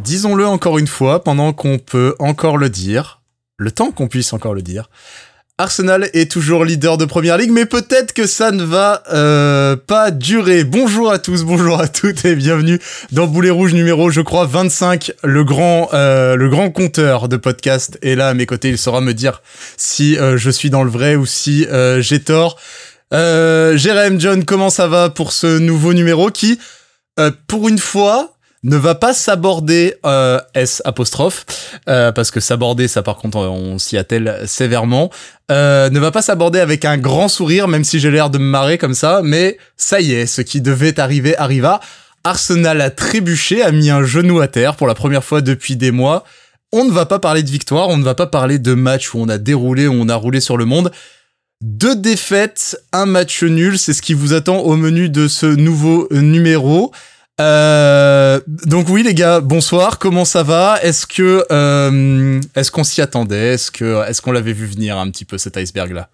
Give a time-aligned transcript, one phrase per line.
[0.00, 3.20] disons-le encore une fois, pendant qu'on peut encore le dire,
[3.56, 4.88] le temps qu'on puisse encore le dire,
[5.60, 10.12] Arsenal est toujours leader de Première Ligue, mais peut-être que ça ne va euh, pas
[10.12, 10.62] durer.
[10.62, 12.78] Bonjour à tous, bonjour à toutes et bienvenue
[13.10, 17.98] dans Boulet Rouge numéro, je crois, 25, le grand, euh, le grand compteur de podcast
[18.02, 18.68] est là à mes côtés.
[18.68, 19.42] Il saura me dire
[19.76, 21.66] si euh, je suis dans le vrai ou si
[21.98, 22.56] j'ai tort.
[23.12, 26.60] Euh, Jérém, John, comment ça va pour ce nouveau numéro qui,
[27.48, 28.37] pour une fois,
[28.68, 31.46] ne va pas s'aborder euh, S apostrophe
[31.88, 35.10] euh, parce que s'aborder ça par contre on s'y attelle sévèrement
[35.50, 38.44] euh, ne va pas s'aborder avec un grand sourire même si j'ai l'air de me
[38.44, 41.80] marrer comme ça mais ça y est ce qui devait arriver arriva.
[42.24, 45.92] Arsenal a trébuché a mis un genou à terre pour la première fois depuis des
[45.92, 46.24] mois.
[46.72, 49.18] On ne va pas parler de victoire on ne va pas parler de match où
[49.18, 50.90] on a déroulé où on a roulé sur le monde.
[51.60, 56.06] Deux défaites, un match nul, c'est ce qui vous attend au menu de ce nouveau
[56.12, 56.92] numéro.
[57.40, 59.98] Euh, donc oui les gars, bonsoir.
[59.98, 60.78] Comment ça va?
[60.82, 63.54] Est-ce que euh, est-ce qu'on s'y attendait?
[63.54, 66.08] Est-ce que est-ce qu'on l'avait vu venir un petit peu cet iceberg là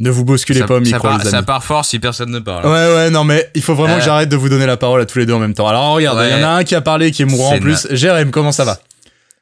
[0.00, 1.30] Ne vous bousculez ça, pas au micro ça part, les amis.
[1.30, 2.64] ça part fort si personne ne parle.
[2.66, 3.98] Ouais ouais non mais il faut vraiment Euh.
[3.98, 5.68] que j'arrête de vous donner la parole à tous les deux en même temps.
[5.68, 7.86] Alors regarde, il y en a un qui a parlé qui est mourant en plus.
[7.92, 8.78] Jérém, comment ça va?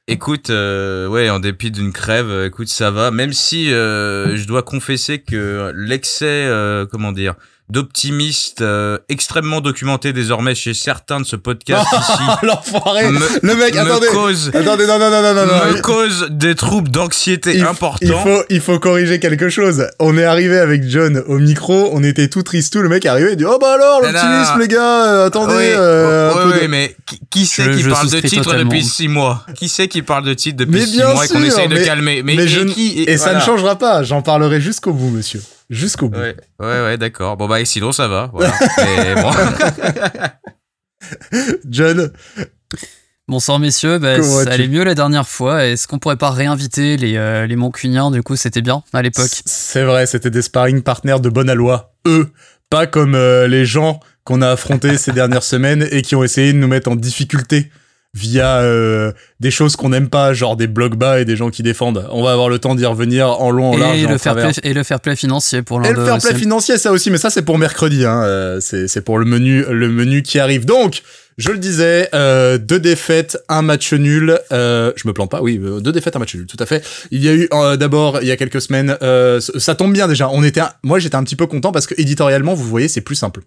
[0.07, 3.13] Écoute, euh, ouais, en dépit d'une crève, euh, écoute, ça va.
[3.13, 7.35] Même si euh, je dois confesser que l'excès, euh, comment dire,
[7.71, 13.75] d'optimiste euh, extrêmement documenté désormais chez certains de ce podcast ici L'enfoiré me, Le mec,
[13.75, 15.73] me attendez cause, Attendez, non, non, non, non, non, non.
[15.77, 17.99] me cause des troubles d'anxiété importants.
[18.03, 19.87] Il faut, il faut corriger quelque chose.
[19.99, 22.81] On est arrivé avec John au micro, on était tout triste, tout.
[22.83, 25.55] Le mec est arrivé, il dit Oh bah alors, l'optimisme, les gars, euh, attendez.
[25.55, 28.43] Oui, euh, un ouais, peu de- ouais, mais qui, qui c'est qui parle de titre
[28.45, 28.65] totalement.
[28.71, 29.45] depuis six mois?
[29.55, 31.79] Qui c'est qui parle de titre depuis Mais six bien mois et qu'on essaye de
[31.79, 32.23] calmer?
[32.23, 35.41] Mais, mais et je qui Et ça ne changera pas, j'en parlerai jusqu'au bout, monsieur.
[35.71, 36.19] Jusqu'au bout.
[36.19, 37.37] Ouais, ouais, ouais, d'accord.
[37.37, 38.31] Bon, bah, et sinon, ça va.
[38.33, 38.53] Voilà.
[39.23, 39.31] Bon.
[41.69, 42.13] John,
[43.31, 45.65] Bonsoir messieurs, bah, ça allait mieux la dernière fois.
[45.65, 49.31] Est-ce qu'on pourrait pas réinviter les, euh, les Moncuniens Du coup, c'était bien à l'époque.
[49.45, 51.95] c'est vrai, c'était des sparring partners de bonne aloi.
[52.09, 52.33] Eux,
[52.71, 56.53] pas comme euh, les gens qu'on a affrontés ces dernières semaines et qui ont essayé
[56.53, 57.71] de nous mettre en difficulté
[58.15, 61.63] via euh, des choses qu'on n'aime pas, genre des blocs bas et des gens qui
[61.63, 62.07] défendent.
[62.11, 64.51] On va avoir le temps d'y revenir en long, en large Et le, fair play,
[64.65, 67.19] et le fair play financier pour l'un Et le fair play financier, ça aussi, mais
[67.19, 68.23] ça c'est pour mercredi, hein.
[68.25, 70.65] euh, c'est c'est pour le menu, le menu qui arrive.
[70.65, 71.03] Donc,
[71.39, 74.39] je le disais, euh, deux défaites, un match nul.
[74.53, 76.85] Euh, je me plante pas, oui, euh, deux défaites, un match nul, tout à fait.
[77.13, 80.09] Il y a eu euh, d'abord, il y a quelques semaines, euh, ça tombe bien
[80.09, 80.29] déjà.
[80.31, 83.01] On était, un- moi j'étais un petit peu content parce que éditorialement, vous voyez, c'est
[83.03, 83.43] plus simple.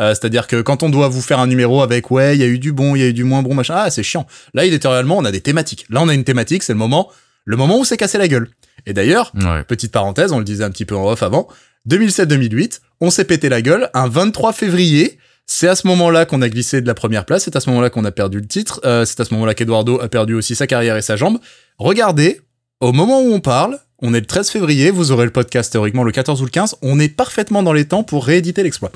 [0.00, 2.46] Euh, C'est-à-dire que quand on doit vous faire un numéro avec ouais, il y a
[2.46, 4.26] eu du bon, il y a eu du moins bon, machin, ah c'est chiant.
[4.54, 5.86] Là, éditorialement, on a des thématiques.
[5.90, 7.10] Là, on a une thématique, c'est le moment,
[7.44, 8.48] le moment où c'est cassé la gueule.
[8.86, 9.64] Et d'ailleurs, Ouais.
[9.64, 11.48] Petite parenthèse, on le disait un petit peu en off avant.
[11.88, 15.18] 2007-2008, on s'est pété la gueule un 23 février.
[15.46, 17.44] C'est à ce moment-là qu'on a glissé de la première place.
[17.44, 18.80] C'est à ce moment-là qu'on a perdu le titre.
[18.84, 21.38] Euh, c'est à ce moment-là qu'Eduardo a perdu aussi sa carrière et sa jambe.
[21.78, 22.40] Regardez,
[22.80, 24.90] au moment où on parle, on est le 13 février.
[24.90, 26.76] Vous aurez le podcast théoriquement le 14 ou le 15.
[26.82, 28.92] On est parfaitement dans les temps pour rééditer l'exploit.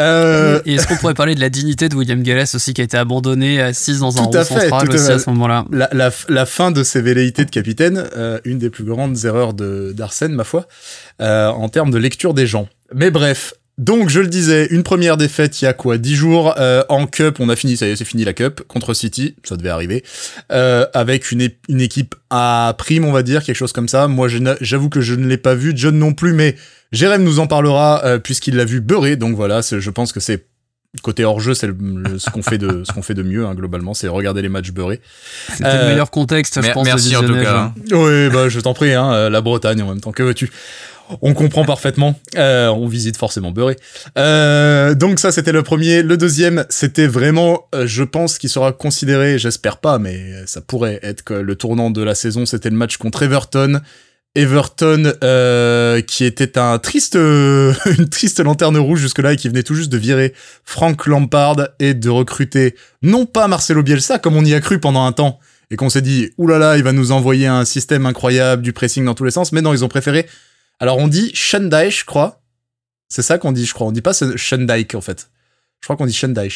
[0.00, 2.84] Euh, Et est-ce qu'on pourrait parler de la dignité de William Galles aussi qui a
[2.84, 5.12] été abandonné assise dans un à rond central tout à aussi fait.
[5.12, 5.64] à ce moment-là?
[5.70, 9.54] La, la, la fin de ses velléités de capitaine, euh, une des plus grandes erreurs
[9.54, 10.66] de d'Arsène, ma foi,
[11.20, 12.68] euh, en termes de lecture des gens.
[12.94, 16.54] Mais bref, donc je le disais, une première défaite il y a quoi Dix jours
[16.58, 19.34] euh, en Cup, on a fini, ça y est, c'est fini la Cup, contre City,
[19.42, 20.04] ça devait arriver,
[20.52, 24.06] euh, avec une, une équipe à prime, on va dire, quelque chose comme ça.
[24.06, 24.28] Moi,
[24.60, 26.56] j'avoue que je ne l'ai pas vu, John non plus, mais
[26.92, 30.46] Jérém nous en parlera, euh, puisqu'il l'a vu beurrer, donc voilà, je pense que c'est...
[31.04, 34.08] Côté hors-jeu, c'est ce qu'on fait de ce qu'on fait de mieux hein, globalement, c'est
[34.08, 35.00] regarder les matchs beurrés.
[35.52, 37.44] C'était Euh, le meilleur contexte, je pense, de merci en tout visionnage.
[37.46, 37.58] cas.
[37.60, 37.74] hein.
[37.92, 40.50] Oui, bah je t'en prie, hein, euh, la Bretagne en même temps, que veux-tu?
[41.22, 43.76] On comprend parfaitement, euh, on visite forcément Beurré.
[44.18, 46.02] Euh, donc ça c'était le premier.
[46.02, 51.00] Le deuxième, c'était vraiment, euh, je pense qu'il sera considéré, j'espère pas, mais ça pourrait
[51.02, 53.80] être que le tournant de la saison, c'était le match contre Everton.
[54.36, 55.12] Everton
[56.06, 59.98] qui était un triste une triste lanterne rouge jusque-là et qui venait tout juste de
[59.98, 60.34] virer
[60.64, 65.04] Frank Lampard et de recruter non pas Marcelo Bielsa comme on y a cru pendant
[65.04, 65.40] un temps
[65.72, 69.14] et qu'on s'est dit oulala il va nous envoyer un système incroyable du pressing dans
[69.14, 70.26] tous les sens mais non ils ont préféré
[70.80, 72.42] alors on dit Shendai je crois
[73.08, 75.30] c'est ça qu'on dit je crois on dit pas Shendijk en fait
[75.80, 76.48] je crois qu'on dit Shendai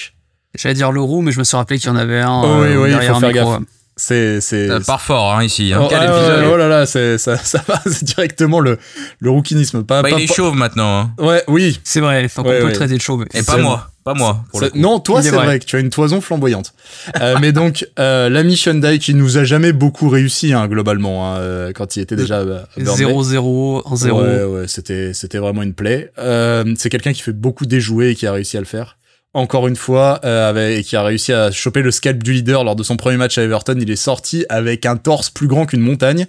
[0.57, 2.69] J'allais dire Leroux, mais je me suis rappelé qu'il y en avait un Oh oui,
[2.69, 3.59] euh, oui, il derrière faut un faire micro.
[3.59, 3.63] gaffe.
[3.97, 5.73] C'est c'est Ça part fort, hein, ici.
[5.73, 5.81] Hein.
[5.83, 6.45] Oh, Quel ah, épisode.
[6.53, 8.79] oh là là, c'est, ça, ça va, c'est directement le,
[9.21, 9.85] le rouquinisme.
[9.85, 11.01] Pas, Bah, pas- il est pas- chauve maintenant.
[11.01, 11.11] Hein.
[11.19, 11.79] Ouais, oui.
[11.85, 13.25] C'est vrai, faut qu'on Ouais, peut traiter de chauve.
[13.35, 13.91] Et pas moi.
[14.05, 14.45] Pas moi.
[14.51, 14.79] Pour le Ça- coup.
[14.79, 15.47] non, toi, c'est vrai.
[15.47, 15.59] vrai.
[15.61, 16.75] que tu as une toison flamboyante.
[17.21, 21.39] Euh, mais donc, euh, l'ami Shundai qui nous a jamais beaucoup réussi, hein, globalement, hein,
[21.39, 22.67] euh, quand il était déjà à Burnley.
[23.05, 24.11] 0-0, 1-0.
[24.13, 26.11] Ouais, ouais, c'était, c'était vraiment une plaie.
[26.19, 28.99] Euh, c'est quelqu'un qui fait beaucoup déjouer et qui a réussi à le faire.
[29.35, 32.77] Encore une fois, euh, avec, qui a réussi à choper le scalp du leader lors
[32.77, 33.77] de son premier match à Everton.
[33.79, 36.27] Il est sorti avec un torse plus grand qu'une montagne.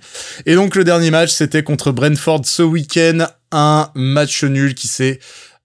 [0.47, 5.19] Et donc le dernier match, c'était contre Brentford ce week-end, un match nul qui s'est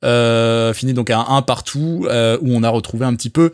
[0.04, 3.52] euh, fini donc à un partout, euh, où on a retrouvé un petit peu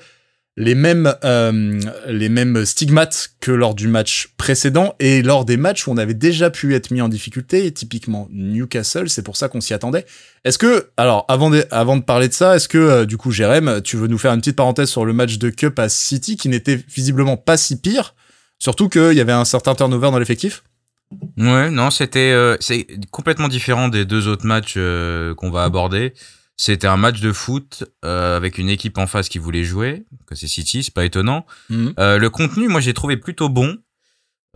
[0.56, 5.86] les mêmes euh, les mêmes stigmates que lors du match précédent et lors des matchs
[5.86, 9.60] où on avait déjà pu être mis en difficulté, typiquement Newcastle, c'est pour ça qu'on
[9.60, 10.06] s'y attendait.
[10.44, 13.32] Est-ce que alors avant de, avant de parler de ça, est-ce que euh, du coup
[13.32, 16.36] Jérém, tu veux nous faire une petite parenthèse sur le match de Cup à City
[16.36, 18.14] qui n'était visiblement pas si pire,
[18.58, 20.62] surtout qu'il y avait un certain turnover dans l'effectif?
[21.36, 24.78] Ouais, non, c'était euh, c'est complètement différent des deux autres matchs
[25.36, 26.14] qu'on va aborder.
[26.58, 30.34] C'était un match de foot euh, avec une équipe en face qui voulait jouer, que
[30.34, 31.44] c'est City, c'est pas étonnant.
[31.68, 31.92] Mhm.
[31.98, 33.76] Euh, le contenu, moi, j'ai trouvé plutôt bon.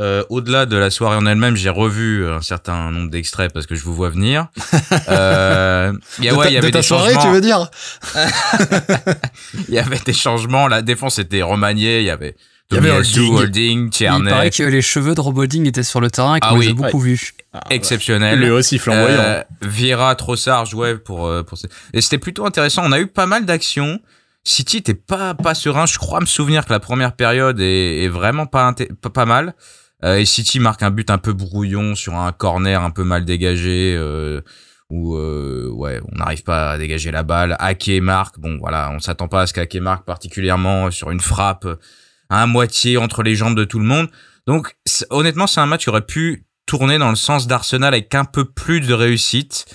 [0.00, 3.74] Euh, Au-delà de la soirée en elle-même, j'ai revu un certain nombre d'extraits parce que
[3.74, 4.48] je vous vois venir.
[5.08, 7.30] Euh, il y a- De ouais, ta- il y de avait ta des soirée, changements.
[7.30, 7.70] tu veux dire
[9.68, 10.68] Il y avait des changements.
[10.68, 11.98] La défense était remaniée.
[12.00, 12.36] Il y avait
[12.70, 13.38] Il y avait Tomiyasu, Holding.
[13.38, 16.52] Holding, Il paraît que les cheveux de Robolding étaient sur le terrain et qu'on Ah
[16.54, 17.32] les oui, a beaucoup vus.
[17.70, 18.38] exceptionnel.
[18.38, 19.18] Lui aussi flamboyant.
[19.20, 22.82] Euh, Vieira, Trossard jouait pour euh, pour ces- et c'était plutôt intéressant.
[22.84, 23.98] On a eu pas mal d'actions.
[24.44, 25.86] City était pas pas serein.
[25.86, 28.72] Je crois me souvenir que la première période est, est vraiment pas,
[29.02, 29.54] pas pas mal.
[30.04, 33.24] Euh, et City marque un but un peu brouillon sur un corner un peu mal
[33.26, 34.40] dégagé euh,
[34.88, 37.56] où euh, ouais on n'arrive pas à dégager la balle.
[37.58, 38.38] Ake marque.
[38.38, 41.66] Bon voilà, on s'attend pas à ce qu'Ake marque particulièrement sur une frappe
[42.30, 44.08] à moitié entre les jambes de tout le monde.
[44.46, 44.76] Donc
[45.10, 48.44] honnêtement c'est un match qui aurait pu tourner dans le sens d'Arsenal avec un peu
[48.44, 49.66] plus de réussite.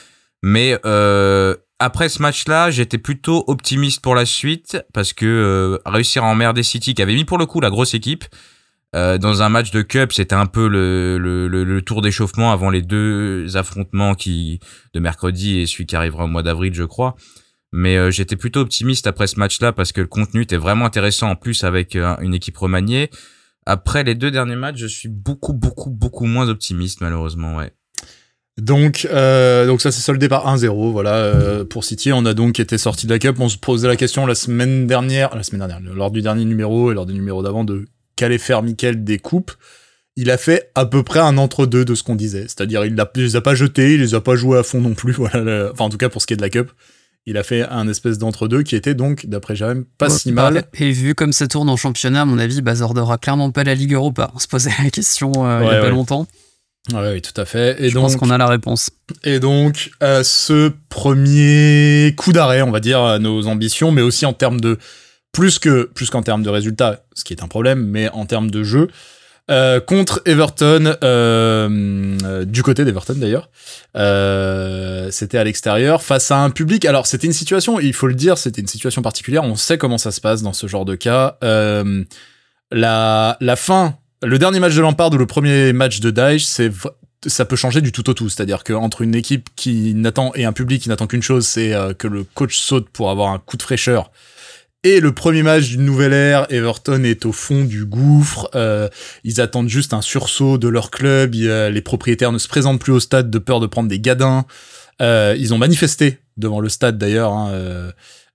[0.42, 6.24] Mais euh, après ce match-là, j'étais plutôt optimiste pour la suite parce que euh, réussir
[6.24, 8.24] à emmerder City, qui avait mis pour le coup la grosse équipe,
[8.96, 12.82] euh, dans un match de cup, c'était un peu le, le tour d'échauffement avant les
[12.82, 14.62] deux affrontements qui
[14.94, 17.18] de mercredi et celui qui arrivera au mois d'avril, je crois.
[17.78, 21.30] Mais euh, j'étais plutôt optimiste après ce match-là parce que le contenu était vraiment intéressant
[21.30, 23.10] en plus avec euh, une équipe remaniée.
[23.66, 27.58] Après les deux derniers matchs, je suis beaucoup, beaucoup, beaucoup moins optimiste malheureusement.
[27.58, 27.74] Ouais.
[28.58, 32.14] Donc, euh, donc ça s'est soldé par 1-0, voilà, pour City.
[32.14, 33.36] On a donc été sorti de la Cup.
[33.42, 36.94] On se posait la question la semaine dernière, la semaine dernière, lors du dernier numéro
[36.94, 39.52] et lors des numéros d'avant de qu'allait faire Mikel des coupes.
[40.16, 42.44] Il a fait à peu près un entre-deux de ce qu'on disait.
[42.44, 44.94] C'est-à-dire, il, il les a pas jetés, il les a pas joués à fond non
[44.94, 46.72] plus, Enfin, en tout cas, pour ce qui est de la Cup.
[47.28, 50.66] Il a fait un espèce d'entre-deux qui était donc, d'après Jérém, pas si mal.
[50.80, 53.74] Et vu comme ça tourne en championnat, à mon avis, ça ordonnera clairement pas la
[53.74, 54.32] Ligue Europa.
[54.36, 56.28] On se posait la question euh, il y Ouais, a pas longtemps.
[56.94, 57.84] Ouais, oui, tout à fait.
[57.84, 58.92] Et Je donc, pense qu'on a la réponse.
[59.24, 64.28] Et donc, euh, ce premier coup d'arrêt, on va dire, à nos ambitions, mais aussi
[64.28, 64.78] en termes de
[65.32, 68.52] plus que plus qu'en termes de résultats, ce qui est un problème, mais en termes
[68.52, 68.88] de jeu.
[69.52, 73.52] Euh, contre Everton, euh, euh, du côté d'Everton d'ailleurs,
[75.12, 76.86] c'était à l'extérieur face à un public.
[76.86, 79.44] Alors c'était une situation, il faut le dire, c'était une situation particulière.
[79.44, 81.38] On sait comment ça se passe dans ce genre de cas.
[82.72, 86.72] La fin, le dernier match de Lampard ou le premier match de Daesh, c'est
[87.28, 88.30] ça peut changer du tout au tout.
[88.30, 92.08] C'est-à-dire qu'entre une équipe qui n'attend et un public qui n'attend qu'une chose, c'est que
[92.08, 94.12] le coach saute pour avoir un coup de fraîcheur.
[94.88, 98.52] Et le premier match d'une nouvelle ère, Everton est au fond du gouffre.
[98.54, 98.88] euh,
[99.24, 101.34] ils attendent juste un sursaut de leur club.
[101.34, 104.46] les propriétaires ne se présentent plus au stade de peur de prendre des gadins.
[105.02, 107.34] Euh, ils ont manifesté devant le stade d'ailleurs.
[107.34, 107.50] hein,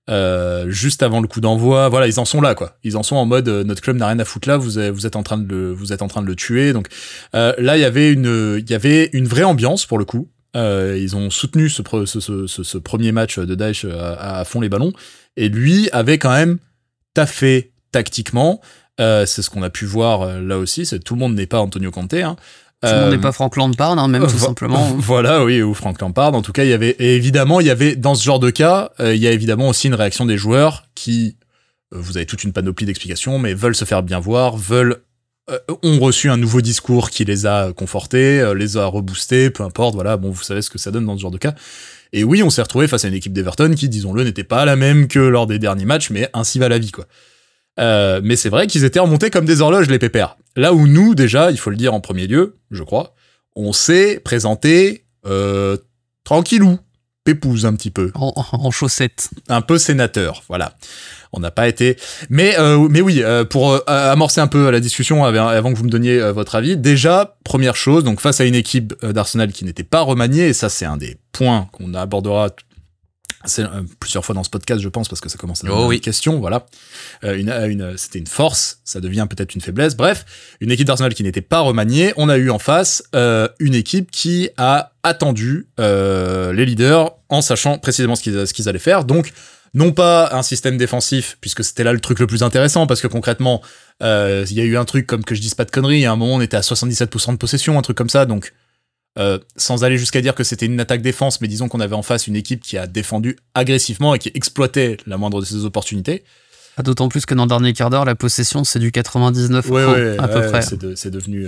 [0.09, 2.75] euh, juste avant le coup d'envoi, voilà, ils en sont là, quoi.
[2.83, 5.23] Ils en sont en mode notre club n'a rien à foutre là, vous, êtes- en
[5.23, 6.73] train de le, vous êtes en train de le tuer.
[6.73, 6.87] Donc
[7.33, 10.27] là, il y avait une, il y avait une vraie ambiance pour le coup.
[10.53, 14.59] Ils ont soutenu ce, pre- ce, ce, ce- ce premier match de Daesh à fond
[14.59, 14.91] les ballons.
[15.37, 16.57] Et lui avait quand même
[17.13, 18.61] taffé tactiquement.
[18.99, 20.85] Euh, c'est ce qu'on a pu voir euh, là aussi.
[20.85, 22.13] C'est tout le monde n'est pas Antonio Conte.
[22.13, 22.35] Hein.
[22.83, 24.87] Tout le monde Euh, n'est pas Frank Lampard, hein, même tout simplement.
[24.97, 26.33] Voilà, oui, ou Frank Lampard.
[26.33, 28.49] En tout cas, il y avait et évidemment, il y avait dans ce genre de
[28.49, 31.37] cas, euh, il y a évidemment aussi une réaction des joueurs qui,
[31.93, 35.03] euh, vous avez toute une panoplie d'explications, mais veulent se faire bien voir, veulent euh,
[35.83, 39.95] ont reçu un nouveau discours qui les a confortés, euh, les a reboostés, peu importe.
[39.95, 41.55] Voilà, bon, vous savez ce que ça donne dans ce genre de cas.
[42.13, 44.75] Et oui, on s'est retrouvé face à une équipe d'Everton qui, disons-le, n'était pas la
[44.75, 47.05] même que lors des derniers matchs, mais ainsi va la vie, quoi.
[47.79, 50.37] Euh, mais c'est vrai qu'ils étaient remontés comme des horloges, les pépères.
[50.55, 53.15] Là où nous, déjà, il faut le dire en premier lieu, je crois,
[53.55, 55.77] on s'est présenté euh,
[56.25, 56.79] tranquillou,
[57.23, 59.29] pépouze un petit peu, En, en chaussettes.
[59.47, 60.75] un peu sénateur, voilà.
[61.33, 61.95] On n'a pas été,
[62.29, 65.77] mais euh, mais oui, euh, pour euh, amorcer un peu la discussion av- avant que
[65.77, 69.51] vous me donniez euh, votre avis, déjà première chose, donc face à une équipe d'Arsenal
[69.53, 72.49] qui n'était pas remaniée, et ça c'est un des points qu'on abordera
[73.45, 75.85] c'est, euh, plusieurs fois dans ce podcast, je pense, parce que ça commence à devenir
[75.85, 75.95] Oh oui.
[75.95, 76.67] une question, voilà.
[77.23, 79.95] Euh, une, une, c'était une force, ça devient peut-être une faiblesse.
[79.95, 80.25] Bref,
[80.59, 82.13] une équipe d'Arsenal qui n'était pas remaniée.
[82.17, 87.41] On a eu en face euh, une équipe qui a attendu euh, les leaders en
[87.41, 89.05] sachant précisément ce qu'ils, ce qu'ils allaient faire.
[89.05, 89.33] Donc,
[89.73, 93.07] non pas un système défensif, puisque c'était là le truc le plus intéressant, parce que
[93.07, 93.61] concrètement,
[94.03, 96.11] euh, il y a eu un truc comme que je dise pas de conneries, à
[96.11, 98.53] un moment on était à 77% de possession, un truc comme ça, donc
[99.17, 102.01] euh, sans aller jusqu'à dire que c'était une attaque défense, mais disons qu'on avait en
[102.01, 106.23] face une équipe qui a défendu agressivement et qui exploitait la moindre de ses opportunités.
[106.77, 109.83] Ah, d'autant plus que dans le dernier quart d'heure, la possession c'est du 99 Ouais,
[109.83, 110.61] pro, ouais, à peu près.
[110.61, 111.47] C'est de- c'est devenu.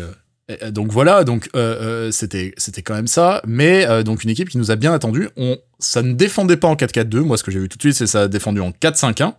[0.51, 4.49] Euh, donc voilà, donc euh, euh, c'était c'était quand même ça, mais donc une équipe
[4.49, 5.29] qui nous a bien attendu.
[5.37, 7.19] On ça ne défendait pas en 4-4-2.
[7.19, 9.33] Moi, ce que j'ai vu tout de suite, c'est ça a défendu en 4-5-1.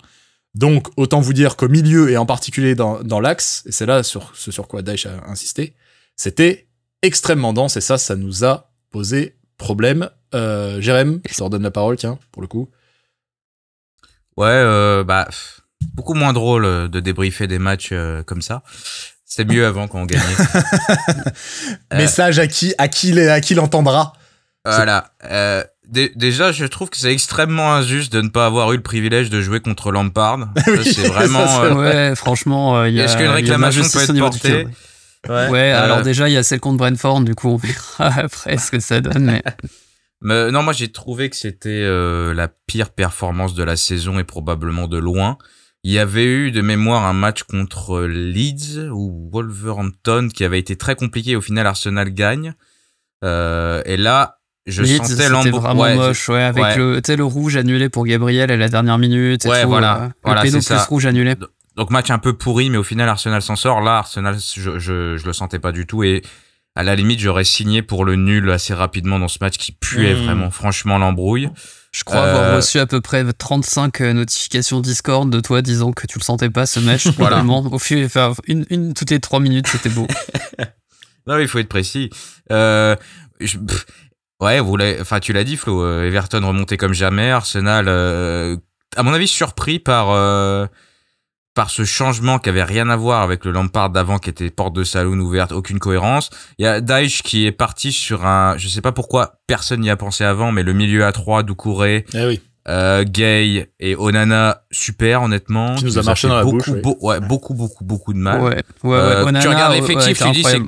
[0.54, 4.02] Donc autant vous dire qu'au milieu et en particulier dans, dans l'axe, et c'est là
[4.02, 5.74] sur ce sur quoi Daesh a insisté,
[6.16, 6.68] c'était
[7.02, 10.08] extrêmement dense et ça, ça nous a posé problème.
[10.32, 12.68] Jérém, je te redonne la parole, tiens, pour le coup.
[14.36, 15.28] Ouais, bah,
[15.94, 17.92] beaucoup moins drôle de débriefer des matchs
[18.26, 18.62] comme ça.
[19.36, 20.22] C'était mieux avant quand on gagnait.
[21.92, 21.96] Euh.
[21.96, 24.12] Message à qui à qui à qui l'entendra.
[24.64, 25.10] Voilà.
[25.24, 28.82] Euh, dé- déjà, je trouve que c'est extrêmement injuste de ne pas avoir eu le
[28.82, 30.50] privilège de jouer contre Lampard.
[30.68, 31.46] Oui, c'est vraiment.
[31.48, 33.04] ça, c'est euh, Ouais, franchement, euh, il y a.
[33.04, 34.68] Est-ce qu'une réclamation peut être portée
[35.28, 35.48] ouais.
[35.48, 38.56] Ouais, euh, alors déjà, il y a celle contre Brentford, du coup, on verra après
[38.58, 39.24] ce que ça donne.
[39.24, 39.42] Mais...
[40.20, 44.24] Mais non, moi j'ai trouvé que c'était euh, la pire performance de la saison et
[44.24, 45.36] probablement de loin.
[45.84, 50.76] Il y avait eu de mémoire un match contre Leeds ou Wolverhampton qui avait été
[50.76, 51.36] très compliqué.
[51.36, 52.54] Au final, Arsenal gagne.
[53.22, 57.16] Euh, et là, je Leeds, sentais vraiment ouais, moche, ouais, avec ouais.
[57.16, 59.44] le, rouge annulé pour Gabriel à la dernière minute.
[59.44, 60.82] Et Ouais, tout, voilà, euh, voilà, le péno plus ça.
[60.84, 61.34] rouge annulé.
[61.76, 63.80] Donc match un peu pourri, mais au final Arsenal s'en sort.
[63.82, 66.22] Là, Arsenal, je, je, je le sentais pas du tout et
[66.76, 70.14] à la limite j'aurais signé pour le nul assez rapidement dans ce match qui puait
[70.14, 70.24] Mmh.
[70.24, 71.50] vraiment franchement l'embrouille.
[71.94, 75.92] Je crois avoir Euh, reçu à peu près 35 euh, notifications Discord de toi disant
[75.92, 77.06] que tu le sentais pas ce match.
[77.18, 77.44] Voilà.
[77.44, 80.06] Au fil, enfin, une, une toutes les trois minutes, c'était beau.
[81.26, 82.10] Non, il faut être précis.
[82.50, 82.96] Euh,
[83.40, 83.86] je- pff,
[84.42, 88.56] ouais, vous enfin tu l'as dit Flo, euh, Everton remontait comme jamais, Arsenal, euh,
[88.96, 90.66] à mon avis surpris par euh,
[91.54, 94.74] par ce changement qui avait rien à voir avec le Lampard d'avant qui était porte
[94.74, 96.30] de saloon ouverte, aucune cohérence.
[96.58, 99.90] Il y a Daesh qui est parti sur un, je sais pas pourquoi personne n'y
[99.90, 102.40] a pensé avant, mais le milieu à 3 Doucouré, Eh oui.
[102.68, 105.76] euh, Gay et Onana, super honnêtement.
[105.76, 106.80] Qui nous a marché dans la beaucoup, bouche, oui.
[106.80, 108.40] beau- ouais, beaucoup, beaucoup, beaucoup de mal.
[108.40, 108.96] Ouais, ouais, ouais.
[108.96, 110.60] Euh, Onana, tu regardes l'effectif, ouais, tu dis c'est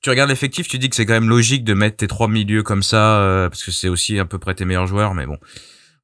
[0.00, 2.62] tu regardes l'effectif, tu dis que c'est quand même logique de mettre tes trois milieux
[2.62, 5.36] comme ça euh, parce que c'est aussi à peu près tes meilleurs joueurs mais bon.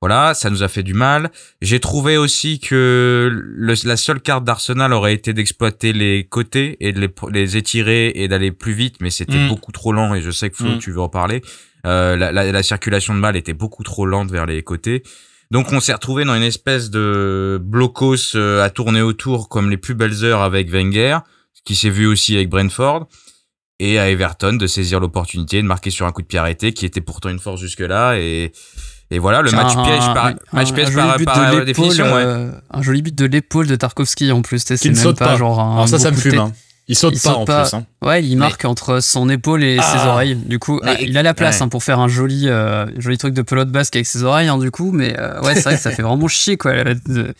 [0.06, 1.30] Voilà, ça nous a fait du mal.
[1.62, 6.92] J'ai trouvé aussi que le- la seule carte d'Arsenal aurait été d'exploiter les côtés et
[6.92, 9.48] de les, les étirer et d'aller plus vite, mais c'était Mm.
[9.48, 10.78] beaucoup trop lent et je sais que Flo, Mm.
[10.78, 11.40] tu veux en parler.
[11.86, 15.02] Euh, la, la- la circulation de balles était beaucoup trop lente vers les côtés.
[15.50, 19.78] Donc on s'est retrouvé dans une espèce de blocos euh, à tourner autour comme les
[19.78, 21.20] plus belles heures avec Wenger,
[21.54, 23.08] ce qui s'est vu aussi avec Brentford,
[23.80, 26.84] et à Everton de saisir l'opportunité de marquer sur un coup de pied arrêté qui
[26.84, 28.18] était pourtant une force jusque-là.
[28.18, 28.52] Et,
[29.14, 31.36] et voilà, le match piège par, un- match un- piège un par, joli but par
[31.36, 32.04] de l'épaule, définition.
[32.06, 32.22] Ouais.
[32.24, 34.62] euh, un joli but de l'épaule de Tarkovsky en plus.
[34.64, 35.36] C'est même saute pas, pas.
[35.36, 36.38] genre un Alors ça, ça me fume.
[36.38, 36.52] hein.
[36.86, 37.62] Il saute Il pas saute en pas.
[37.62, 37.74] plus.
[37.74, 37.86] Hein.
[38.02, 39.82] Ouais, il marque entre son épaule et Ah.
[39.82, 40.34] ses oreilles.
[40.34, 41.62] Du coup, Mais- ah, il a la place ouais.
[41.62, 44.58] hein, pour faire un joli, euh, joli truc de pelote basque avec ses oreilles, hein,
[44.58, 44.90] du coup.
[44.92, 46.72] Mais euh, ouais, c'est vrai que ça fait vraiment chier, quoi.
[46.84, 47.32] De-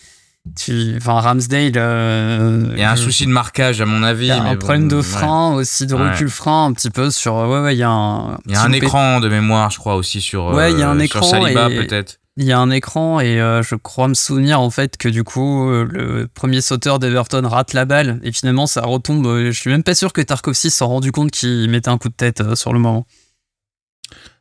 [0.56, 1.72] tu, enfin, Ramsdale.
[1.76, 4.26] euh, Il y a un souci de marquage à mon avis.
[4.26, 5.02] Il y a mais un bon, problème de ouais.
[5.02, 6.10] frein aussi, de Ouais.
[6.10, 7.34] recul frein un petit peu sur.
[7.36, 8.38] Ouais, ouais, il y a un.
[8.46, 10.46] Il y a un écran de mémoire, je crois aussi sur.
[10.46, 12.18] Ouais, il y a un euh, écran Saliba et- peut-être.
[12.36, 15.22] Il y a un écran et euh, je crois me souvenir en fait que du
[15.22, 19.24] coup euh, le premier sauteur d'Everton rate la balle et finalement ça retombe.
[19.26, 22.08] euh, Je suis même pas sûr que Tarkovsky s'en rendu compte qu'il mettait un coup
[22.08, 23.06] de tête euh, sur le moment.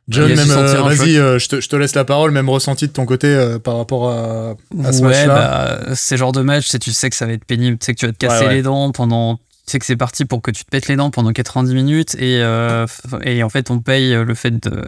[0.08, 2.92] John, même, euh, vas-y, euh, je, te, je te laisse la parole, même ressenti de
[2.92, 5.80] ton côté euh, par rapport à, à ce ouais, match-là.
[5.86, 7.94] bah, ces genres de matchs, c'est- tu sais que ça va être pénible, tu sais
[7.94, 8.54] que tu vas te casser Ouais, ouais.
[8.56, 9.36] les dents pendant.
[9.66, 12.14] Tu sais que c'est parti pour que tu te pètes les dents pendant 90 minutes
[12.16, 12.86] et, euh,
[13.22, 14.82] et en fait on paye le fait de.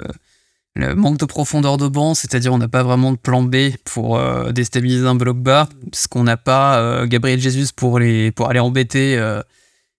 [0.78, 3.56] Le manque de profondeur de banc, c'est-à-dire on n'a pas vraiment de plan B
[3.86, 4.20] pour
[4.52, 9.18] déstabiliser un bloc bas, parce qu'on n'a pas Gabriel Jesus pour, les, pour aller embêter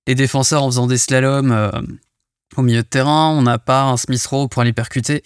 [0.05, 1.71] les défenseurs en faisant des slaloms
[2.57, 5.23] au milieu de terrain, on n'a pas un Smith Rowe pour aller percuter.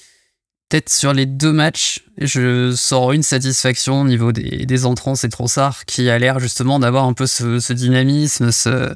[0.69, 5.85] Peut-être sur les deux matchs, je sors une satisfaction au niveau des, entrants, c'est Trossard
[5.85, 8.93] qui a l'air justement d'avoir un peu ce, ce dynamisme, ce-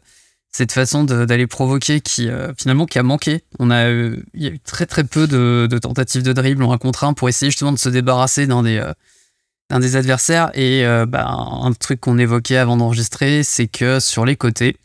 [0.55, 3.43] cette façon d'aller provoquer qui euh, finalement qui a manqué.
[3.59, 6.71] On a eu, il y a eu très très peu de, tentatives de dribble en
[6.71, 8.93] un contre un pour essayer justement de se débarrasser d'un des, euh,
[9.69, 10.51] adversaires.
[10.53, 14.77] Et euh, bah, un truc qu'on évoquait avant d'enregistrer, c'est que sur les côtés,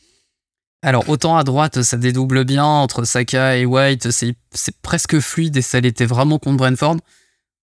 [0.83, 4.35] alors autant à droite ça dédouble bien entre Saka et White, c'est
[4.83, 6.97] presque fluide et ça l'était vraiment contre Brentford.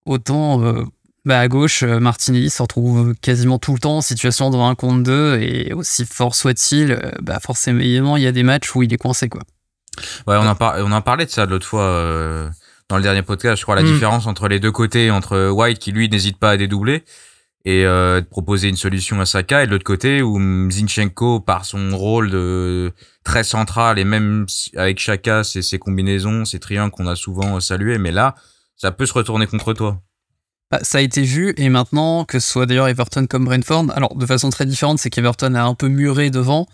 [0.06, 0.84] Autant euh,
[1.26, 4.76] bah, à gauche, euh, Martinelli se retrouve quasiment tout le temps en situation de 1
[4.76, 8.84] contre 2 et aussi fort soit-il, euh, bah forcément il y a des matchs où
[8.84, 9.42] il est coincé quoi.
[10.28, 12.48] Ouais, on en, par- on en parlait de ça l'autre fois euh,
[12.88, 13.58] dans le dernier podcast.
[13.58, 13.92] Je crois la Mm.
[13.94, 17.04] différence entre les deux côtés, entre White qui lui n'hésite pas à dédoubler
[17.66, 19.64] et euh, de proposer une solution à Saka.
[19.64, 20.40] Et de l'autre côté, où
[20.72, 24.46] Zinchenko, par son rôle de très central et même
[24.76, 28.36] avec Chaka, ses, ses combinaisons, ses triangles qu'on a souvent salués, mais là,
[28.78, 30.02] ça peut se retourner contre toi.
[30.70, 34.16] Bah, ça a été vu, et maintenant, que ce soit d'ailleurs Everton comme Brentford, alors
[34.16, 36.68] de façon très différente, c'est qu'Everton a un peu muré devant.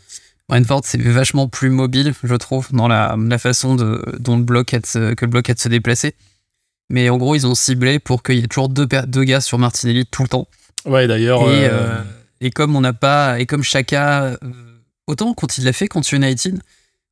[0.50, 5.26] Brentford, c'est vachement plus mobile, je trouve, dans la, façon dont le bloc a que
[5.26, 6.16] le se déplacer.
[6.90, 9.58] Mais en gros, ils ont ciblé pour qu'il y ait toujours deux, deux gars sur
[9.58, 10.48] Martinelli tout le temps.
[10.86, 11.42] Ouais, d'ailleurs.
[11.50, 12.02] Et, euh, euh,
[12.42, 14.38] et comme on n'a pas, et comme Chaka, euh,
[15.08, 16.60] autant quand il l'a fait contre United,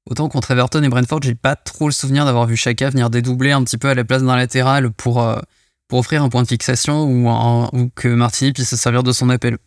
[0.10, 3.52] autant contre Everton et Brentford, j'ai pas trop le souvenir d'avoir vu Chaka venir dédoubler
[3.52, 5.40] un petit peu à la place d'un latéral pour, euh,
[5.88, 9.12] pour offrir un point de fixation ou, un- ou que Martinelli puisse se servir de
[9.12, 9.58] son appel.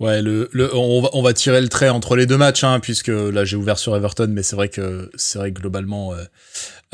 [0.00, 2.80] Ouais, le, le, on, va, on va tirer le trait entre les deux matchs, hein,
[2.80, 6.24] puisque là j'ai ouvert sur Everton, mais c'est vrai que c'est vrai que globalement euh,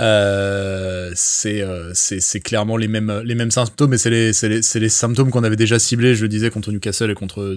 [0.00, 4.60] euh, c'est euh, c'est c'est clairement les mêmes les mêmes symptômes, et c'est les les,
[4.74, 7.54] les symptômes qu'on avait déjà ciblés, je le disais contre Newcastle et contre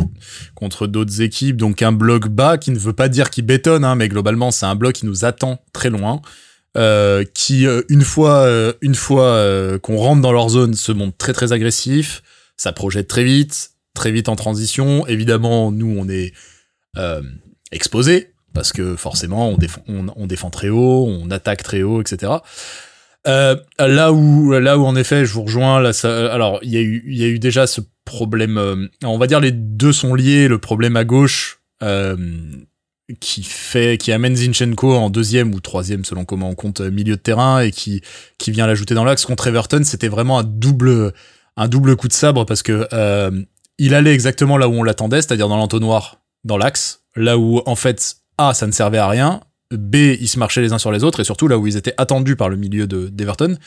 [0.56, 1.58] contre d'autres équipes.
[1.58, 4.66] Donc un bloc bas qui ne veut pas dire qu'il bétonne, hein, mais globalement c'est
[4.66, 6.22] un bloc qui nous attend très loin.
[7.36, 12.24] Qui une fois une fois qu'on rentre dans leur zone se montre très très agressif,
[12.58, 15.06] ça projette très vite, très vite en transition.
[15.08, 16.34] Évidemment, nous, on est
[16.98, 17.22] euh,
[17.72, 19.50] exposés parce que forcément,
[19.88, 22.34] on défend, très haut, on attaque très haut, etc.
[23.28, 25.84] Euh, là où, là où en effet, je vous rejoins.
[26.04, 28.58] Alors, il y a eu, il y a eu déjà ce problème.
[28.58, 30.48] euh, on va dire les deux sont liés.
[30.48, 31.60] Le problème à gauche.
[31.82, 32.16] Euh,
[33.20, 37.22] qui fait qui amène Zinchenko en deuxième ou troisième selon comment on compte milieu de
[37.22, 38.02] terrain et qui
[38.38, 41.14] qui vient l'ajouter dans l'axe contre Everton c'était vraiment un double
[41.58, 42.88] un double coup de sabre parce que
[43.80, 47.76] il allait exactement là où on l'attendait, c'est-à-dire dans l'entonnoir, dans l'axe, là où en
[47.76, 51.04] fait A ça ne servait à rien, B ils se marchaient les uns sur les
[51.04, 53.58] autres et surtout là où ils étaient attendus par le milieu de d'Everton.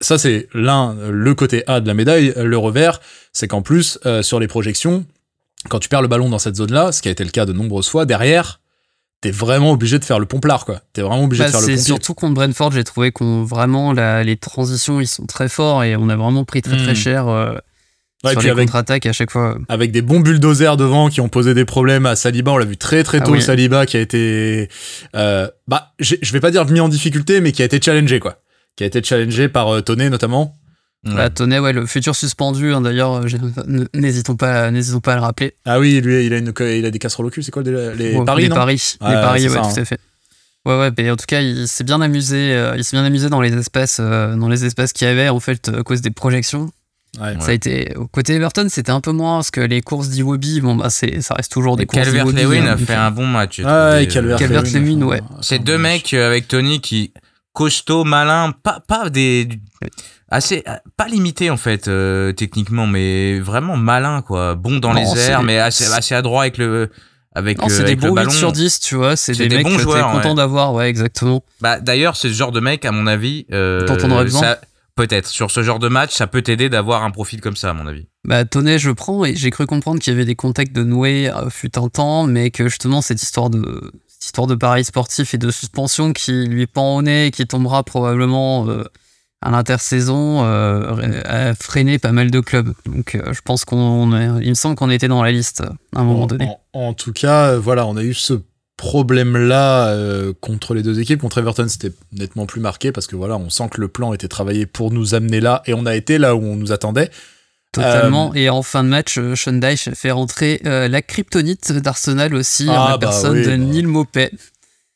[0.00, 3.00] Ça c'est l'un le côté A de la médaille, le revers
[3.32, 5.04] c'est qu'en plus euh, sur les projections,
[5.68, 7.52] quand tu perds le ballon dans cette zone-là, ce qui a été le cas de
[7.52, 8.60] nombreuses fois, derrière
[9.20, 10.80] t'es vraiment obligé de faire le pomplard quoi.
[10.92, 11.84] T'es vraiment obligé Bah, de faire le c'est pompier.
[11.86, 15.94] surtout contre Brentford, j'ai trouvé qu'on vraiment la- les transitions ils sont très forts et
[15.94, 16.96] on a vraiment pris très très Mm.
[16.96, 17.54] cher euh,
[18.24, 19.58] Ouais, sur puis les avec contre-attaques à chaque fois.
[19.68, 22.52] avec des bons bulldozers devant qui ont posé des problèmes à Saliba.
[22.52, 23.42] On l'a vu très très Ah tôt, oui.
[23.42, 24.68] Saliba qui a été,
[25.16, 28.36] euh, bah, je vais pas dire mis en difficulté, mais qui a été challengé quoi,
[28.76, 30.54] qui a été challengé par euh, Toné notamment.
[31.04, 31.14] Ouais.
[31.16, 35.22] Bah, Tonnet, ouais, le futur suspendu, hein, d'ailleurs, euh, n'hésitons pas, n'hésitons pas à le
[35.22, 35.56] rappeler.
[35.64, 37.42] Ah oui, lui, il a une, il a des casseroles au cul.
[37.42, 38.54] C'est quoi déjà les Ouais, paris les non?
[38.54, 39.82] paris, Ouais, les paris, c'est ouais, ça, tout hein.
[39.82, 39.98] à fait.
[40.64, 43.28] Ouais, ouais, mais en tout cas, il s'est bien amusé, euh, il s'est bien amusé
[43.28, 46.12] dans les espaces, euh, dans les espaces qu'il y avait, en fait, à cause des
[46.12, 46.70] projections.
[47.20, 47.34] Ouais.
[47.40, 50.62] Ça a été, au côté Everton, c'était un peu moins, parce que les courses d'Iwobi,
[50.62, 52.24] bon, bah, c'est, ça reste toujours des courses Calvert.
[52.26, 53.60] Lewin hein, a donc, fait un bon match.
[53.64, 55.20] Ah, Calvert, euh, Calvert-Lewin, enfin, ouais.
[55.42, 57.12] C'est deux mecs euh, avec Tony qui
[57.52, 59.46] costaud, malin, pas pas des
[60.30, 60.64] assez
[60.96, 65.42] pas limité en fait euh, techniquement, mais vraiment malin quoi, bon dans Non, les airs,
[65.42, 66.90] mais assez assez adroit avec le
[67.34, 68.30] avec, Non, euh, c'est des bons 8 ballon.
[68.30, 70.34] sur 10, tu vois, c'est C'est des, des mecs bons que t'es joueurs, content ouais.
[70.36, 71.42] d'avoir, ouais, exactement.
[71.60, 73.46] Bah d'ailleurs, c'est ce genre de mec à mon avis.
[73.52, 74.40] Euh, Dont on aurait besoin.
[74.42, 74.60] ça-
[74.94, 77.72] Peut-être sur ce genre de match, ça peut t'aider d'avoir un profil comme ça à
[77.72, 78.06] mon avis.
[78.24, 81.30] Bah, Tonnet, je prends, et j'ai cru comprendre qu'il y avait des contacts de nouer
[81.30, 85.32] euh, fut un temps, mais que justement, cette histoire de, cette histoire de paris sportif
[85.32, 88.84] et de suspension qui lui pend au nez et qui tombera probablement euh,
[89.40, 92.74] à l'intersaison euh, a freiné pas mal de clubs.
[92.86, 95.62] Donc, euh, je pense qu'on est- il me semble qu'on était dans la liste
[95.96, 96.44] à un moment En, donné.
[96.44, 98.34] en- en tout cas, euh, voilà, on a eu ce
[98.76, 101.20] problème-là euh, contre les deux équipes.
[101.20, 104.28] Contre Everton, c'était nettement plus marqué parce que voilà, on sent que le plan était
[104.28, 107.10] travaillé pour nous amener là et on a été là où on nous attendait.
[107.72, 108.34] Totalement.
[108.34, 112.66] Et en fin de match, euh, Sean Dyche fait rentrer euh, la kryptonite d'Arsenal aussi,
[112.68, 113.56] Ah, en la bah personne oui, de bah.
[113.56, 114.30] Neil Maupay.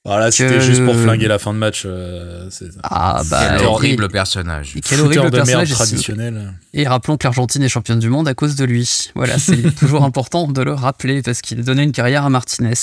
[0.05, 1.83] Voilà, c'était Que- juste pour flinguer la fin de match.
[1.85, 4.77] euh, c'est Ah, bah, Quel et- horrible personnage.
[4.77, 5.71] et Quel horrible de personnage.
[5.71, 6.53] traditionnel.
[6.75, 9.09] Et rappelons que l'Argentine est championne du monde à cause de lui.
[9.17, 12.75] Voilà, c'est toujours important de le rappeler parce qu'il a donné une carrière à Martinez.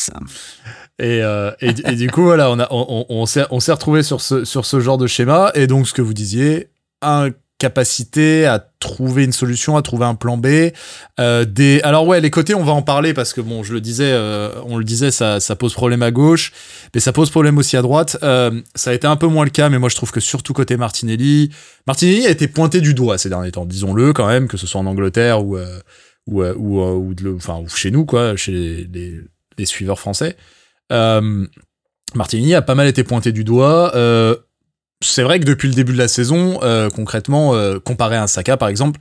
[1.00, 4.22] Et, euh, et, et du coup, voilà, on, on, on, s'est, on s'est retrouvé sur
[4.22, 5.52] ce, sur ce genre de schéma.
[5.56, 6.70] Et donc, ce que vous disiez,
[7.02, 10.72] incapacité à trouver une solution, à trouver un plan B.
[11.20, 11.82] Euh, des...
[11.84, 14.52] Alors ouais, les côtés, on va en parler parce que bon, je le disais, euh,
[14.66, 16.52] on le disait, ça, ça pose problème à gauche,
[16.94, 18.18] mais ça pose problème aussi à droite.
[18.22, 20.78] Ça a été un peu moins le cas, mais moi je trouve que surtout côté
[20.78, 21.52] Martinelli,
[21.88, 24.82] Martinelli a été pointé du doigt ces derniers temps, disons-le quand même, que ce soit
[24.82, 25.58] en Angleterre ou
[26.28, 27.16] ou ou,
[27.74, 29.22] chez nous quoi, chez les,
[29.58, 30.36] les suiveurs français.
[30.92, 31.46] Euh,
[32.16, 33.96] Martinelli a pas mal été pointé du doigt.
[33.96, 34.36] Euh,
[35.02, 38.28] c'est vrai que depuis le début de la saison, euh, concrètement, euh, comparé à un
[38.28, 39.00] Saka par exemple,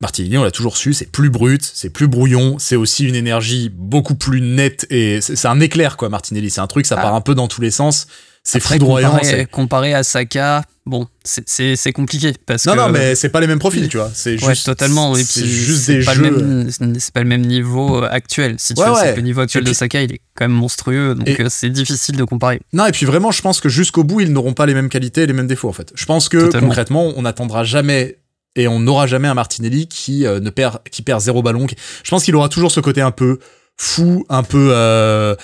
[0.00, 3.68] Martinelli, on l'a toujours su, c'est plus brut, c'est plus brouillon, c'est aussi une énergie
[3.72, 6.08] beaucoup plus nette et c'est c'est un éclair quoi.
[6.08, 7.02] Martinelli, c'est un truc, ça Ah.
[7.02, 8.06] part un peu dans tous les sens.
[8.52, 9.10] C'est foudroyant.
[9.10, 13.46] comparé, comparé à Saka, bon, c'est- compliqué parce Non, que non, mais c'est pas les
[13.46, 14.10] mêmes profils, tu vois.
[14.14, 14.66] C'est ouais, juste.
[14.66, 15.14] totalement.
[15.16, 16.22] Et c'est puis juste des pas jeux.
[16.22, 18.54] le même, c'est pas le même niveau euh, actuel.
[18.58, 19.14] Si tu Ouais, veux, ouais.
[19.16, 22.24] le niveau actuel de Saka, il est quand même monstrueux, donc euh, c'est difficile de
[22.24, 22.60] comparer.
[22.72, 25.22] Non, et puis vraiment, je pense que jusqu'au bout, ils n'auront pas les mêmes qualités
[25.22, 25.92] et les mêmes défauts, en fait.
[25.94, 26.68] Je pense que Totalement.
[26.68, 28.18] concrètement, on n'attendra jamais
[28.56, 31.66] et on n'aura jamais un Martinelli qui euh, ne perd, qui perd zéro ballon.
[32.02, 33.38] Je pense qu'il aura toujours ce côté un peu
[33.76, 35.36] fou, un peu, euh,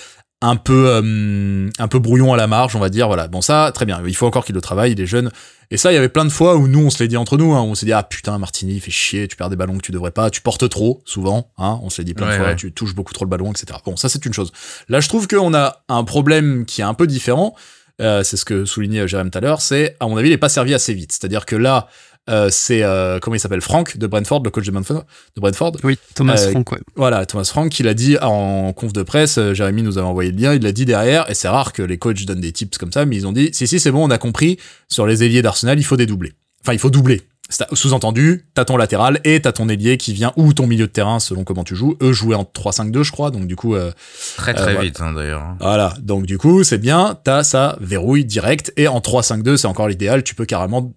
[0.45, 3.07] un peu, euh, un peu brouillon à la marge, on va dire.
[3.07, 3.27] Voilà.
[3.27, 4.01] Bon, ça, très bien.
[4.05, 4.91] Il faut encore qu'il le travaille.
[4.91, 5.31] Il est jeune.
[5.71, 7.37] Et ça, il y avait plein de fois où nous, on se l'est dit entre
[7.37, 7.53] nous.
[7.53, 7.61] hein.
[7.61, 9.27] on s'est dit, ah putain, Martinelli, il fait chier.
[9.27, 10.29] Tu perds des ballons que tu devrais pas.
[10.29, 11.51] Tu portes trop, souvent.
[11.57, 11.79] Hein.
[11.81, 12.45] On se l'est dit plein de fois.
[12.47, 12.55] ouais.
[12.55, 13.79] Tu touches beaucoup trop le ballon, etc.
[13.85, 14.51] Bon, ça, c'est une chose.
[14.89, 17.55] Là, je trouve qu'on a un problème qui est un peu différent.
[18.01, 19.61] Euh, c'est ce que soulignait Jérém tout à l'heure.
[19.61, 21.11] C'est, à mon avis, il n'est pas servi assez vite.
[21.13, 21.87] C'est-à-dire que là,
[22.29, 23.61] euh, c'est, euh, comment il s'appelle?
[23.61, 25.03] Franck de Brentford, le coach de Brentford.
[25.35, 25.73] De Brentford.
[25.83, 26.79] Oui, Thomas Euh, Franck, ouais.
[26.95, 30.31] Voilà, Thomas Frank, qui l'a dit en conf de presse, euh, Jérémy nous avait envoyé
[30.31, 32.77] le lien, il l'a dit derrière, et c'est rare que les coachs donnent des tips
[32.77, 34.57] comme ça, mais ils ont dit, si, si, c'est bon, on a compris,
[34.87, 36.33] sur les ailiers d'Arsenal, il faut des doublés.
[36.63, 37.21] Enfin, il faut doubler.
[37.47, 40.91] C'est- Sous-entendu, t'as ton latéral et t'as ton ailier qui vient, ou ton milieu de
[40.91, 41.95] terrain, selon comment tu joues.
[42.01, 43.91] Eux jouaient en 3-5-2, je crois, donc du coup, euh,
[44.35, 44.81] Très très Euh, voilà.
[44.81, 45.43] vite hein, d'ailleurs.
[45.59, 49.87] voilà, donc du coup, c'est bien, t'as ça verrouille direct, et en 3-5-2, c'est encore
[49.87, 50.91] l'idéal, tu peux carrément,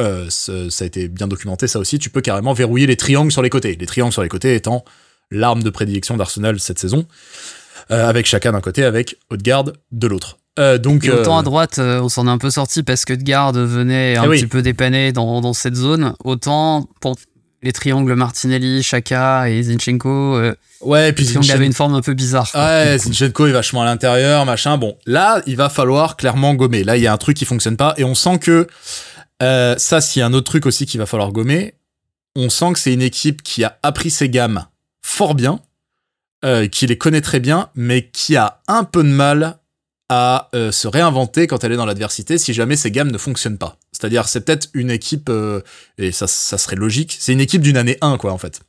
[0.00, 3.42] euh, ça a été bien documenté ça aussi, tu peux carrément verrouiller les triangles sur
[3.42, 3.76] les côtés.
[3.78, 4.84] Les triangles sur les côtés étant
[5.30, 7.06] l'arme de prédilection d'Arsenal cette saison,
[7.90, 10.38] euh, avec chacun d'un côté, avec Odegaard de l'autre.
[10.58, 13.52] Euh, donc, Et autant à droite, on s'en est un peu sorti parce que Edgard
[13.52, 14.38] venait un Eh oui.
[14.40, 16.14] petit peu dépanner dans, dans cette zone.
[16.24, 17.14] Autant pour
[17.62, 20.40] les triangles Martinelli, Chaka et Zinchenko,
[20.80, 22.50] ouais, et puis Zinchenko- avaient une forme un peu bizarre.
[22.50, 22.60] quoi.
[22.64, 24.78] Ouais, Zinchenko est vachement à l'intérieur, machin.
[24.78, 26.82] Bon, là, il va falloir clairement gommer.
[26.84, 28.66] Là, il y a un truc qui fonctionne pas, et on sent que
[29.42, 31.74] euh, ça, s'il y a un autre truc aussi qu'il va falloir gommer,
[32.34, 34.66] on sent que c'est une équipe qui a appris ses gammes
[35.02, 35.60] fort bien,
[36.44, 39.58] euh, qui les connaît très bien, mais qui a un peu de mal
[40.08, 43.58] à euh, se réinventer quand elle est dans l'adversité si jamais ses gammes ne fonctionnent
[43.58, 43.76] pas.
[43.92, 45.30] C'est-à-dire, c'est peut-être une équipe,
[45.98, 48.60] et ça, serait logique, c'est une équipe d'une année 1, quoi, en fait.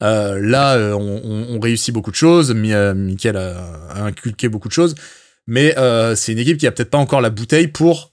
[0.00, 2.52] Là, on, réussit beaucoup de choses.
[2.52, 4.96] Mi Mickaël a, a inculqué beaucoup de choses.
[5.46, 5.76] Mais
[6.16, 8.11] c'est une équipe qui a peut-être pas encore la bouteille pour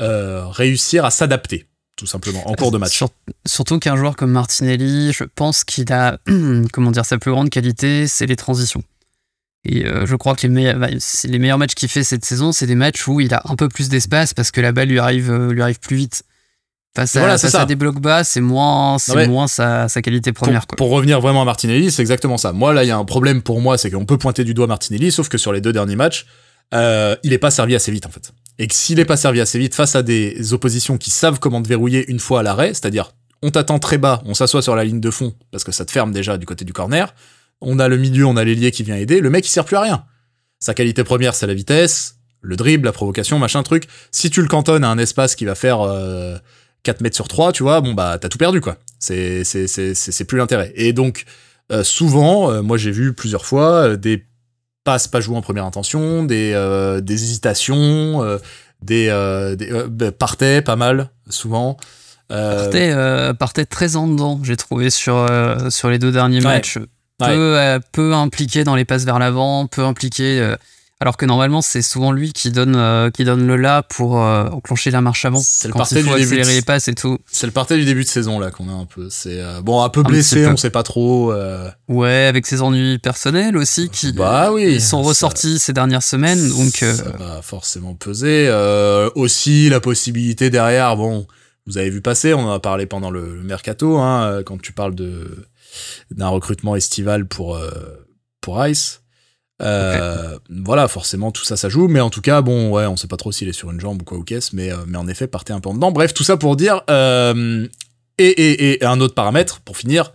[0.00, 2.92] euh, réussir à s'adapter, tout simplement, en cours de match.
[2.96, 3.10] Sur-
[3.46, 6.18] surtout qu'un joueur comme Martinelli, je pense qu'il a,
[6.72, 8.82] comment dire, sa plus grande qualité, c'est les transitions.
[9.64, 12.50] Et euh, je crois que les meilleurs, bah, les meilleurs matchs qu'il fait cette saison,
[12.50, 14.98] c'est des matchs où il a un peu plus d'espace parce que la balle lui
[14.98, 16.24] arrive, euh, lui arrive plus vite.
[16.96, 17.62] Face à, Voilà, c'est face ça.
[17.62, 20.66] à des blocs bas, c'est moins, c'est moins sa, sa qualité Pour, première.
[20.66, 20.76] quoi.
[20.76, 22.52] pour revenir vraiment à Martinelli, c'est exactement ça.
[22.52, 24.66] Moi, là, il y a un problème pour moi, c'est qu'on peut pointer du doigt
[24.66, 26.26] Martinelli, sauf que sur les deux derniers matchs,
[26.74, 28.32] euh, il est pas servi assez vite, en fait.
[28.58, 31.62] Et que s'il est pas servi assez vite face à des oppositions qui savent comment
[31.62, 34.84] te verrouiller une fois à l'arrêt, c'est-à-dire, on t'attend très bas, on s'assoit sur la
[34.84, 37.14] ligne de fond, parce que ça te ferme déjà du côté du corner,
[37.60, 39.76] on a le milieu, on a l'ailier qui vient aider, le mec, il sert plus
[39.76, 40.04] à rien.
[40.60, 43.88] Sa qualité première, c'est la vitesse, le dribble, la provocation, machin truc.
[44.10, 46.36] Si tu le cantonnes à un espace qui va faire euh,
[46.82, 48.76] 4 mètres sur 3, tu vois, bon bah t'as tout perdu quoi.
[48.98, 49.44] C'est
[50.28, 50.72] plus l'intérêt.
[50.76, 51.24] Et donc
[51.70, 54.24] euh, souvent, euh, moi j'ai vu plusieurs fois euh, des
[54.84, 58.38] passes pas jouées en première intention, des euh, des hésitations, euh,
[58.82, 61.76] des, euh, des euh, bah, partait pas mal souvent.
[62.30, 65.26] Euh, Partait, partait très en dedans, j'ai trouvé, sur,
[65.68, 66.44] sur les deux derniers Ouais.
[66.44, 66.78] matchs.
[67.18, 67.78] Peu, Ouais.
[67.92, 70.54] peu impliqué dans les passes vers l'avant, peu impliqué.
[71.02, 74.46] Alors que normalement, c'est souvent lui qui donne, euh, qui donne le là pour euh,
[74.46, 75.40] enclencher la marche avant.
[75.40, 77.18] C'est le faut du début de- accélérer les passes et tout.
[77.30, 79.08] c'est le du début de saison là qu'on a un peu.
[79.10, 80.48] C'est euh, bon un peu Un blessé, peu.
[80.50, 81.34] on sait pas trop.
[81.88, 86.48] Ouais, avec ses ennuis personnels aussi, qui Bah oui, sont ça- ressortis ces dernières semaines.
[86.48, 88.48] Donc, ça va forcément peser.
[89.14, 91.26] Aussi, la possibilité derrière, bon,
[91.66, 94.72] vous avez vu passer, on en a parlé pendant le, le mercato, hein, quand tu
[94.72, 95.46] parles de
[96.10, 97.58] d'un recrutement estival pour
[98.40, 99.01] pour Ice.
[99.62, 101.88] Euh, Voilà, forcément, tout ça, ça joue.
[101.88, 104.02] Mais en tout cas, bon, ouais, on sait pas trop s'il est sur une jambe
[104.02, 105.92] ou quoi ou qu'est-ce, mais, euh, mais en effet, partez un peu en dedans.
[105.92, 106.82] Bref, tout ça pour dire.
[106.90, 107.66] euh,
[108.18, 110.12] et, et, et un autre paramètre, pour finir.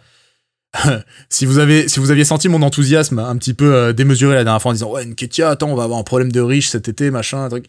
[1.30, 4.44] si vous avez si vous aviez senti mon enthousiasme un petit peu euh, démesuré la
[4.44, 6.90] dernière fois en disant ouais Nketia attends on va avoir un problème de riche cet
[6.90, 7.66] été machin un truc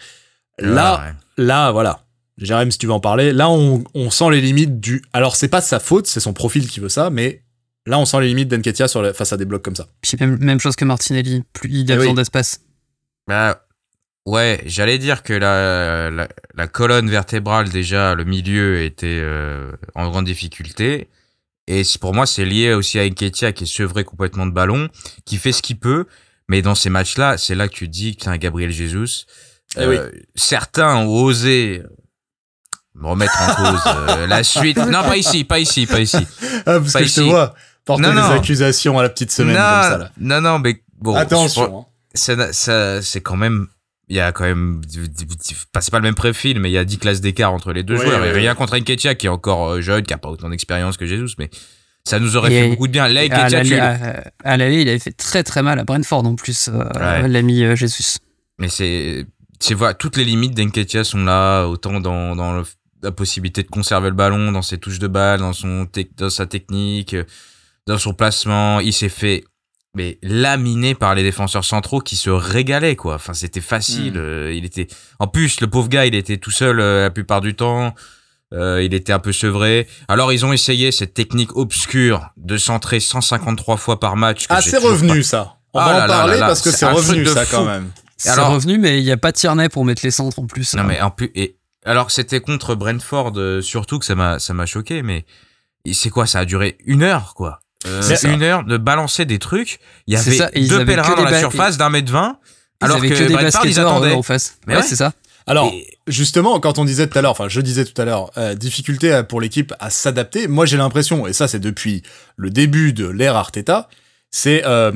[0.59, 1.45] là ouais.
[1.45, 2.01] là voilà
[2.39, 5.49] Jérém si tu veux en parler là on, on sent les limites du alors c'est
[5.49, 7.43] pas sa faute c'est son profil qui veut ça mais
[7.89, 10.61] là on sent les limites d'Enketia face à des blocs comme ça puis même, même
[10.61, 11.43] chose que Martinelli.
[11.53, 12.17] Plus il a Eh besoin oui.
[12.17, 12.61] d'espace.
[13.27, 13.65] Bah,
[14.27, 20.09] ouais, j'allais dire que la, la, la colonne vertébrale, déjà, le milieu était euh, en
[20.11, 21.09] grande difficulté.
[21.67, 24.89] Et pour moi, c'est lié aussi à Enketia qui est sevré complètement de ballon,
[25.27, 26.07] qui fait ce qu'il peut.
[26.49, 29.27] Mais dans ces matchs-là, c'est là que tu te dis que un Gabriel Jesus.
[29.77, 29.99] Eh oui.
[30.35, 31.83] Certains ont osé
[32.95, 34.79] me remettre en cause euh, la suite.
[34.79, 36.17] Non, pas ici, pas ici, pas ici.
[36.67, 37.29] ah, parce Pas que je te ici.
[37.29, 37.55] vois
[37.89, 38.31] porter Non, des non.
[38.31, 41.15] accusations à la petite semaine non, comme ça là non, non, mais bon.
[41.17, 41.85] attention hein.
[42.15, 43.67] ça, ça- c'est quand même
[44.11, 44.81] il y a quand même,
[45.73, 47.83] pas c'est pas le même profil, mais il y a 10 classes d'écart entre les
[47.83, 48.25] deux joueurs.
[48.25, 51.05] et rien contre Nketiah qui est encore euh, jeune, qui a pas autant d'expérience que
[51.05, 51.51] Jesus, mais
[52.05, 53.07] ça nous aurait Et- fait beaucoup de bien.
[53.07, 56.69] Là, tu- l'aller, à- l'aller, il avait fait très très mal à Brentford en plus,
[56.69, 57.29] euh, Ouais.
[57.29, 58.17] l'ami euh, Jesus.
[58.59, 59.27] mais c'est,
[59.61, 62.65] c'est voilà, toutes les limites d'Nketiah sont là, autant dans, dans le-
[63.03, 66.47] la possibilité de conserver le ballon, dans ses touches de balle, dans son, dans sa
[66.47, 67.25] technique, euh,
[67.89, 68.81] dans son placement.
[68.81, 69.45] Il s'est fait,
[69.95, 73.15] mais laminé par les défenseurs centraux qui se régalaient quoi.
[73.17, 74.15] Enfin, c'était facile.
[74.15, 74.19] Mm.
[74.19, 74.87] euh, il était,
[75.19, 77.95] en plus, le pauvre gars, il était tout seul euh, la plupart du temps.
[78.55, 79.87] Euh, il était un peu sevré.
[80.09, 84.47] Alors ils ont essayé cette technique obscure de centrer 153 fois par match.
[84.47, 85.57] que Ah, c'est revenu ça.
[85.75, 87.29] On Ah va là en là parler là là, parce que c'est un revenu de
[87.29, 87.57] ça fou.
[87.57, 87.91] quand même.
[88.17, 90.73] C'est alors- revenu, mais il n'y a pas Tierney pour mettre les centres en plus.
[90.75, 90.87] Non hein.
[90.89, 94.65] mais en plus et alors c'était contre Brentford euh, surtout que ça m'a ça m'a
[94.67, 95.27] choqué mais
[95.93, 97.61] c'est quoi ça a duré une heure quoi?
[97.87, 99.79] Euh, une heure de balancer des trucs.
[100.07, 102.39] Il y avait ça, deux pèlerins que dans des la surface d'un mètre vingt.
[102.81, 103.15] Alors que, que
[103.63, 104.13] des ils attendaient.
[104.13, 104.59] en face.
[104.67, 104.87] Mais ouais, ouais.
[104.87, 105.13] c'est ça.
[105.47, 108.31] Alors, Et- justement, quand on disait tout à l'heure, enfin, je disais tout à l'heure,
[108.37, 110.47] euh, difficulté pour l'équipe à s'adapter.
[110.47, 112.03] Moi, j'ai l'impression, et ça, c'est depuis
[112.37, 113.89] le début de l'ère Arteta,
[114.31, 114.93] c'est euh,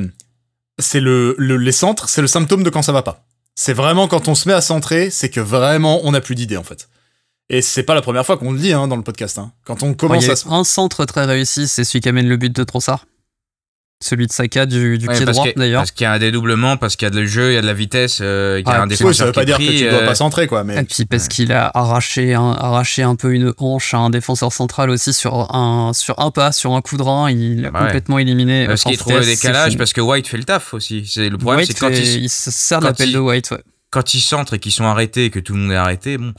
[0.79, 3.25] c'est le, le- les centres, c'est le symptôme de quand ça va pas.
[3.55, 6.57] C'est vraiment quand on se met à centrer, c'est que vraiment on n'a plus d'idées
[6.57, 6.89] en fait.
[7.55, 9.39] Et c'est pas la première fois qu'on le dit hein, dans le podcast.
[9.39, 9.53] hein.
[9.65, 10.49] Quand on il commence y a à se...
[10.49, 13.05] un centre très réussi, c'est celui qui amène le but de Trossard.
[14.03, 15.83] Celui de Saka du, du Ouais, pied parce droit d'ailleurs.
[15.83, 17.61] Parce qu'il y a un dédoublement, parce qu'il y a de jeu, il y a
[17.61, 19.45] de la vitesse, euh, qu'il y a Ah, un défenseur Oui, ça veut qui pas
[19.45, 21.29] dire pris, que tu dois euh, pas centrer quoi, mais Et puis parce Ouais.
[21.29, 25.55] qu'il a arraché un, arraché un peu une hanche à un défenseur central aussi sur
[25.55, 27.87] un, sur un pas, sur un coup de rein, il a Bah ouais.
[27.87, 28.67] complètement éliminé.
[28.67, 31.05] Parce qu'il trouve le décalage, parce que White fait le taf aussi.
[31.07, 33.51] C'est le problème, c'est que quand il, il se sert de l'appel il- de White,
[33.53, 33.63] ouais.
[33.91, 36.33] quand ils centrent et qu'ils sont arrêtés et que tout le monde est arrêté, bon.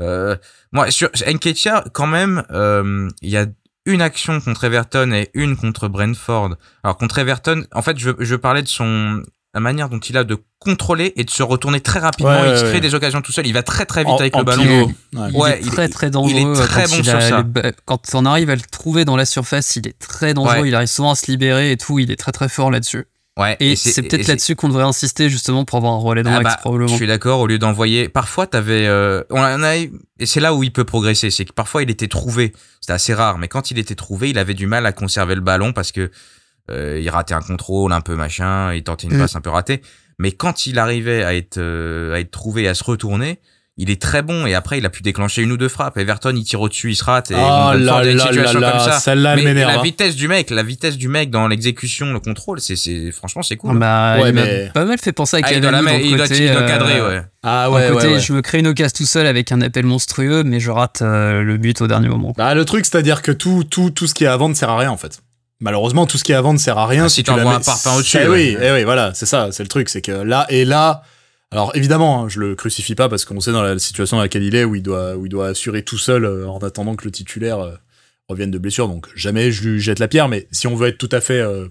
[0.00, 0.36] Euh,
[0.72, 3.46] moi, sur Nketiah, quand même, euh, il y a
[3.86, 6.56] une action contre Everton et une contre Brentford.
[6.82, 9.22] Alors contre Everton, en fait, je, je parlais de son
[9.54, 12.30] la manière dont il a de contrôler et de se retourner très rapidement.
[12.32, 12.80] Ouais, il ouais, se crée ouais.
[12.80, 13.46] des occasions tout seul.
[13.46, 14.62] Il va très très vite En- avec en le ballon.
[14.62, 14.92] pivot.
[15.14, 15.30] Ouais.
[15.32, 16.40] Il est il très très dangereux.
[16.40, 17.44] il est très quand bon il sur a ça.
[17.86, 20.60] Quand on arrive à le trouver dans la surface, il est très dangereux.
[20.62, 20.68] Ouais.
[20.68, 21.98] Il arrive souvent à se libérer et tout.
[21.98, 23.06] Il est très très fort là-dessus.
[23.36, 26.40] Ouais, Et, c'est peut-être là-dessus qu'on devrait insister justement pour avoir un relais dans Ah
[26.40, 26.88] l'axe bah, probablement.
[26.88, 27.40] Je suis d'accord.
[27.40, 29.90] Au lieu d'envoyer, parfois t'avais, euh, on a, et
[30.24, 32.54] c'est là où il peut progresser, c'est que parfois il était trouvé.
[32.80, 35.42] C'était assez rare, mais quand il était trouvé, il avait du mal à conserver le
[35.42, 36.10] ballon parce que
[36.70, 39.20] euh, il ratait un contrôle un peu machin, il tentait une Mm.
[39.20, 39.82] passe un peu ratée.
[40.18, 43.38] Mais quand il arrivait à être euh, à être trouvé, et à se retourner,
[43.78, 44.46] il est très bon.
[44.46, 45.96] Et après, il a pu déclencher une ou deux frappes.
[45.98, 47.30] Everton, il tire au-dessus, il se rate.
[47.30, 48.98] Et Oh Brentford, là il une là là situation comme là, ça.
[49.00, 49.72] celle-là elle Mais m'énerve.
[49.72, 49.82] la hein.
[49.82, 53.56] vitesse du mec, la vitesse du mec dans l'exécution, le contrôle, c'est, c'est, franchement, c'est
[53.56, 53.78] cool.
[53.78, 55.88] Bah, Ouais, il m'a mais- pas mal fait penser à Ah, il doit la dans
[55.90, 57.22] il doit, côté, il doit euh, cadrer, ouais.
[57.42, 58.20] Ah ouais, côté, ouais, ouais.
[58.20, 61.42] je me crée une occasion tout seul avec un appel monstrueux, mais je rate euh,
[61.42, 62.32] le but au dernier moment.
[62.36, 64.70] Bah, le truc, c'est-à-dire que tout, tout, tout ce qui est à vendre ne sert
[64.70, 65.20] à rien, en fait.
[65.60, 67.30] Malheureusement, tout ce qui est à vendre ne sert à rien Ah, si, si tu
[67.32, 70.02] mets- un parpaing au-dessus, Eh oui, eh oui, voilà, c'est ça, c'est le truc, c'est
[70.02, 71.02] que là, et là,
[71.52, 74.42] alors évidemment, hein, je le crucifie pas parce qu'on sait dans la situation dans laquelle
[74.42, 77.04] il est où il doit, où il doit assurer tout seul euh, en attendant que
[77.04, 77.72] le titulaire euh,
[78.28, 80.98] revienne de blessure, donc jamais je lui jette la pierre, mais si on veut être
[80.98, 81.68] tout à fait, euh,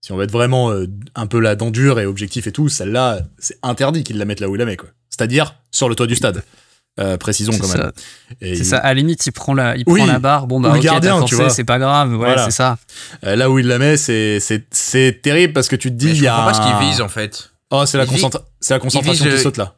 [0.00, 2.68] si on veut être vraiment euh, un peu la dent dure et objectif et tout,
[2.68, 4.88] celle-là, c'est interdit qu'il la mette là où il la met, quoi.
[5.10, 6.42] C'est-à-dire sur le toit du stade.
[7.00, 7.76] Euh, précisons quand même.
[7.76, 7.92] ça.
[8.40, 8.78] Et C'est il- ça.
[8.78, 9.98] À la limite, il prend la, il Oui.
[10.00, 10.46] prend la barre.
[10.46, 11.50] Bon, bah, Ou le ok, gardien, tu vois.
[11.50, 12.10] c'est pas grave.
[12.12, 12.44] Ouais, Voilà.
[12.44, 12.78] c'est ça.
[13.24, 16.06] Euh, là où il la met, c'est c'est c'est terrible parce que tu te dis
[16.06, 17.50] Mais il je y a comprends pas ce qu'il vise en fait.
[17.82, 18.42] Oh, c'est la concentra-
[18.80, 19.74] concentration vise qui saute là.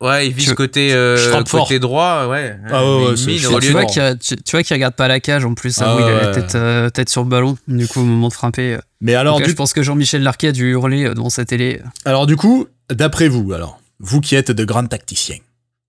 [0.00, 1.64] Ouais, il vise Je- côté euh, fort.
[1.64, 2.56] côté droit, ouais.
[2.70, 5.52] Ah ouais, mine Tu vois, qu'il, tu, tu vois qu'il regarde pas la cage en
[5.52, 5.78] plus.
[5.82, 7.58] Ah Ah, oui, il a la tête, euh, tête sur le ballon.
[7.68, 8.74] Du coup, au moment de frapper.
[8.74, 8.78] euh.
[9.02, 11.82] Mais alors là, du je pense que Jean-Michel Larquet a dû hurler devant sa télé.
[12.06, 15.36] alors du coup, d'après vous alors, vous qui êtes de grands tacticiens.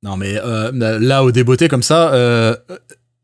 [0.03, 2.55] Non mais euh, là au débeauté comme ça, euh,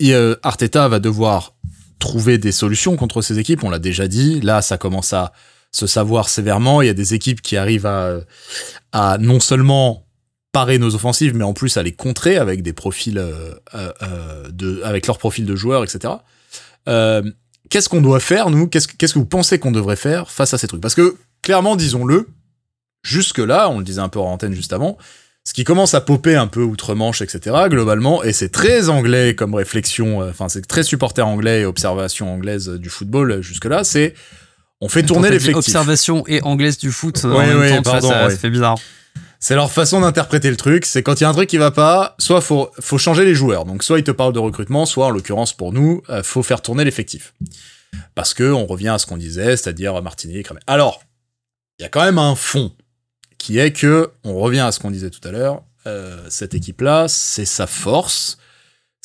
[0.04, 1.54] euh, Arteta va devoir
[2.00, 4.40] trouver des solutions contre ces équipes, on l'a déjà dit.
[4.42, 5.34] Là, ça commence à
[5.78, 10.08] se savoir sévèrement, il y a des équipes qui arrivent à non seulement
[10.52, 14.50] parer nos offensives, mais en plus à les contrer avec des profils euh, euh, euh,
[14.50, 16.16] de, avec leur profil de joueurs, etc.
[17.70, 18.68] Qu'est-ce qu'on doit faire, nous?
[18.68, 20.82] Qu'est-ce que- qu'est-ce que vous pensez qu'on devrait faire face à ces trucs?
[20.82, 22.28] Parce que clairement, disons-le,
[23.04, 24.98] jusque-là, on le disait un peu en antenne juste avant,
[25.44, 29.54] ce qui commence à popper un peu outre-Manche, etc., globalement, et c'est très anglais comme
[29.54, 34.14] réflexion, enfin, c'est très supporter anglais et observation anglaise du football jusque-là, c'est
[34.82, 35.58] on fait tourner l'effectif.
[35.58, 38.78] Observation et anglaise du foot en même temps, vois, pardon, ça, fait bizarre.
[39.40, 40.86] C'est leur façon d'interpréter le truc.
[40.86, 43.36] C'est quand il y a un truc qui va pas, soit faut, faut changer les
[43.36, 43.66] joueurs.
[43.66, 46.62] Donc soit ils te parlent de recrutement, soit en l'occurrence pour nous, euh, faut faire
[46.62, 47.34] tourner l'effectif.
[48.16, 50.46] Parce que on revient à ce qu'on disait, c'est-à-dire Martinique.
[50.46, 50.60] Cramé.
[50.68, 51.02] Alors,
[51.80, 52.72] il y a quand même un fond
[53.38, 57.08] qui est que, on revient à ce qu'on disait tout à l'heure, euh, cette équipe-là,
[57.08, 58.38] c'est sa force.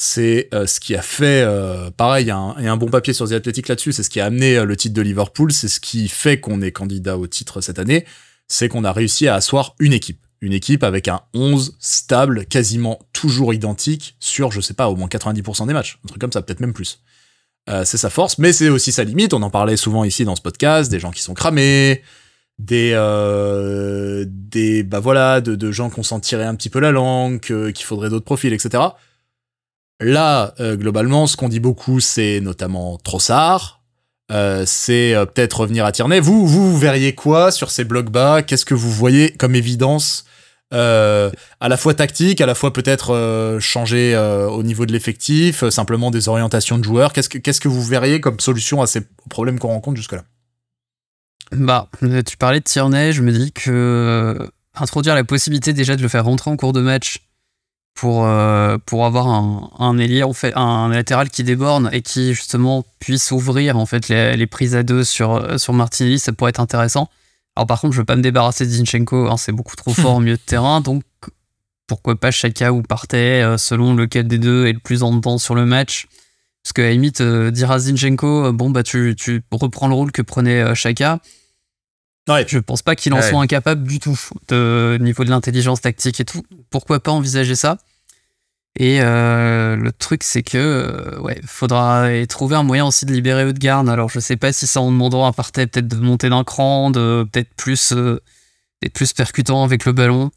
[0.04, 3.28] C'est euh, ce qui a fait, euh, pareil, il y, a un- bon papier sur
[3.28, 5.78] The Athletic là-dessus, c'est ce qui a amené euh, le titre de Liverpool, c'est ce
[5.78, 8.04] qui fait qu'on est candidat au titre cette année,
[8.48, 10.18] c'est qu'on a réussi à asseoir une équipe.
[10.40, 15.06] une équipe avec un 11 stable, quasiment toujours identique sur, je sais pas, au moins
[15.06, 16.00] 90% des matchs.
[16.04, 16.98] Un truc comme ça, peut-être même plus.
[17.84, 19.34] C'est sa force, mais c'est aussi sa limite.
[19.34, 22.02] On en parlait souvent ici dans ce podcast, des gens qui sont cramés,
[22.58, 26.80] des, euh, des bah voilà, de, de gens qui ont s'en tiré un petit peu
[26.80, 28.82] la langue, qu'il faudrait d'autres profils, etc.
[30.00, 33.83] Là, euh, globalement, ce qu'on dit beaucoup, c'est notamment Trossard.
[34.31, 36.20] Euh, c'est euh, peut-être revenir à Tierney.
[36.20, 38.42] Vous, vous, verriez quoi sur ces blocs bas?
[38.42, 40.24] Qu'est-ce que vous voyez comme évidence
[40.74, 44.16] à la fois tactique, à la fois peut-être changer
[44.50, 47.12] au niveau de l'effectif, simplement des orientations de joueurs?
[47.12, 50.22] Qu'est-ce que vous verriez comme solution à ces problèmes qu'on rencontre jusque-là?
[51.50, 51.90] Bah,
[52.24, 56.24] tu parlais de Tierney, je me dis que introduire la possibilité déjà de le faire
[56.24, 57.18] rentrer en cours de match
[57.94, 62.35] pour, euh, pour avoir un, un ailier, en fait, un latéral qui déborde et qui
[62.35, 66.33] justement puisse ouvrir en fait les, les prises à deux sur, euh, sur Martinelli, ça
[66.33, 67.09] pourrait être intéressant.
[67.55, 70.14] Alors par contre, je veux pas me débarrasser de Zinchenko, hein, c'est beaucoup trop fort
[70.16, 71.02] au milieu de terrain, donc
[71.87, 75.38] pourquoi pas Chaka ou Partey, euh, selon lequel des deux est le plus en dedans
[75.38, 76.07] sur le match.
[76.64, 79.94] Parce que à la limite, euh, dire à Zinchenko, bon bah tu, tu reprends le
[79.94, 81.18] rôle que prenait Chaka,
[82.28, 82.44] Ouais.
[82.48, 83.28] je pense pas qu'il en Ouais.
[83.28, 86.42] soit incapable du tout, de au niveau de l'intelligence tactique et tout.
[86.70, 87.78] Pourquoi pas envisager ça?
[88.78, 93.44] Et euh, le truc, c'est que euh, ouais, faudra trouver un moyen aussi de libérer
[93.44, 93.87] Odegaard.
[93.88, 96.90] Alors, je sais pas si ça en demandant à Partey peut-être de monter d'un cran,
[96.90, 98.18] de peut-être plus, euh,
[98.80, 100.30] d'être plus percutant avec le ballon.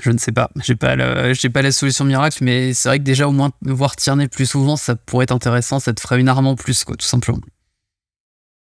[0.00, 0.50] Je ne sais pas.
[0.64, 3.52] J'ai pas, le- j'ai pas la solution miracle, mais c'est vrai que déjà au moins
[3.62, 5.78] voir Tierney plus souvent, ça pourrait être intéressant.
[5.78, 7.38] Ça te ferait une arme en plus, quoi, tout simplement.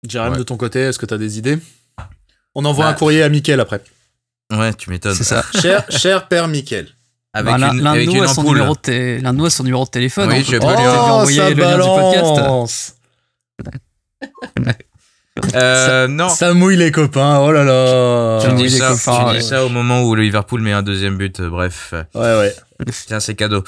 [0.07, 0.37] Jérém, Ouais.
[0.37, 1.57] de ton côté, est-ce que tu as des idées?
[2.55, 2.91] On envoie Bah.
[2.91, 3.81] un courrier à Mickaël après.
[4.51, 5.15] Ouais, tu m'étonnes.
[5.15, 5.43] C'est ça.
[5.61, 6.87] cher, cher père Mickaël.
[7.33, 8.57] Avec Bah, l'un une, l'un de avec nous une a son ampoule.
[8.57, 10.29] numéro de té- l'un de nous a son numéro de téléphone.
[10.29, 12.35] Oui, je peux lui- envoyer ça le lien du podcast.
[12.35, 12.93] balance.
[15.55, 16.29] Euh, non.
[16.29, 18.39] Ça mouille les copains, oh là là.
[18.47, 19.39] Tu dis, ça, copains, tu ouais.
[19.39, 21.39] dis ça au moment où le Liverpool met un deuxième but.
[21.39, 22.55] euh, Bref, Ouais, ouais.
[23.07, 23.63] tiens, c'est cadeau.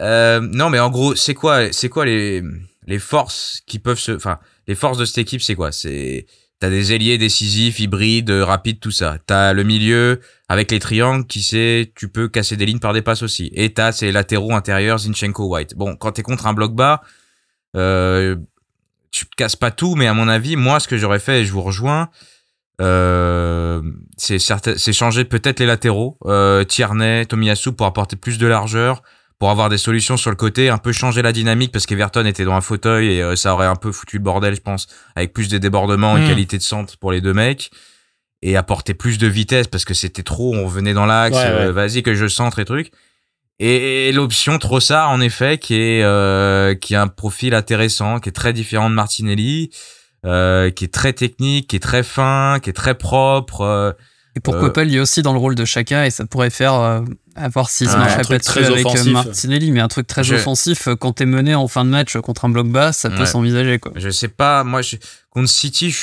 [0.00, 2.42] Euh, non, mais en gros, c'est quoi, c'est quoi les
[2.86, 5.70] les forces qui peuvent se, enfin, les forces de cette équipe, c'est quoi?
[5.70, 6.26] C'est
[6.60, 9.18] t'as des ailiers décisifs, hybrides, rapides, tout ça.
[9.26, 13.02] T'as le milieu avec les triangles qui sait, tu peux casser des lignes par des
[13.02, 13.50] passes aussi.
[13.54, 15.74] Et t'as ces latéraux intérieurs, Zinchenko, White.
[15.76, 17.02] Bon, quand t'es contre un bloc bas,
[17.76, 18.36] euh,
[19.10, 21.52] tu casses pas tout, mais à mon avis, moi, ce que j'aurais fait, et je
[21.52, 22.08] vous rejoins,
[22.80, 23.82] euh,
[24.16, 24.38] c'est
[24.92, 29.02] changer peut-être les latéraux, euh, Tierney, Tomiyasu pour apporter plus de largeur,
[29.44, 32.46] pour avoir des solutions sur le côté, un peu changer la dynamique parce qu'Everton était
[32.46, 35.34] dans un fauteuil et euh, ça aurait un peu foutu le bordel, je pense, avec
[35.34, 36.28] plus de débordements et Mm.
[36.28, 37.70] qualité de centre pour les deux mecs
[38.40, 41.72] et apporter plus de vitesse parce que c'était trop, on venait dans l'axe, Ouais, euh,
[41.72, 42.90] vas-y que je centre et truc.
[43.58, 48.30] Et, et l'option Trossard en effet qui est euh, qui a un profil intéressant, qui
[48.30, 49.68] est très différent de Martinelli,
[50.22, 53.94] qui est très technique, qui est très fin, qui est très propre.
[54.36, 56.74] Et pourquoi Euh, pas lui aussi dans le rôle de Chaka et ça pourrait faire
[56.74, 57.00] euh,
[57.36, 59.12] à voir s'il se un pas dessus avec euh, offensif.
[59.12, 62.44] Martinelli, mais un truc très Je- offensif quand t'es mené en fin de match contre
[62.44, 63.26] un bloc bas, ça peut Ouais.
[63.26, 63.92] s'envisager quoi.
[63.94, 64.96] Je sais pas, moi, je,
[65.30, 65.98] contre City, je,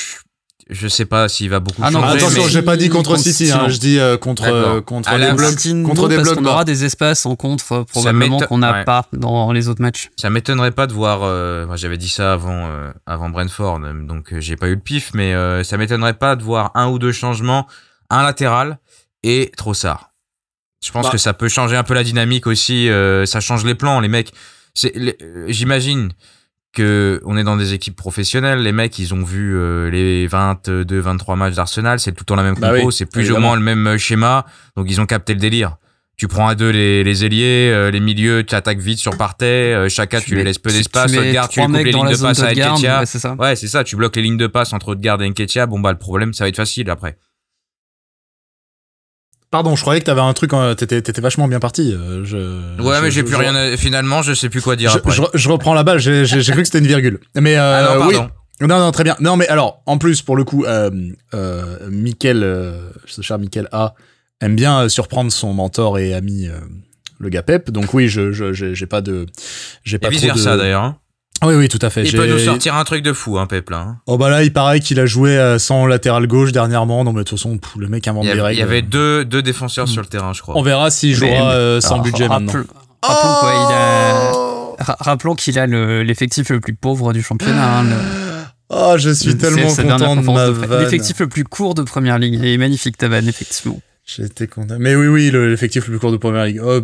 [0.70, 2.16] je sais pas s'il va beaucoup Ah non, changer.
[2.16, 4.80] Attention, mais- j'ai pas dit contre contre City, City, hein, je dis euh, contre, euh,
[4.80, 5.50] contre des blocs.
[5.50, 8.72] City, contre non, des parce blocs aura des espaces en contre euh, probablement qu'on n'a
[8.72, 8.84] ouais.
[8.84, 10.08] pas dans les autres matchs.
[10.16, 11.20] Ça m'étonnerait pas de voir.
[11.22, 14.80] euh, moi, J'avais dit ça avant, euh, avant Brentford, donc euh, j'ai pas eu le
[14.80, 17.66] pif, mais euh, ça m'étonnerait pas de voir un ou deux changements,
[18.12, 18.78] un latéral
[19.22, 20.10] et Trossard.
[20.84, 21.12] Je pense Bah.
[21.12, 22.88] que ça peut changer un peu la dynamique aussi.
[22.88, 24.32] euh, ça change les plans, les mecs.
[24.84, 25.12] Euh,
[25.48, 26.10] j'imagine
[26.72, 28.60] que on est dans des équipes professionnelles.
[28.62, 32.00] Les mecs, ils ont vu euh, les 22, 23 matchs d'Arsenal.
[32.00, 32.86] C'est tout le temps la même Bah compo.
[32.86, 33.38] oui, c'est plus évidemment.
[33.38, 34.46] ou moins le même schéma.
[34.76, 35.76] Donc ils ont capté le délire.
[36.16, 39.88] Tu prends à deux les, les ailiers, euh, les milieux, tu attaques vite sur Partey,
[39.88, 41.32] chacun tu, mets- laisses peu tu- d'espace, tu tu lui
[41.66, 43.00] coupes les lignes de passe à Nketiah.
[43.00, 43.34] ouais, c'est ça.
[43.34, 45.66] Ouais, c'est ça, tu bloques les lignes de passe entre Odegaard et Nketiah.
[45.66, 47.16] Bon, bah, le problème, ça va être facile après.
[49.52, 51.92] Pardon, je croyais que t'avais un truc, euh, t'étais t'étais vachement bien parti.
[51.94, 53.76] euh, je- Ouais, je- mais j'ai plus je- rien à...
[53.76, 55.12] Finalement, je sais plus quoi dire Je, après.
[55.12, 57.20] je- je reprends la balle, j'ai j'ai- j'ai cru que c'était une virgule.
[57.38, 58.16] Mais euh, ah non, oui.
[58.62, 59.14] Non, non, très bien.
[59.20, 60.90] Non, mais alors, en plus, pour le coup, euh,
[61.34, 63.94] euh, Mickaël, euh, ce cher Mickaël A,
[64.40, 66.52] aime bien euh, surprendre son mentor et ami, euh,
[67.18, 67.70] le gars Pep.
[67.70, 69.26] Donc oui, je je- j'ai j'ai pas de,
[69.84, 70.34] j'ai Et pas vice trop de.
[70.34, 70.94] versa d'ailleurs.
[71.44, 72.04] Oui, oui, tout à fait.
[72.04, 73.78] Il peut nous sortir un truc de fou, hein, Pep, là.
[73.78, 73.96] hein.
[74.06, 77.04] Oh bah là, il paraît qu'il a joué euh, sans latéral gauche dernièrement.
[77.04, 78.56] Non, mais de toute façon, pff, le mec invente des règles.
[78.56, 80.56] il y avait deux, deux défenseurs sur le terrain, je crois.
[80.56, 82.64] On verra s'il Mais- jouera euh, sans Alors, budget rappel- maintenant.
[83.02, 87.22] Rappelons quoi, il a- Oh ra- rappelons qu'il a le- l'effectif le plus pauvre du
[87.22, 87.78] championnat.
[87.78, 87.96] hein, le-
[88.74, 90.82] Oh, je suis tellement content de ma de.
[90.82, 92.34] L'effectif le plus court de première ligue.
[92.34, 93.78] Il est magnifique ta vanne, effectivement.
[94.06, 94.76] J'étais content.
[94.80, 96.60] Mais oui, oui, le- l'effectif le plus court de Première Ligue.
[96.64, 96.80] Oh,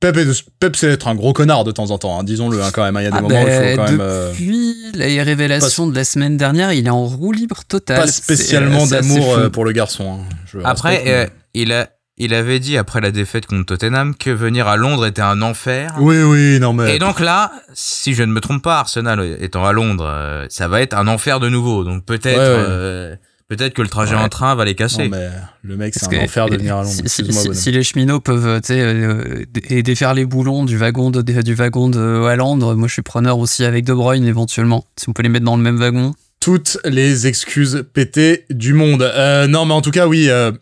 [0.00, 0.18] Pep,
[0.60, 2.96] Pep, c'est être un gros connard de temps en temps, hein, disons-le hein, quand même.
[2.96, 3.00] hein.
[3.00, 4.00] Il y a des Ah moments où il ben, faut quand même...
[4.00, 8.00] euh, Depuis les révélations de la semaine dernière, il est en roue libre totale.
[8.02, 10.18] pas spécialement assez d'amour euh, pour le garçon.
[10.20, 10.34] hein.
[10.46, 11.30] Je Après, respecte, euh, mais-
[11.62, 11.88] il a,
[12.18, 15.94] il avait dit après la défaite contre Tottenham que venir à Londres était un enfer.
[15.98, 16.96] Oui, oui, non mais.
[16.96, 20.68] Et donc là, si je ne me trompe pas, Arsenal étant à Londres, euh, ça
[20.68, 21.84] va être un enfer de nouveau.
[21.84, 22.64] Donc peut-être, Ouais, ouais.
[22.68, 23.16] euh,
[23.48, 24.20] peut-être que le trajet Ouais.
[24.22, 25.08] en train va les Non, casser.
[25.08, 25.28] mais
[25.62, 27.02] le mec, c'est un que- enfer de venir à Londres.
[27.06, 31.22] Si, les cheminots peuvent tu sais, euh, dé- et défaire les boulons du wagon de,
[31.22, 34.84] du wagon de Haaland, moi je suis preneur aussi avec De Bruyne éventuellement.
[34.96, 36.12] Si on peut les mettre dans le même wagon.
[36.40, 39.02] toutes les excuses pétées du monde.
[39.02, 40.52] Euh, non, mais en tout cas, oui, euh,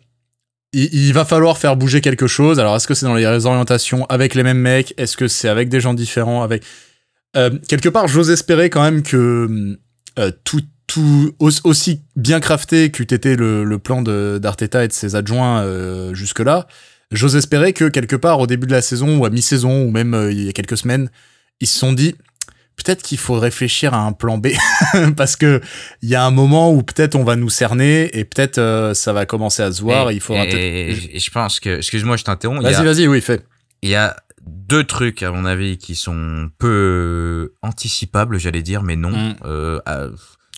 [0.73, 2.59] il, il va falloir faire bouger quelque chose.
[2.59, 4.93] Alors, est-ce que c'est dans les orientations avec les mêmes mecs?
[4.97, 6.41] Est-ce que c'est avec des gens différents?
[6.43, 6.63] Avec
[7.37, 9.77] Euh, Quelque part, j'ose espérer quand même que
[10.17, 10.61] euh, tout,
[10.95, 16.13] tout aussi, bien crafté qu'eût été le, le plan d'Arteta et de ses adjoints euh,
[16.13, 16.67] jusque-là,
[17.11, 20.13] j'ose espérer que quelque part au début de la saison ou à mi-saison ou même
[20.13, 21.09] euh, il y a quelques semaines,
[21.59, 22.15] ils se sont dit
[22.77, 24.47] peut-être qu'il faut réfléchir à un plan B
[25.17, 25.59] parce que
[26.01, 29.11] il y a un moment où peut-être on va nous cerner et peut-être euh, ça
[29.11, 30.11] va commencer à se voir.
[30.11, 32.63] et il faudra et, je pense que, excuse-moi, je t'interromps.
[32.65, 33.41] a- Vas-y, vas-y, oui, fais.
[33.81, 34.15] Il y a
[34.47, 39.11] deux trucs, à mon avis, qui sont peu anticipables, j'allais dire, mais non.
[39.11, 39.35] Mm.
[39.45, 39.79] Euh,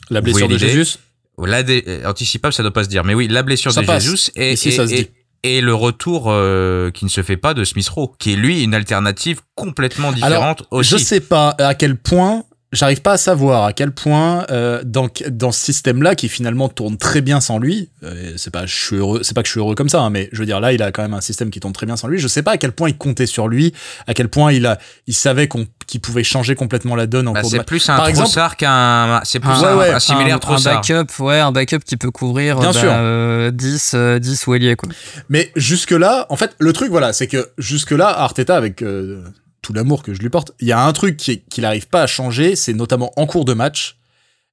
[0.10, 0.98] La blessure de Jésus?
[1.46, 3.04] la euh, anticipable, ça doit pas se dire.
[3.04, 4.04] Mais oui, la blessure Ça de passe.
[4.04, 5.10] Jesus et, Ici, et, ça se et- dit.
[5.44, 8.64] et le retour euh, qui ne se fait pas de Smith Rowe, qui est lui
[8.64, 10.92] une alternative complètement différente aussi.
[10.92, 12.44] Je sais pas à quel point.
[12.74, 16.98] J'arrive pas à savoir à quel point euh, dans dans ce système-là qui finalement tourne
[16.98, 17.90] très bien sans lui.
[18.04, 20.10] euh, c'est pas je suis heureux, c'est pas que je suis heureux comme ça, hein,
[20.10, 21.96] mais je veux dire là il a quand même un système qui tourne très bien
[21.96, 22.20] sans lui.
[22.20, 23.74] Je sais pas à quel point il comptait sur lui,
[24.06, 27.32] à quel point il a il savait qu'on qu'il pouvait changer complètement la donne en
[27.32, 29.94] Bah, cours de c'est plus un Par exemple- qu'un, c'est plus Un- un, ouais, ouais,
[29.94, 32.90] un similaire un, un backup, ouais, un backup qui peut couvrir Bien bah, sûr.
[32.92, 34.90] euh, 10, euh, 10 ou ailier, quoi.
[35.30, 39.24] Mais jusque-là, en fait, le truc, voilà, c'est que jusque-là, Arteta, avec euh,
[39.68, 42.04] tout l'amour que je lui porte, il y a un truc qui- qu'il n'arrive pas
[42.04, 43.98] à changer, c'est notamment en cours de match,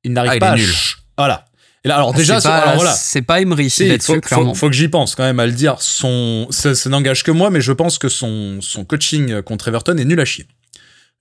[0.03, 0.57] il n'arrive Ah, pas à...
[0.57, 0.69] nul.
[1.17, 1.45] Voilà.
[1.85, 2.93] Et là, alors Ah, déjà, c'est pas, alors voilà.
[2.95, 5.77] c'est pas Emery Si, là-dessus, faut, faut, que j'y pense quand même à le dire.
[5.79, 9.97] Son, ça, ça n'engage que moi, mais je pense que son, son coaching contre Everton
[9.99, 10.47] est nul à chier.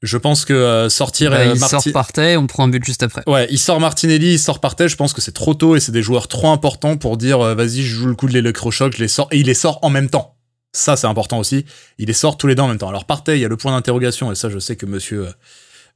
[0.02, 2.84] Je pense que euh, sortir Bah, euh, il Marti- sort partait, on prend un but
[2.84, 3.22] juste après.
[3.28, 5.92] Ouais, il sort Martinelli, il sort Partey, je pense que c'est trop tôt et c'est
[5.94, 9.02] des joueurs trop importants pour dire euh, vas-y, je joue le coup de l'électrochoc, je
[9.02, 10.33] les sors et il les sort en même temps.
[10.74, 11.66] Ça c'est important aussi,
[12.00, 12.90] il les sort tous les deux en même temps.
[12.90, 15.32] Alors Partey, il y a le point d'interrogation et ça je sais que monsieur euh,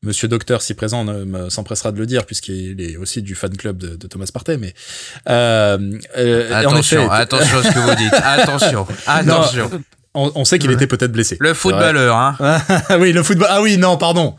[0.03, 1.03] monsieur docteur si présent
[1.49, 4.75] s'empressera de le dire puisqu'il est aussi du fan club de, de Thomas Partey mais
[5.29, 5.77] euh,
[6.15, 8.13] euh, en Attention, effet, attention à ce que vous dites.
[8.23, 9.71] Attention, attention.
[10.13, 11.37] on, on sait qu'il était peut-être blessé.
[11.39, 12.35] Le footballeur, hein.
[12.89, 13.47] Ah oui, le football.
[13.49, 14.35] Ah oui, non, pardon.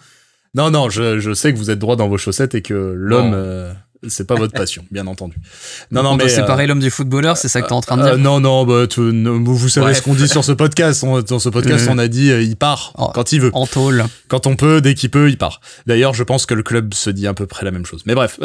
[0.54, 3.74] Non, non, je, je sais que vous êtes droit dans vos chaussettes et que l'homme,
[4.06, 5.36] c'est pas votre passion, bien entendu.
[5.90, 6.24] Non, non, on mais.
[6.24, 8.18] doit séparer euh, l'homme du footballeur, c'est ça que t'es en train de euh, dire.
[8.18, 9.96] non, non, bah, tu- non, vous savez Bref.
[9.98, 11.02] ce qu'on dit sur ce podcast.
[11.04, 13.10] On- dans ce podcast, on a dit euh, il part Oh.
[13.14, 13.50] quand il veut.
[13.54, 14.04] En tôle.
[14.28, 15.60] Quand on peut, dès qu'il peut, il part.
[15.86, 18.02] D'ailleurs, je pense que le club se dit à peu près la même chose.
[18.06, 18.38] Mais bref,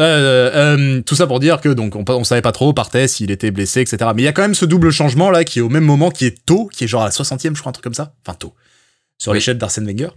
[1.06, 3.82] tout ça pour dire que donc on, on savait pas trop, partait, s'il était blessé,
[3.82, 3.98] etc.
[4.16, 6.10] Mais il y a quand même ce double changement là qui est au même moment,
[6.12, 8.14] qui est tôt, qui est genre à la 60e, je crois, un truc comme ça.
[8.26, 8.54] Enfin, tôt.
[9.20, 9.38] Sur Oui.
[9.38, 10.10] l'échelle d'Arsène Wenger.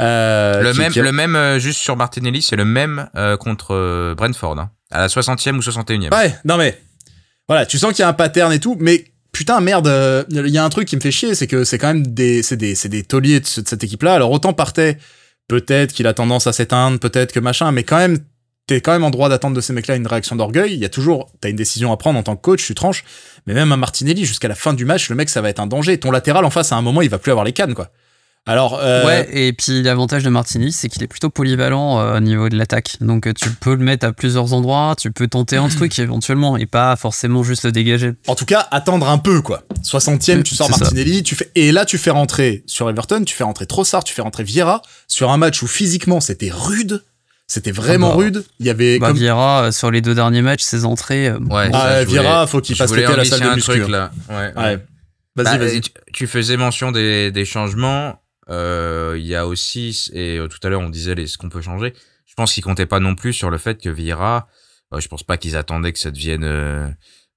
[0.00, 4.14] Euh, Le même, qui- le même euh, juste sur Martinelli, c'est le même euh, contre
[4.16, 6.12] Brentford, hein, à la 60e ou 61e.
[6.14, 6.80] Ouais, non mais
[7.48, 10.58] voilà, tu sens qu'il y a un pattern et tout, mais putain merde, il y
[10.58, 12.74] a un truc qui me fait chier, c'est que c'est quand même des, c'est des,
[12.74, 14.14] des tauliers de, ce- de cette équipe-là.
[14.14, 14.96] Alors autant partait,
[15.48, 18.18] peut-être qu'il a tendance à s'éteindre, peut-être que machin, mais quand même,
[18.66, 20.72] t'es quand même en droit d'attendre de ces mecs-là une réaction d'orgueil.
[20.74, 23.04] Il y a toujours, t'as une décision à prendre en tant que coach, tu tranches.
[23.46, 25.66] Mais même à Martinelli, jusqu'à la fin du match, le mec, ça va être un
[25.66, 25.98] danger.
[25.98, 27.90] Ton latéral en face, à un moment, il va plus avoir les cannes, quoi.
[28.46, 32.20] Alors, euh, Ouais, et puis l'avantage de Martinelli, c'est qu'il est plutôt polyvalent euh, au
[32.20, 32.96] niveau de l'attaque.
[33.00, 36.56] Donc euh, tu peux le mettre à plusieurs endroits, tu peux tenter un truc éventuellement,
[36.56, 38.12] et pas forcément juste le dégager.
[38.26, 39.62] En tout cas, attendre un peu, quoi.
[39.84, 40.78] 60e, tu sors ça.
[40.80, 44.14] Martinelli, tu fais, et là, tu fais rentrer sur Everton, tu fais rentrer Trossard, tu
[44.14, 47.04] fais rentrer Vieira, sur un match où physiquement, c'était rude.
[47.46, 48.22] C'était vraiment Ah bah.
[48.22, 48.44] rude.
[48.58, 51.28] Il y avait Bah, comme, Vieira, sur les deux derniers matchs, ses entrées.
[51.28, 53.54] euh, Ouais, Ah, ça, je voulais- Vieira, faut qu'il fasse l'été à la salle de
[53.56, 53.70] muscu.
[53.80, 54.10] truc, là.
[54.28, 54.52] Ouais, Ouais.
[54.56, 54.78] ouais.
[55.36, 55.80] Vas-y, Bah, vas-y.
[55.80, 58.20] tu, tu faisais mention des, des changements.
[58.48, 61.48] Euh, Il y a aussi, et euh, tout à l'heure on disait les, ce qu'on
[61.48, 61.92] peut changer.
[62.26, 64.48] Je pense qu'ils comptaient pas non plus sur le fait que Vieira.
[64.94, 66.88] euh, je pense pas qu'ils attendaient que ça devienne euh,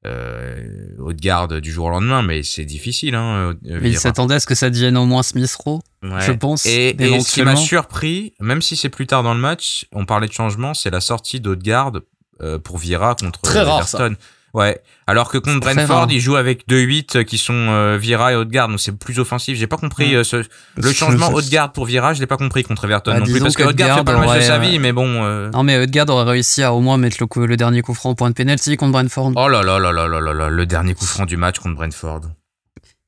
[0.05, 0.65] euh,
[0.99, 3.15] haute garde du jour au lendemain, mais c'est difficile.
[3.15, 3.99] Hein, Mais il Vieira.
[4.01, 6.21] s'attendait à ce que ça devienne au moins Smith Rowe, Ouais.
[6.21, 6.65] je pense.
[6.65, 10.05] Et, et ce qui m'a surpris, même si c'est plus tard dans le match, on
[10.05, 12.01] parlait de changement, c'est la sortie d'Haute-Garde
[12.41, 14.09] euh, pour Vieira contre Très rare, ça.
[14.53, 14.79] Ouais.
[15.07, 18.69] Alors que contre Brentford, ils jouent avec deux 8 qui sont euh, Vieira et Haute-Garde,
[18.69, 19.57] donc c'est plus offensif.
[19.57, 20.43] J'ai pas compris euh, ce,
[20.77, 23.55] le changement Haute-Garde pour Vieira, je l'ai pas compris contre Everton Bah, non plus, parce
[23.55, 25.23] que Haute-Garde fait pas le match de sa vie, euh, mais bon.
[25.23, 27.95] euh, Non, mais Odegaard aurait réussi à au moins mettre le, coup- le dernier coup
[27.95, 29.31] franc au point de penalty contre Brentford.
[29.35, 31.75] Oh là là là là là là là, le dernier coup franc du match contre
[31.75, 32.21] Brentford.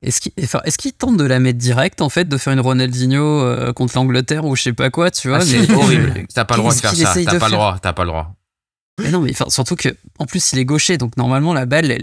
[0.02, 2.60] Est-ce qu'il enfin, est-ce qu'il tente de la mettre direct, en fait, de faire une
[2.60, 6.24] Ronaldinho euh, contre l'Angleterre ou je sais pas quoi, tu vois Ah, c'est mais- horrible.
[6.34, 7.14] T'as pas le droit de faire ça.
[7.24, 7.78] T'as pas le droit.
[7.80, 8.35] T'as pas le droit.
[8.98, 11.98] Mais non, mais enfin, surtout que, en plus, il est gaucher, donc normalement, la balle,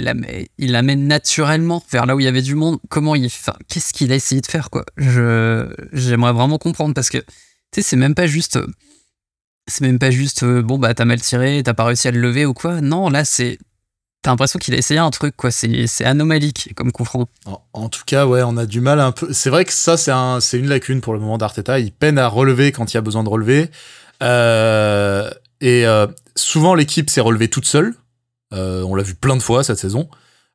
[0.60, 2.78] il la mène naturellement vers là où il y avait du monde.
[2.90, 4.86] Comment il, enfin, qu'est-ce qu'il a essayé de faire, quoi?
[4.98, 7.26] Je, j'aimerais vraiment comprendre parce que, tu
[7.76, 8.60] sais, c'est même pas juste,
[9.68, 12.20] c'est même pas juste, euh, bon, bah, t'as mal tiré, t'as pas réussi à le
[12.20, 12.80] lever ou quoi.
[12.80, 13.58] Non, là, c'est,
[14.22, 15.50] t'as l'impression qu'il a essayé un truc, quoi.
[15.50, 17.28] C'est, c'est anomalique comme coup franc.
[17.46, 19.34] En, en tout cas, ouais, on a du mal un peu.
[19.34, 21.80] C'est vrai que ça, c'est un, c'est une lacune pour le moment d'Arteta.
[21.80, 23.72] Il peine à relever quand il y a besoin de relever.
[24.22, 25.32] Euh,
[25.64, 27.94] et euh, souvent, l'équipe s'est relevée toute seule.
[28.54, 30.10] Euh, on l'a vu plein de fois cette saison.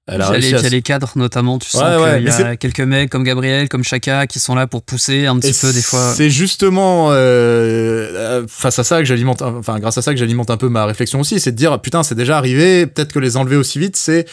[0.06, 3.24] Elle a à les cadres, notamment, tu sens Ouais, qu'il y a quelques mecs comme
[3.24, 6.12] Gabriel, comme Chaka, qui sont là pour pousser un petit Et peu, des fois.
[6.14, 10.56] C'est justement euh, face à ça que j'alimente, enfin grâce à ça que j'alimente un
[10.56, 13.56] peu ma réflexion aussi, c'est de dire putain c'est déjà arrivé, peut-être que les enlever
[13.56, 14.24] aussi vite c'est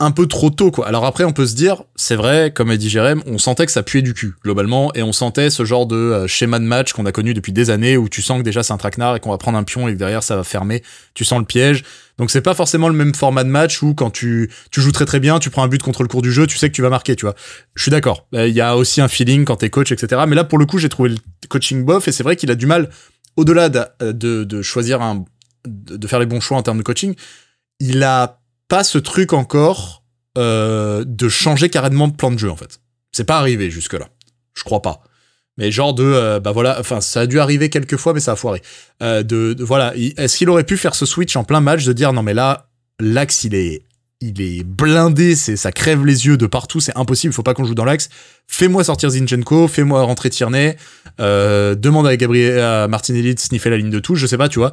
[0.00, 0.88] un peu trop tôt quoi.
[0.88, 3.72] Alors après on peut se dire c'est vrai comme a dit Jérém, on sentait que
[3.72, 6.94] ça puait du cul globalement et on sentait ce genre de euh, schéma de match
[6.94, 9.20] qu'on a connu depuis des années où tu sens que déjà c'est un traquenard et
[9.20, 10.82] qu'on va prendre un pion et que derrière ça va fermer,
[11.12, 11.84] tu sens le piège.
[12.16, 15.04] Donc c'est pas forcément le même format de match où quand tu tu joues très
[15.04, 16.82] très bien, tu prends un but contre le cours du jeu, tu sais que tu
[16.82, 17.34] vas marquer, tu vois.
[17.74, 18.26] Je suis d'accord.
[18.34, 20.22] Euh, Il y a aussi un feeling quand t'es coach, etc.
[20.26, 21.16] Mais là, pour le coup, j'ai trouvé le
[21.48, 22.88] coaching bof et c'est vrai qu'il a du mal,
[23.36, 25.24] au-delà de, de, de choisir un,
[25.66, 27.14] de faire les bons choix en termes de coaching,
[27.80, 28.39] il a
[28.70, 30.02] pas ce truc encore
[30.38, 32.80] euh, de changer carrément de plan de jeu, en fait.
[33.12, 34.08] C'est pas arrivé jusque-là.
[34.54, 35.02] Je crois pas.
[35.58, 38.32] Mais genre de, euh, bah voilà, enfin, ça a dû arriver quelques fois, mais ça
[38.32, 38.62] a foiré.
[39.02, 41.92] Euh, de, voilà, il- est-ce qu'il aurait pu faire ce switch en plein match de
[41.92, 42.68] dire non mais là,
[43.00, 43.82] l'axe il est,
[44.20, 47.52] il est blindé, c'est, ça crève les yeux de partout, c'est impossible, il faut pas
[47.54, 48.08] qu'on joue dans l'axe.
[48.46, 50.76] Fais-moi sortir Zinchenko, fais-moi rentrer Tierney,
[51.20, 54.48] euh, demande à Gabriel, à Martinelli de sniffer la ligne de touche, je sais pas,
[54.48, 54.72] tu vois.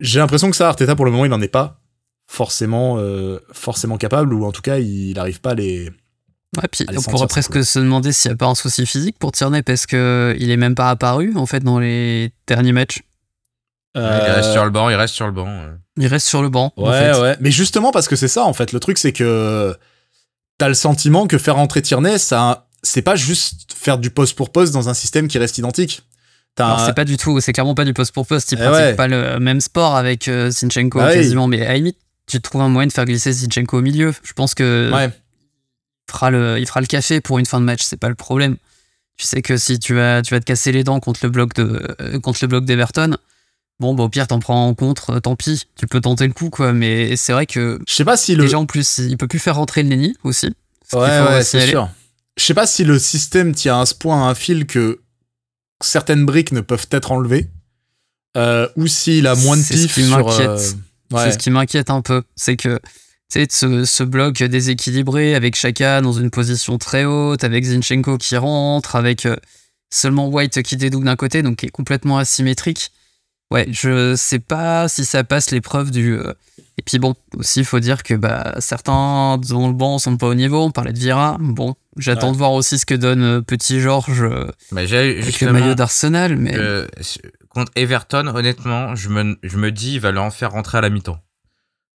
[0.00, 1.80] J'ai l'impression que ça, Arteta pour le moment, il n'en est pas
[2.28, 5.86] forcément, euh, forcément capable, ou en tout cas, il n'arrive pas à les.
[6.56, 9.32] Ouais, puis on pourrait presque se demander s'il n'y a pas un souci physique pour
[9.32, 13.00] Tierney parce que il est même pas apparu en fait dans les derniers matchs.
[13.94, 15.46] Il reste sur le banc, il reste sur le banc.
[15.46, 15.72] ouais.
[15.96, 16.72] Il reste sur le banc.
[16.76, 17.20] en Ouais, fait.
[17.20, 17.36] ouais.
[17.40, 18.72] Mais justement, parce que c'est ça, en fait.
[18.72, 19.76] Le truc, c'est que
[20.56, 24.50] t'as le sentiment que faire rentrer Tierney, ça, c'est pas juste faire du poste pour
[24.50, 26.02] poste dans un système qui reste identique.
[26.60, 28.52] Un- c'est pas du tout, c'est clairement pas du poste pour poste.
[28.52, 28.94] Il Eh pratique ouais.
[28.94, 31.14] pas le même sport avec euh, Zinchenko Bah oui.
[31.14, 31.98] quasiment, mais à la limite
[32.28, 34.14] tu trouves un moyen de faire glisser Zinchenko au milieu.
[34.22, 35.06] Je pense que Ouais.
[36.08, 38.14] il fera le, il fera le café pour une fin de match, c'est pas le
[38.14, 38.56] problème.
[39.16, 41.54] Tu sais que si tu vas, tu vas te casser les dents contre le bloc
[41.54, 43.16] de, euh, contre le bloc d'Everton,
[43.80, 45.64] bon, bah, au pire, t'en prends en contre, euh, tant pis.
[45.76, 46.72] Tu peux tenter le coup, quoi.
[46.72, 48.44] Mais c'est vrai que Je sais pas si le.
[48.44, 49.88] déjà en plus, il peut plus faire rentrer le
[50.22, 50.54] aussi.
[50.92, 51.90] Ouais, c'est sûr.
[52.36, 55.00] Je sais pas si le système tient à ce point un fil que
[55.82, 57.48] certaines briques ne peuvent être enlevées,
[58.36, 60.58] euh, ou s'il a moins de C'est ce pif qui sur.
[61.14, 62.22] C'est ce qui m'inquiète un peu.
[62.36, 62.78] C'est que,
[63.30, 68.96] ce, ce bloc déséquilibré avec Chaka dans une position très haute, avec Zinchenko qui rentre,
[68.96, 69.36] avec euh,
[69.90, 72.90] seulement White qui dédouble d'un côté, donc qui est complètement asymétrique.
[73.50, 76.12] Ouais, je sais pas si ça passe l'épreuve du.
[76.18, 76.34] euh,
[76.76, 80.26] Et puis bon, aussi, il faut dire que bah, certains dans le banc sont pas
[80.26, 80.62] au niveau.
[80.62, 81.38] On parlait de Vira.
[81.40, 82.32] Bon, j'attends Ouais.
[82.34, 84.22] de voir aussi ce que donne euh, Petit Georges
[84.70, 86.36] avec le maillot d'Arsenal.
[86.36, 86.86] Mais euh,
[87.58, 90.90] contre Everton, honnêtement, je me, je me dis, il va en faire rentrer à la
[90.90, 91.20] mi-temps.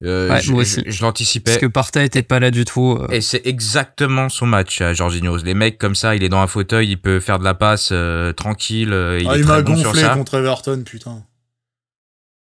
[0.04, 0.84] Euh, Ouais, je moi aussi.
[0.86, 1.52] je l'anticipais.
[1.52, 2.98] parce que Partey était pas là du tout.
[3.00, 5.38] euh, Et c'est exactement son match à Jorginho.
[5.38, 7.90] Les mecs comme ça, il est dans un fauteuil, il peut faire de la passe
[7.94, 8.92] euh, tranquille.
[8.92, 10.10] euh, il Ah, il m'a bon sur gonflé ça.
[10.16, 11.24] contre Everton, putain.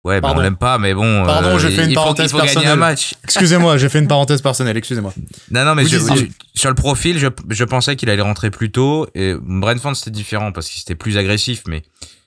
[0.03, 1.23] Ouais, bah, on l'aime pas, mais bon.
[1.25, 2.79] Pardon, euh, j'ai fait une il faut, parenthèse il faut gagner un personnelle.
[2.79, 3.13] match.
[3.23, 5.13] Excusez-moi, j'ai fait une parenthèse personnelle, excusez-moi.
[5.49, 8.69] Non, non, mais je- je- sur le profil, je, je pensais qu'il allait rentrer plus
[8.69, 9.07] tôt.
[9.15, 11.63] Et Brentford, c'était différent parce qu'il était plus agressif.
[11.69, 11.83] Mais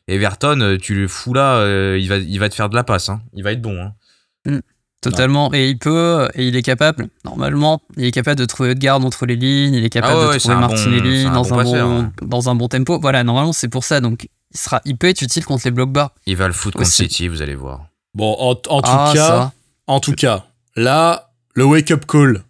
[0.09, 2.85] Everton, euh, tu le fous là, euh, il, va, il va te faire de la
[2.85, 3.09] passe.
[3.09, 3.21] Hein.
[3.35, 3.77] Il va être bon.
[3.81, 4.61] Hein.
[5.03, 5.53] Totalement.
[5.53, 9.05] Et il peut, et il est capable, normalement, il est capable de trouver de garde
[9.05, 11.43] entre les lignes, il est capable Ah ouais, de ouais, trouver bon- Martinelli un dans,
[11.43, 12.13] bon un passeur, bon, hein.
[12.23, 12.99] dans un bon tempo.
[13.01, 14.01] Voilà, normalement, c'est pour ça.
[14.01, 16.13] Donc, il, sera, il peut être utile contre les blocs bas.
[16.27, 16.91] Il va le foutre contre.
[16.91, 17.87] City, vous allez voir.
[18.15, 19.53] Bon, en, en tout ah, cas, ça.
[19.87, 20.47] en tout cas,
[20.77, 22.43] là, le wake-up call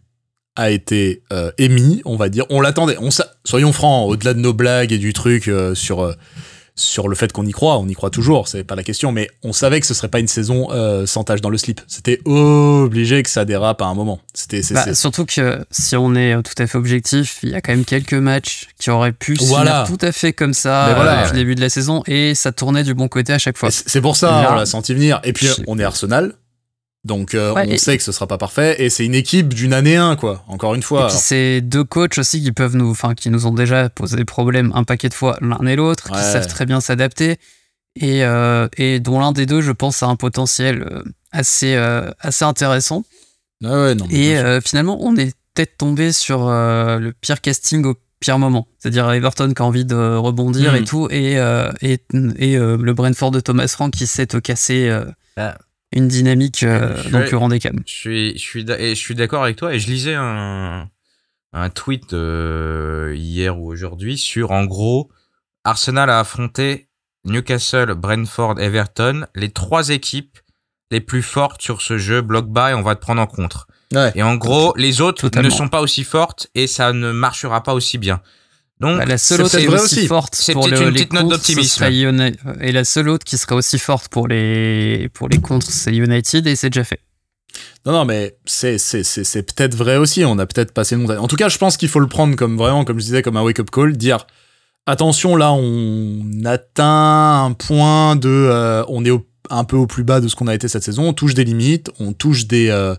[0.55, 2.45] a été euh, émis, on va dire.
[2.49, 2.97] On l'attendait.
[3.01, 6.15] On sa- soyons francs, au-delà de nos blagues et du truc euh, sur euh,
[6.79, 9.29] sur le fait qu'on y croit, on y croit toujours, c'est pas la question, mais
[9.43, 11.81] on savait que ce serait pas une saison euh, sans tâche dans le slip.
[11.89, 14.20] C'était obligé que ça dérape à un moment.
[14.35, 17.61] C'était Bah, surtout que si on est euh, tout à fait objectif, il y a
[17.62, 19.85] quand même quelques matchs qui auraient pu se Voilà.
[19.89, 21.12] tout à fait comme ça voilà.
[21.12, 23.57] euh, depuis le début de la saison et ça tournait du bon côté à chaque
[23.57, 23.70] fois.
[23.70, 25.20] c'est pour ça, Là- on l'a senti venir.
[25.24, 26.35] Et puis on est Arsenal.
[27.07, 29.55] Donc euh, Ouais, on et- sait que ce sera pas parfait et c'est une équipe
[29.55, 30.45] d'une année 1 quoi.
[30.49, 31.07] Encore une Et fois.
[31.07, 34.25] puis c'est deux coachs aussi qui peuvent nous, enfin qui nous ont déjà posé des
[34.25, 37.37] problèmes un paquet de fois l'un et l'autre, qui savent très bien s'adapter
[37.99, 41.03] et, euh, et dont l'un des deux, je pense, a un potentiel euh,
[41.33, 43.05] assez euh, assez intéressant.
[43.63, 47.85] Ouais, ouais, non, Et euh, finalement, on est peut-être tombé sur euh, le pire casting
[47.87, 52.01] au pire moment, c'est-à-dire Everton qui a envie de rebondir et tout, et euh, et,
[52.39, 54.89] et euh, le Brentford de Thomas Frank qui sait te casser.
[54.89, 55.05] euh,
[55.39, 55.57] Ah.
[55.97, 57.83] Une dynamique euh, Je suis- dans le plus grand des calmes.
[57.87, 60.89] Je suis, je suis, et je suis d'accord avec toi et je lisais un,
[61.53, 65.11] un tweet euh, hier ou aujourd'hui sur en gros
[65.65, 66.89] Arsenal a affronté
[67.25, 70.39] Newcastle, Brentford, Everton, les trois équipes
[70.93, 73.67] les plus fortes sur ce jeu block bas et on va te prendre en contre.
[73.93, 74.13] Ouais.
[74.15, 75.49] Et en gros, les autres Totalement.
[75.49, 78.21] ne sont pas aussi fortes et ça ne marchera pas aussi bien.
[78.81, 80.07] Donc, Bah, la seule c'est autre est aussi, aussi.
[80.07, 81.85] forte C'est pour peut-être le- une les petite note d'optimisme.
[82.61, 86.47] Et la seule autre qui serait aussi forte pour les, pour les contres, c'est United
[86.47, 87.01] et c'est déjà fait.
[87.87, 89.03] Non, non, mais c'est, c'est,
[89.43, 90.24] peut-être vrai aussi.
[90.27, 91.18] On a peut-être passé le montagne.
[91.18, 93.39] En tout cas, je pense qu'il faut le prendre comme vraiment, comme je disais, comme
[93.39, 93.97] un wake-up call.
[93.97, 94.27] Dire
[94.87, 98.29] attention, là, on atteint un point de.
[98.29, 100.83] euh, on est au- un peu au plus bas de ce qu'on a été cette
[100.83, 101.05] saison.
[101.09, 102.95] On touche des limites, on touche des, euh,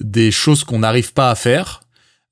[0.00, 1.80] des choses qu'on n'arrive pas à faire.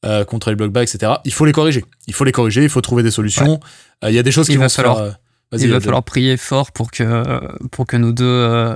[0.05, 1.13] Euh, contre les block bas, etc.
[1.25, 1.85] Il faut les corriger.
[2.07, 2.63] Il faut les corriger.
[2.63, 3.59] Il faut trouver des solutions.
[4.05, 5.05] Euh, Il y a des choses Il qui vont se falloir- faire.
[5.07, 5.11] euh,
[5.53, 5.85] vas-y, Il va Abdel.
[5.87, 7.41] falloir prier fort pour que,
[7.71, 8.75] pour que nos deux, euh,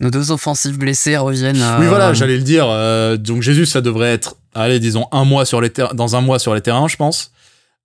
[0.00, 1.62] nos deux offensives blessées reviennent.
[1.78, 2.66] Oui, voilà, j'allais le dire.
[2.68, 6.20] euh, donc Jésus, ça devrait être, allez, disons un mois sur les ter- dans un
[6.20, 7.32] mois sur les terrains, je pense.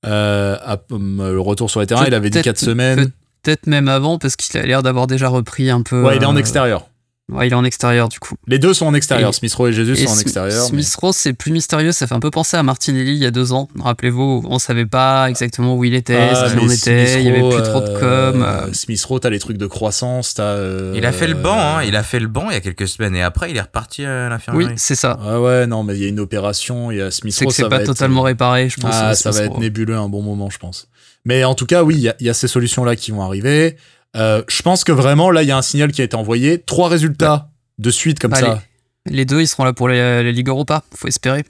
[0.05, 3.11] Euh, à- euh, le retour sur les terrains, il avait dit 4 semaines.
[3.41, 6.01] Peut-être même avant, parce qu'il a l'air d'avoir déjà repris un peu.
[6.03, 6.87] Ouais, il est en euh, extérieur.
[7.31, 8.35] Ouais, il est en extérieur du coup.
[8.47, 9.33] Les deux sont en extérieur.
[9.33, 10.61] Smith Rowe et Jésus Et sont en Sm- extérieur.
[10.71, 11.91] mais- Smith Rowe, c'est plus mystérieux.
[11.91, 13.67] Ça fait un peu penser à Martinelli il y a deux ans.
[13.79, 17.07] Rappelez-vous, on savait pas exactement où il était, Ah, ce qu'il en était.
[17.07, 18.43] Smith Il y avait plus trop de euh, com.
[18.43, 20.43] euh, Smith Rowe, t'as les trucs de croissance, t'as.
[20.43, 22.61] euh, il a fait le banc, hein, il a fait le banc il y a
[22.61, 24.67] quelques semaines et après il est reparti à Oui, l'infirmerie.
[24.77, 25.17] c'est ça.
[25.19, 26.91] Ouais, ouais, non, mais il y a une opération.
[26.91, 28.91] Il y a Smith C'est Rowe, que ça c'est pas être- totalement réparé, je pense.
[28.93, 30.87] Ah, euh, ça va être nébuleux un bon moment, je pense.
[31.27, 33.23] Mais en tout cas, oui, il y a- il y, a ces solutions-là qui vont
[33.23, 33.77] arriver.
[34.15, 36.59] Euh, je pense que vraiment, là, il y a un signal qui a été envoyé.
[36.59, 38.61] Trois résultats de suite comme ça.
[39.07, 41.43] Les deux, ils seront là pour la, Ligue Europa, faut espérer.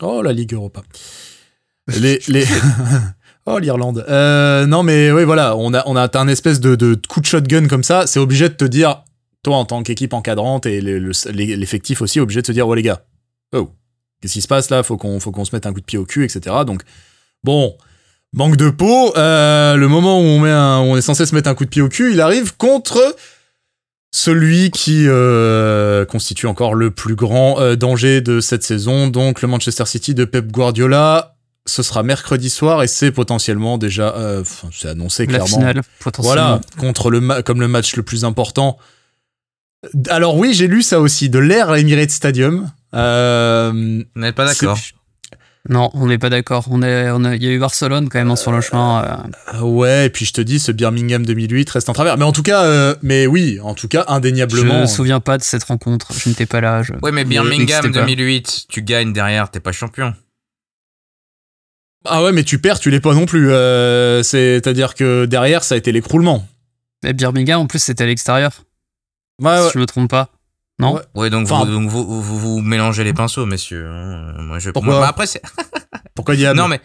[0.00, 0.82] Oh, la Ligue Europa.
[1.88, 2.44] Les, les...
[3.46, 4.04] oh, l'Irlande.
[4.08, 7.26] Euh, non, mais oui, voilà, on a, on a un espèce de, de coup de
[7.26, 8.06] shotgun comme ça.
[8.06, 9.02] C'est obligé de te dire,
[9.42, 12.74] toi, en tant qu'équipe encadrante et le- le- l'effectif aussi, obligé de se dire, oh
[12.74, 13.02] les gars,
[13.54, 13.70] oh,
[14.20, 14.82] qu'est-ce qui se passe là?
[14.82, 16.54] Faut qu'on faut qu'on se mette un coup de pied au cul, etc.
[16.66, 16.82] Donc,
[17.42, 17.76] bon,
[18.32, 19.16] manque de peau.
[19.16, 21.64] euh, le moment où on, met un- où on est censé se mettre un coup
[21.64, 23.16] de pied au cul, il arrive contre
[24.12, 29.48] celui qui euh, constitue encore le plus grand euh, danger de cette saison, donc le
[29.48, 31.36] Manchester City de Pep Guardiola.
[31.66, 35.46] Ce sera mercredi soir et c'est potentiellement déjà, euh, c'est annoncé La clairement.
[35.58, 36.32] finale, potentiellement.
[36.34, 38.78] Voilà, contre le ma- comme le match le plus important.
[40.08, 42.70] Alors oui, j'ai lu ça aussi, de l'ère à Emirates Stadium.
[42.94, 43.70] Euh,
[44.14, 44.76] Vous n'êtes pas d'accord
[45.68, 46.64] Non, on n'est pas d'accord.
[46.70, 49.04] On est, on a- il y a eu Barcelone quand même hein, sur le chemin.
[49.04, 52.16] euh, Ah Ouais, et puis je te dis, ce Birmingham 2008 reste en travers.
[52.16, 54.80] Mais en tout cas, euh, mais oui, en tout cas, je indéniablement.
[54.80, 56.12] me souviens pas de cette rencontre.
[56.14, 56.82] Je n'étais pas là.
[56.82, 58.06] je- Ouais, mais Birmingham n'existait pas.
[58.06, 60.14] 2008, tu gagnes derrière, t'es pas champion.
[62.06, 63.50] Ah ouais, mais tu perds, tu l'es pas non plus.
[63.52, 66.46] Euh, C'est-à-dire que derrière, ça a été l'écroulement.
[67.04, 68.52] Mais Birmingham, en plus, c'était à l'extérieur.
[69.42, 69.66] Ouais, ouais.
[69.66, 70.30] Si je me trompe pas.
[70.80, 71.00] Non Ouais.
[71.14, 73.86] Ouais, donc, Enfin- vous, donc vous, vous, vous mélangez les pinceaux, messieurs.
[73.90, 74.34] hein.
[74.38, 74.70] Moi, je.
[74.70, 75.42] Pourquoi moi, après, c'est.
[76.14, 76.80] Pourquoi diable Non, mais.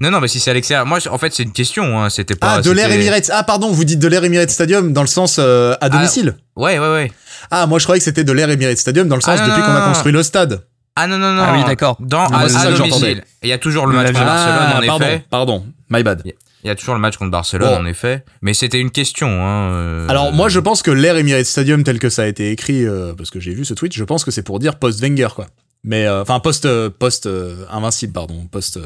[0.00, 0.86] Non, non, mais si c'est à l'extérieur.
[0.86, 2.00] Moi, en fait, c'est une question.
[2.02, 2.10] Hein.
[2.10, 2.54] C'était pas.
[2.56, 3.30] Ah, de l'air Emirates.
[3.32, 6.34] Ah, pardon, vous dites de l'air Emirates Stadium dans le sens euh, à domicile.
[6.56, 7.12] Ouais, ouais, ouais.
[7.50, 9.46] Ah, moi je croyais que c'était de l'air Emirates Stadium dans le Ah, sens non,
[9.48, 9.88] depuis non, qu'on a non.
[9.92, 10.64] construit le stade.
[10.96, 11.42] Ah non, non, non.
[11.46, 11.96] Ah oui, d'accord.
[12.00, 13.22] Dans, Moi, à, c'est à domicile.
[13.44, 14.12] Il y a toujours le match.
[14.12, 14.26] Barcelone,
[14.74, 15.24] ah, en pardon, effet.
[15.30, 16.22] pardon, my bad.
[16.64, 17.76] Il y a toujours le match contre Barcelone, Bon.
[17.82, 18.24] en effet.
[18.42, 19.28] Mais c'était une question.
[19.28, 19.70] Hein.
[19.72, 22.84] euh, Alors moi je pense que l'air Emirates Stadium tel que ça a été écrit,
[22.84, 25.46] euh, parce que j'ai vu ce tweet, je pense que c'est pour dire post-Wenger quoi.
[25.84, 27.28] Mais euh, enfin post euh, post
[27.70, 28.78] invincible pardon, post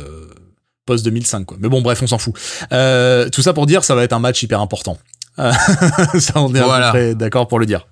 [0.84, 1.56] post 2005 quoi.
[1.60, 2.34] Mais bon bref on s'en fout.
[2.34, 4.98] Tout ça pour dire ça va être un match hyper important.
[5.38, 6.86] Ça on est à Voilà.
[6.92, 7.86] peu près d'accord pour le dire.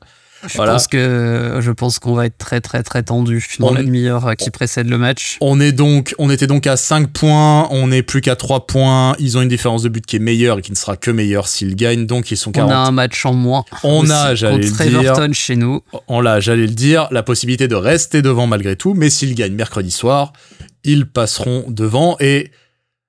[0.47, 0.73] Je Voilà.
[0.73, 4.35] pense que je pense qu'on va être très très très tendu dans On la demi-heure
[4.37, 5.37] qui précède le match.
[5.41, 9.15] On est donc, on était donc à 5 points, on est plus qu'à 3 points.
[9.19, 11.47] Ils ont une différence de but qui est meilleure et qui ne sera que meilleure
[11.49, 12.07] s'ils gagnent.
[12.07, 12.73] Donc ils sont On 40.
[12.73, 13.65] a un match en moins.
[13.85, 15.83] On aussi a, j'allais le dire, Everton chez nous.
[16.09, 18.95] on l'a, j'allais le dire, la possibilité de rester devant malgré tout.
[18.95, 20.33] Mais s'ils gagnent mercredi soir,
[20.85, 22.51] ils passeront devant et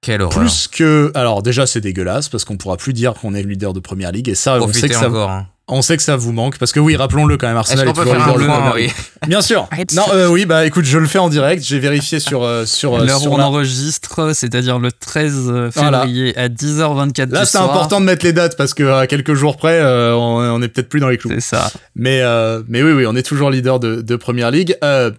[0.01, 0.37] Quelle horreur.
[0.39, 3.79] plus que, alors déjà c'est dégueulasse parce qu'on pourra plus dire qu'on est leader de
[3.79, 5.29] première ligue et ça, on sait Profitez que ça, encore.
[5.29, 5.47] hein.
[5.71, 8.01] On sait que ça vous manque parce que oui, rappelons-le quand même, Est-ce Arsenal qu'on
[8.01, 8.91] est, peut toujours leader de oui.
[9.27, 9.67] Bien sûr.
[9.93, 11.63] Non, euh, oui, bah écoute, je le fais en direct.
[11.63, 16.01] J'ai vérifié sur euh, sur euh, L'heure où on la- enregistre, c'est-à-dire le 13 Voilà.
[16.01, 19.57] février à 10h24 Là, c'est important de mettre les dates parce que à quelques jours
[19.57, 21.31] près, euh, on, on est peut-être plus dans les clous.
[21.31, 21.71] C'est ça.
[21.95, 24.75] Mais, euh, mais oui, oui, on est toujours leader de, de Première Ligue.
[24.83, 25.11] Euh,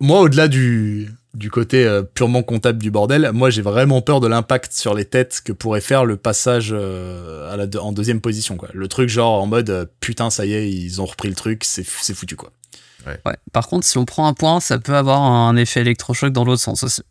[0.00, 4.26] moi, au-delà du, du côté euh, purement comptable du bordel, moi, j'ai vraiment peur de
[4.26, 8.20] l'impact sur les têtes que pourrait faire le passage euh, à la deux- en deuxième
[8.20, 8.56] position.
[8.56, 8.68] Quoi.
[8.72, 11.62] Le truc genre en mode, euh, putain, ça y est, ils ont repris le truc,
[11.64, 12.36] c'est c'est foutu.
[12.36, 12.50] quoi.
[13.06, 13.36] Ouais.
[13.52, 16.62] Par contre, si on prend un point, ça peut avoir un effet électrochoc dans l'autre
[16.62, 17.02] sens aussi.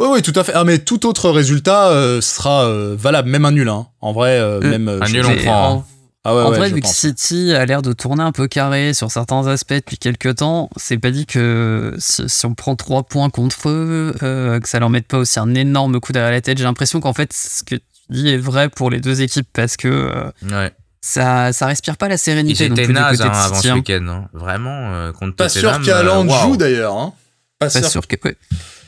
[0.00, 0.52] Oui, oui, tout à fait.
[0.54, 3.68] Ah, mais tout autre résultat euh, sera euh, valable, même un nul.
[3.68, 3.86] Hein.
[4.00, 4.88] En vrai, euh, Euh, même...
[4.88, 5.86] un nul, on prend, en,
[6.24, 6.86] Ah ouais, en ouais, vrai, vu que.
[6.88, 10.98] City a l'air de tourner un peu carré sur certains aspects depuis quelques temps, c'est
[10.98, 14.90] pas dit que si, si on prend trois points contre eux, euh, que ça leur
[14.90, 16.58] mette pas aussi un énorme coup derrière la tête.
[16.58, 19.78] J'ai l'impression qu'en fait, ce que tu dis est vrai pour les deux équipes parce
[19.78, 20.72] que euh, Ouais.
[21.00, 23.74] ça, ça respire pas la Ils sérénité non étaient nazes hein, de avant ce hein.
[23.76, 24.06] week-end.
[24.08, 24.28] hein.
[24.34, 26.42] Vraiment, euh, contre Pas sûr qu'Haaland euh, waouh.
[26.50, 26.98] joue d'ailleurs.
[26.98, 27.14] Hein.
[27.60, 27.90] Pas, Pas sûr.
[27.90, 28.16] sûr que.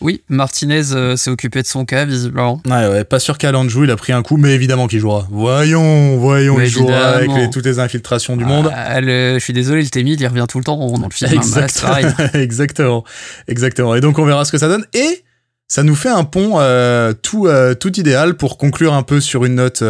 [0.00, 2.62] Oui, Martinez euh, s'est occupé de son cas, visiblement.
[2.66, 5.28] Ouais, ouais, pas sûr qu'Haaland joue, il a pris un coup, mais évidemment qu'il jouera.
[5.30, 8.72] Voyons, voyons, Mais il jouera avec les- toutes les infiltrations du monde.
[8.74, 11.30] Ah, le- je suis désolé, le Témil, il revient tout le temps dans le film.
[11.32, 11.34] hein.
[11.82, 12.30] Bah.
[12.40, 13.04] Exactement,
[13.46, 13.94] exactement.
[13.94, 14.86] Et donc on verra ce que ça donne.
[14.94, 15.22] Et
[15.68, 19.44] ça nous fait un pont euh, tout, euh, tout idéal pour conclure un peu sur
[19.44, 19.84] une note,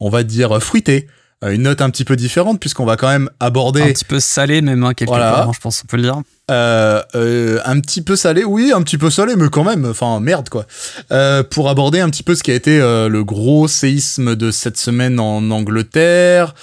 [0.00, 1.06] on va dire, fruitée.
[1.44, 4.18] Euh, une note un petit peu différente puisqu'on va quand même Un aborder petit peu
[4.18, 5.30] salé, même, hein, quelque Voilà.
[5.30, 6.20] part, hein, je pense qu'on peut le dire.
[6.50, 10.18] euh, euh, un petit peu salé, oui, un petit peu salé, mais quand même, enfin
[10.18, 10.66] merde quoi.
[11.12, 14.50] Euh, pour aborder un petit peu ce qui a été euh, le gros séisme de
[14.50, 16.54] cette semaine en Angleterre.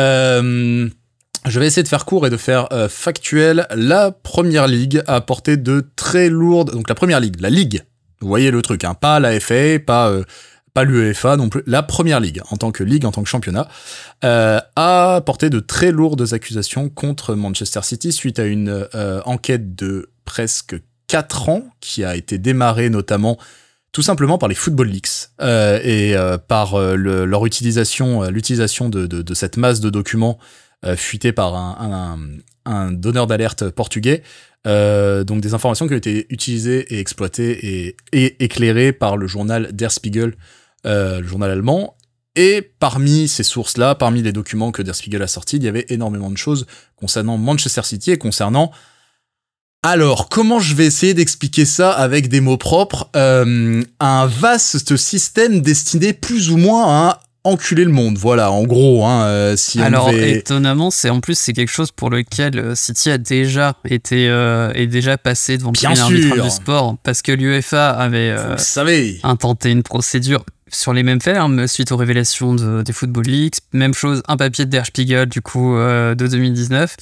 [0.00, 0.88] Euh,
[1.46, 3.66] je vais essayer de faire court et de faire factuel.
[3.76, 6.72] La première ligue a apporté de très lourdes.
[6.72, 7.82] Donc la première ligue, la ligue.
[8.20, 10.24] Vous voyez le truc, hein, pas la FA, pas euh,
[10.74, 11.62] pas l'UEFA non plus.
[11.66, 13.68] La première ligue en tant que ligue, en tant que championnat,
[14.24, 19.76] euh, a porté de très lourdes accusations contre Manchester City suite à une euh, enquête
[19.76, 23.38] de presque 4 ans qui a été démarrée notamment
[23.92, 26.16] tout simplement par les Football Leaks euh, et
[26.48, 30.38] par le- leur utilisation, l'utilisation de, cette masse de documents
[30.96, 34.24] fuités par un, donneur d'alerte portugais.
[34.64, 39.92] Donc des informations qui ont été utilisées et exploitées et éclairées par le journal Der
[39.92, 40.34] Spiegel,
[40.86, 41.96] euh, le journal allemand.
[42.36, 45.86] Et parmi ces sources-là, parmi les documents que Der Spiegel a sortis, il y avait
[45.88, 46.66] énormément de choses
[46.96, 48.70] concernant Manchester City et concernant
[49.86, 55.60] alors, comment je vais essayer d'expliquer ça avec des mots propres Euh, Un vaste système
[55.60, 58.16] destiné plus ou moins à enculer le monde.
[58.16, 61.70] Voilà, en gros, hein, euh, si on Alors devait- étonnamment, c'est en plus c'est quelque
[61.70, 66.50] chose pour lequel City a déjà été euh, est déjà passé devant le tribunal du
[66.50, 68.56] sport parce que l'UEFA avait euh,
[69.22, 73.58] intenté une procédure sur les mêmes faits hein, suite aux révélations de- des Football Leaks.
[73.72, 76.96] Même chose, un papier de Der Spiegel du coup euh, de 2019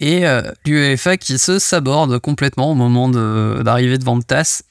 [0.00, 4.62] et euh, l'UEFA qui se saborde complètement au moment de- d'arriver devant le TAS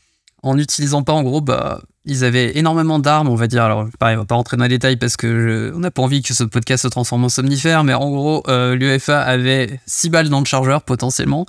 [0.43, 3.64] en n'utilisant pas en gros bah ils avaient énormément d'armes, on va dire.
[3.64, 6.24] Alors, pareil, on va pas rentrer dans les détails parce que on n'a pas envie
[6.24, 10.30] que ce podcast se transforme en somnifère, mais en gros, euh, l'UEFA avait 6 balles
[10.30, 11.45] dans le chargeur potentiellement.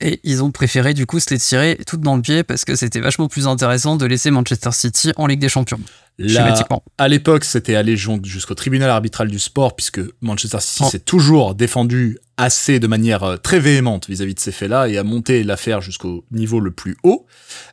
[0.00, 2.74] Et ils ont préféré du coup se les tirer toutes dans le pied parce que
[2.74, 5.80] c'était vachement plus intéressant de laisser Manchester City en Ligue des Champions,
[6.18, 6.82] Schématiquement.
[6.98, 10.90] À l'époque, c'était allé jusqu'au tribunal arbitral du sport, puisque Manchester City Oh.
[10.90, 15.04] s'est toujours défendu assez de manière euh, très véhémente vis-à-vis de ces faits-là et a
[15.04, 17.26] monté l'affaire jusqu'au niveau le plus haut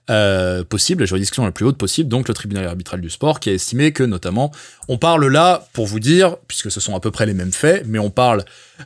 [0.09, 3.49] euh, possible, la juridiction la plus haute possible, donc le tribunal arbitral du sport, qui
[3.49, 4.51] a estimé que notamment,
[4.87, 7.83] on parle là, pour vous dire, puisque ce sont à peu près les mêmes faits,
[7.87, 8.43] mais on parle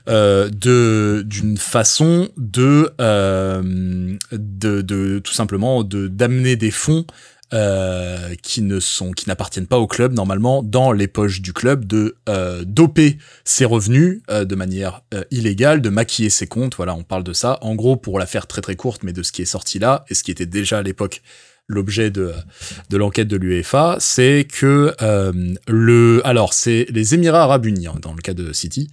[0.10, 3.62] euh, de d'une façon de, euh,
[4.32, 7.06] de de tout simplement de d'amener des fonds
[7.54, 11.86] euh, qui ne sont qui n'appartiennent pas au club normalement dans les poches du club
[11.86, 16.76] de euh, doper ses revenus euh, de manière illégale de maquiller ses comptes.
[16.76, 17.60] Voilà on parle de ça.
[17.62, 20.04] En gros pour la faire très très courte mais de ce qui est sorti là
[20.10, 21.22] et ce qui était déjà à l'époque
[21.68, 22.34] l'objet de
[22.92, 24.96] l'enquête de l'UEFA c'est que
[25.68, 28.90] le alors c'est les Émirats Arabes Unis hein, dans le cas de City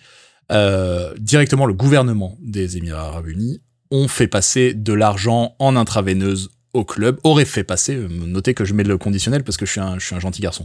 [1.19, 6.85] directement le gouvernement des Émirats Arabes Unis ont fait passer de l'argent en intraveineuse au
[6.85, 9.81] club, aurait fait passer, euh, notez que je mets le conditionnel parce que je suis
[9.81, 10.65] un, je suis un gentil garçon,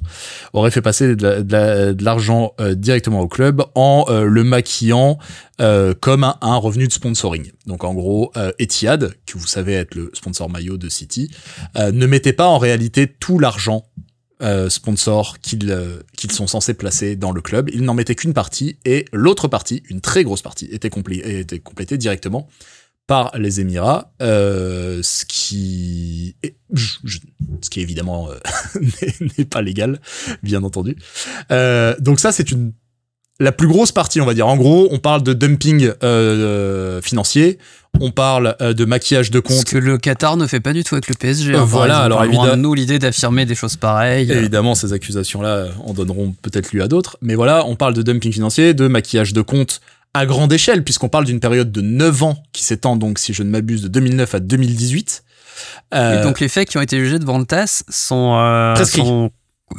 [0.53, 4.43] aurait fait passer de la- de la- l'argent euh, directement au club en euh, le
[4.43, 5.17] maquillant
[5.61, 7.51] euh, comme un, un revenu de sponsoring.
[7.65, 11.31] Donc en gros, euh, Etihad, que vous savez être le sponsor maillot de City,
[11.77, 13.85] euh, ne mettait pas en réalité tout l'argent
[14.69, 15.73] sponsor qu'ils
[16.17, 17.69] qu'ils sont censés placer dans le club.
[17.73, 21.59] Ils n'en mettaient qu'une partie et l'autre partie, une très grosse partie, était, complé- était
[21.59, 22.47] complétée directement
[23.07, 28.35] par les Émirats, euh, ce qui est, ce qui évidemment euh,
[29.37, 29.99] n'est- pas légal,
[30.41, 30.95] bien entendu.
[31.51, 32.73] Euh, donc ça, c'est une
[33.39, 34.47] la plus grosse partie, on va dire.
[34.47, 35.91] En gros, on parle de dumping
[37.01, 37.59] financier,
[37.99, 39.65] on parle de maquillage de Ce comptes.
[39.65, 41.53] que le Qatar ne fait pas du tout avec le PSG.
[41.53, 42.05] Hein, voilà, exemple.
[42.05, 44.31] alors évidemment- nous l'idée d'affirmer des choses pareilles.
[44.31, 47.17] Évidemment, ces accusations-là en donneront peut-être lieu à d'autres.
[47.21, 49.81] Mais voilà, on parle de dumping financier, de maquillage de comptes
[50.15, 53.43] à grande échelle, puisqu'on parle d'une période de 9 ans qui s'étend donc, si je
[53.43, 55.23] ne m'abuse, de 2009 à 2018.
[55.93, 59.01] Euh, Et donc les faits qui ont été jugés devant le TAS sont, euh, Prescrits.
[59.01, 59.29] sont-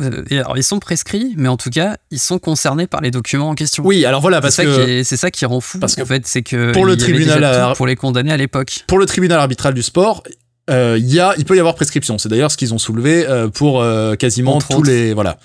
[0.00, 3.50] euh, alors, ils sont prescrits, mais en tout cas, ils sont concernés par les documents
[3.50, 3.84] en question.
[3.84, 5.78] oui, alors voilà, parce ça, que c'est ça qui rend fou.
[5.78, 8.80] parce en que fait, c'est que pour le tribunal pour les condamner à l'époque.
[8.88, 10.22] pour le tribunal arbitral du sport,
[10.70, 12.18] euh, il y a, il peut y avoir prescription.
[12.18, 14.90] C'est d'ailleurs ce qu'ils ont soulevé euh, pour euh, quasiment Entre tous autres.
[14.90, 15.38] les voilà.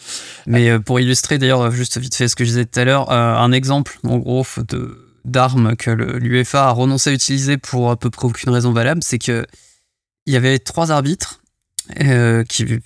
[0.47, 3.11] Mais euh, pour illustrer d'ailleurs juste vite fait ce que je disais tout à l'heure,
[3.11, 8.09] un exemple en gros de d'armes que l'UEFA a renoncé à utiliser pour à peu
[8.09, 9.45] près aucune raison valable, c'est que
[10.25, 11.41] il y avait trois arbitres
[12.49, 12.81] qui de-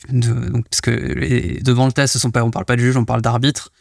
[0.49, 2.97] donc, parce que les- devant le test, ce sont pas on parle pas de juge,
[2.97, 3.71] on parle d'arbitre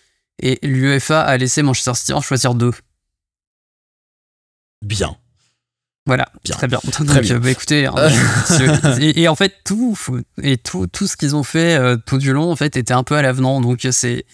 [0.40, 2.72] et l'UEFA a laissé Manchester City en choisir deux.
[4.82, 5.16] Bien.
[6.06, 6.54] Voilà, Bien.
[6.54, 6.80] très bien.
[6.84, 7.36] Donc, Très bien.
[7.36, 7.94] euh, bah, écoutez, hein,
[9.00, 9.96] et, et en fait tout
[10.42, 13.02] et tout tout ce qu'ils ont fait euh, tout du long en fait était un
[13.04, 14.26] peu à l'avenant, donc c'est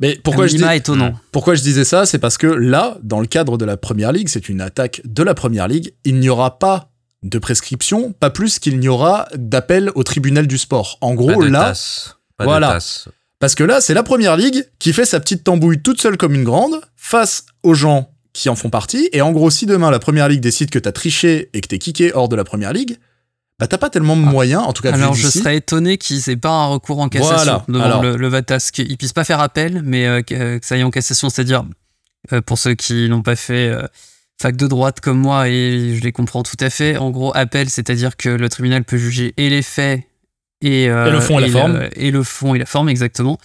[0.00, 1.14] Mais pourquoi un je dis étonnant.
[1.30, 4.28] pourquoi je disais ça, c'est parce que là, dans le cadre de la première ligue,
[4.28, 5.94] c'est une attaque de la première ligue.
[6.04, 6.90] Il n'y aura pas
[7.22, 10.98] de prescription, pas plus qu'il n'y aura d'appel au tribunal du sport.
[11.00, 12.16] En Pas gros, de là, tasse.
[12.36, 12.68] Pas Voilà.
[12.68, 13.08] de tasse.
[13.38, 16.34] Parce que là, c'est la première ligue qui fait sa petite tambouille toute seule comme
[16.34, 19.08] une grande face aux gens qui en font partie.
[19.12, 21.78] Et en gros, si demain la première ligue décide que t'as triché et que t'es
[21.78, 22.98] kické hors de la première ligue,
[23.58, 26.36] bah t'as pas tellement de moyens, en tout cas Alors, je serais étonné qu'ils aient
[26.36, 27.64] pas un recours en cassation Voilà.
[27.68, 30.74] devant Alors- le, le VATAS, qu'ils puissent pas faire appel, mais euh, que, que ça
[30.74, 31.30] aille en cassation.
[31.30, 31.64] C'est-à-dire,
[32.32, 33.86] euh, pour ceux qui n'ont pas fait euh,
[34.42, 37.70] fac de droite comme moi, et je les comprends tout à fait, en gros, appel,
[37.70, 40.02] c'est-à-dire que le tribunal peut juger et les faits
[40.60, 41.88] et, euh, Et le fond et la forme.
[41.94, 43.38] et le fond et la forme, exactement.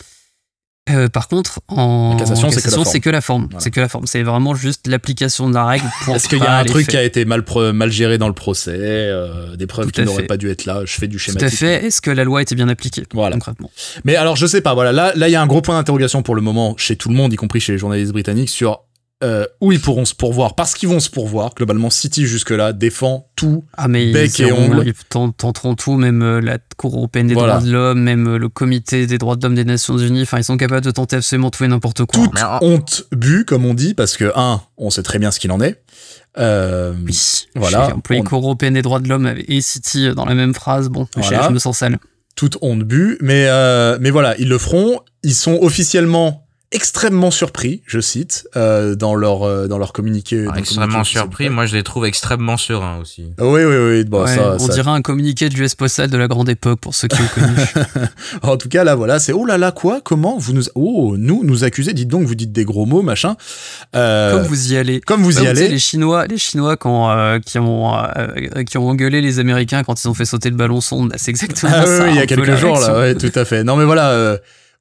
[0.89, 2.85] Euh, par contre, en En cassation, c'est que la forme.
[2.89, 3.45] c'est que la forme.
[3.51, 3.59] Voilà.
[3.63, 4.07] C'est que la forme.
[4.07, 6.15] C'est vraiment juste l'application de la règle pour.
[6.15, 6.89] Est-ce qu'il y a un truc faits.
[6.91, 10.23] qui a été mal, mal géré dans le procès, euh, des preuves Tout qui n'auraient
[10.23, 11.47] pas dû être là Je fais du Tout schématique.
[11.47, 11.85] à fait.
[11.85, 13.35] Est-ce que la loi était bien appliquée Voilà.
[13.35, 13.69] concrètement?
[14.03, 16.21] Mais alors, je sais pas, voilà, là, là, il y a un gros point d'interrogation
[16.23, 18.81] pour le moment chez tout le monde, y compris chez les journalistes britanniques, sur
[19.21, 20.55] euh, où ils pourront se pourvoir.
[20.55, 21.53] Parce qu'ils vont se pourvoir.
[21.55, 23.65] Globalement, City, jusque-là, défend tout.
[23.75, 24.83] Ah mais Bec ils, et ongles.
[24.85, 27.55] ils tent- tenteront tout, même euh, la Cour européenne des Voilà.
[27.57, 30.21] droits de l'homme, même euh, le Comité des droits de l'homme des Nations Unies.
[30.21, 32.23] Enfin, ils sont capables de tenter absolument tout et n'importe quoi.
[32.23, 35.31] Toute Mais en- honte bu, comme on dit, parce que, un, on sait très bien
[35.31, 35.81] ce qu'il en est.
[36.37, 37.45] Euh, Oui.
[37.55, 37.87] Voilà.
[37.87, 40.87] J'ai employé On- Cour européenne des droits de l'homme et City dans la même phrase.
[40.89, 41.97] Bon, je- me sens sale.
[42.35, 45.01] toute honte bu, mais euh, mais voilà, ils le feront.
[45.23, 50.43] Ils sont officiellement extrêmement surpris, je cite, euh, dans leur euh, dans leur communiqué.
[50.45, 51.49] dans le extrêmement communiqué surpris.
[51.49, 53.33] Moi, je les trouve extrêmement sereins aussi.
[53.39, 54.03] Ah Oui, oui, oui.
[54.03, 56.79] Bon, Ouais, ça, on ça- dirait un communiqué de l'US Postal de la grande époque
[56.79, 57.55] pour ceux qui ont connu.
[58.43, 59.99] En tout cas, là, voilà, c'est oh là là, quoi?
[60.03, 61.93] Comment vous nous oh nous nous accusez?
[61.93, 63.35] Dites donc, vous dites des gros mots, machin.
[63.95, 65.01] Euh, Comme vous y allez.
[65.01, 65.67] comme vous y Comme, allez.
[65.69, 70.03] les Chinois, les Chinois quand, euh, qui, ont, euh, qui ont engueulé les Américains quand
[70.03, 72.03] ils ont fait sauter le ballon sonde, c'est exactement Ah oui, ça.
[72.03, 73.63] oui, il y a quelques jours là, ouais, tout à fait.
[73.63, 74.37] Non mais voilà,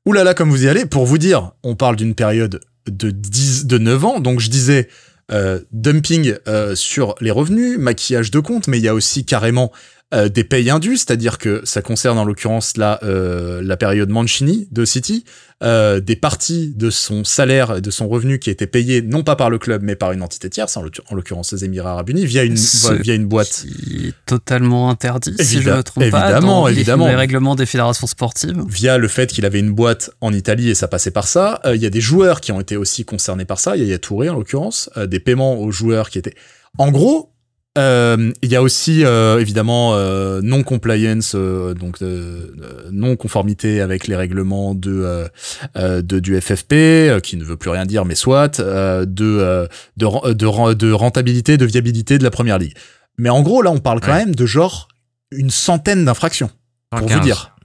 [0.09, 3.77] oulala comme vous y allez, pour vous dire, on parle d'une période de 10 de
[3.77, 4.89] 9 ans, donc je disais
[5.31, 9.71] euh, dumping euh, sur les revenus, maquillage de compte, mais il y a aussi carrément
[10.15, 14.67] euh, des payes indues, c'est-à-dire que ça concerne en l'occurrence là euh, la période Mancini
[14.73, 15.25] de City,
[15.63, 19.37] euh, des parties de son salaire et de son revenu qui étaient payées non pas
[19.37, 22.09] par le club mais par une entité tierce, en l'occur- en l'occurrence les Émirats Arabes
[22.09, 22.55] Unis, via une
[23.03, 23.67] via une boîte.
[23.67, 27.07] Qui est totalement interdit, si je ne me trompe pas, évidemment, les- évidemment.
[27.09, 28.65] les règlements des fédérations sportives.
[28.67, 31.61] via le fait qu'il avait une boîte en Italie et ça passait par ça.
[31.67, 33.77] Euh, Il y a des joueurs qui ont été aussi concernés par ça.
[33.77, 36.35] Il y a Touré en l'occurrence, euh, des paiements aux joueurs qui étaient.
[36.79, 37.33] En gros,
[37.77, 42.47] euh, il y a aussi euh, évidemment euh, non compliance, euh, donc euh,
[42.91, 45.29] non conformité avec les règlements de,
[45.77, 49.67] de du FFP, qui ne veut plus rien dire, mais soit euh, de, euh,
[49.97, 52.75] de de de rentabilité, de viabilité de la première ligue.
[53.19, 54.25] Mais en gros, là, on parle quand Ouais.
[54.25, 54.89] même de genre
[55.31, 56.51] une centaine d'infractions
[56.91, 57.25] pour vous 115.
[57.25, 57.57] dire.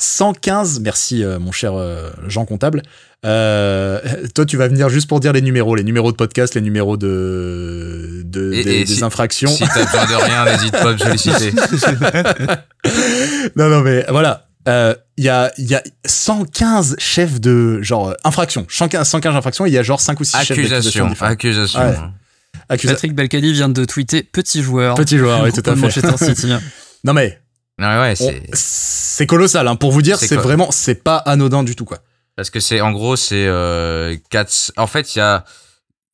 [0.00, 2.82] 115, merci euh, mon cher euh, Jean Comptable.
[3.26, 4.00] Euh,
[4.34, 6.96] toi, tu vas venir juste pour dire les numéros, les numéros de podcast, les numéros
[6.96, 9.50] de, de Et- des, et des si- infractions.
[9.50, 11.52] Si t'as besoin de rien, n'hésite pas à me solliciter.
[13.56, 14.46] non, non, mais voilà.
[14.68, 18.66] Euh, Il y, a, il y a 115 chefs de genre infractions.
[18.68, 21.06] 115, 115 infractions, il y a genre 5 ou 6 chefs d'accusation.
[21.06, 21.30] Accusation, différents.
[21.30, 21.80] accusation.
[21.80, 21.94] Ouais.
[22.70, 24.94] Accusa- Patrick Balkany vient de tweeter petit joueur.
[24.94, 25.80] Petit joueur, oui, tout à fait.
[25.80, 26.52] Manchester City.
[27.04, 27.40] Non, mais
[27.80, 29.66] Ouais, ouais, on- c'est c'est colossal.
[29.68, 29.76] Hein.
[29.76, 31.98] Pour vous dire, C'est vraiment, c'est pas anodin du tout, quoi.
[32.36, 34.72] parce que c'est en gros c'est euh, quatre.
[34.76, 35.44] En fait, il y a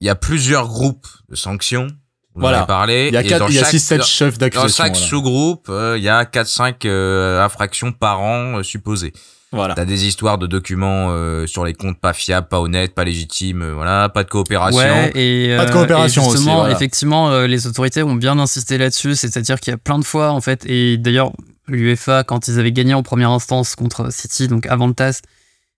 [0.00, 1.86] il y a plusieurs groupes de sanctions.
[2.34, 2.58] Vous Voilà.
[2.58, 3.08] en avez parlé.
[3.08, 4.84] Il y a, quatre- dans il y a chaque- 6-7 dans- chefs Dans d'accusation.
[4.84, 5.06] chaque voilà.
[5.08, 9.12] sous-groupe, euh, il y a 4-5 euh, infractions par an euh, supposées.
[9.52, 9.74] Voilà.
[9.74, 13.62] T'as des histoires de documents euh, sur les comptes pas fiables, pas honnêtes, pas légitimes,
[13.62, 14.76] euh, voilà, pas de coopération.
[14.78, 16.74] Ouais, et, Pas de coopération et aussi, voilà.
[16.74, 20.32] effectivement, euh, les autorités ont bien insisté là-dessus, c'est-à-dire qu'il y a plein de fois,
[20.32, 21.32] en fait, et d'ailleurs,
[21.68, 25.20] l'UEFA, quand ils avaient gagné en première instance contre City, donc avant le TAS,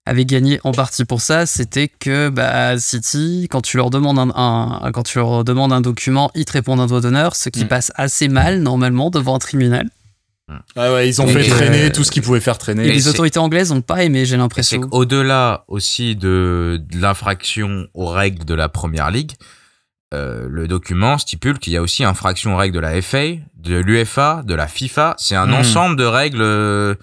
[0.06, 4.30] avait gagné en partie pour ça, c'était que bah, City, quand tu leur demandes un,
[4.34, 7.64] un- quand tu leur demandes un document, ils te répondent un doigt d'honneur, ce qui
[7.64, 7.68] Mm.
[7.68, 9.88] passe assez mal normalement devant un tribunal.
[10.76, 12.86] Ouais, ouais, ils ont Et- fait et, traîner euh, tout ce qu'ils pouvaient faire traîner.
[12.86, 14.80] Et les autorités anglaises n'ont pas aimé, j'ai l'impression.
[14.80, 19.32] qu'au-delà aussi de, de l'infraction aux règles de la première ligue,
[20.14, 23.24] euh, le document stipule qu'il y a aussi infraction aux règles de la FA,
[23.56, 25.14] de l'UFA, de la FIFA.
[25.18, 25.54] C'est un Mhm.
[25.54, 26.94] ensemble de règles euh,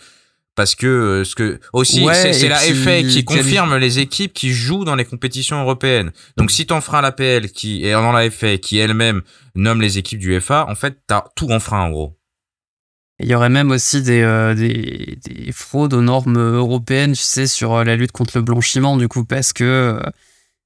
[0.56, 4.52] parce que euh, ce que aussi Ouais, c'est la FA qui confirme les équipes qui
[4.52, 6.12] jouent dans les compétitions européennes.
[6.38, 9.22] Donc si t'enfreins l'APL qui est dans la FA qui elle-même
[9.54, 12.18] nomme les équipes du FA, en fait t'as tout enfreint en gros.
[13.20, 17.48] Il y aurait même aussi des, euh, des, des fraudes aux normes européennes, tu sais,
[17.48, 20.02] sur la lutte contre le blanchiment, du coup, parce que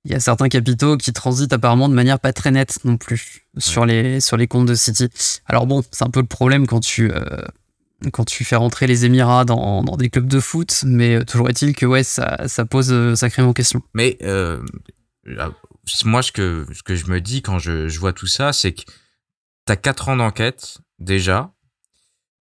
[0.06, 3.42] il y a certains capitaux qui transitent apparemment de manière pas très nette non plus
[3.58, 5.10] sur, les, sur les comptes de City.
[5.46, 7.26] Alors bon, c'est un peu le problème quand tu, euh,
[8.14, 11.50] quand tu fais rentrer les Émirats dans, dans des clubs de foot, mais euh, toujours
[11.50, 13.82] est-il que ouais, ça, ça pose euh, sacrément question.
[13.94, 14.64] Mais euh,
[16.06, 18.72] moi, ce que, ce que je me dis quand je, je vois tout ça, c'est
[18.72, 18.84] que
[19.66, 21.52] t'as 4 ans d'enquête déjà.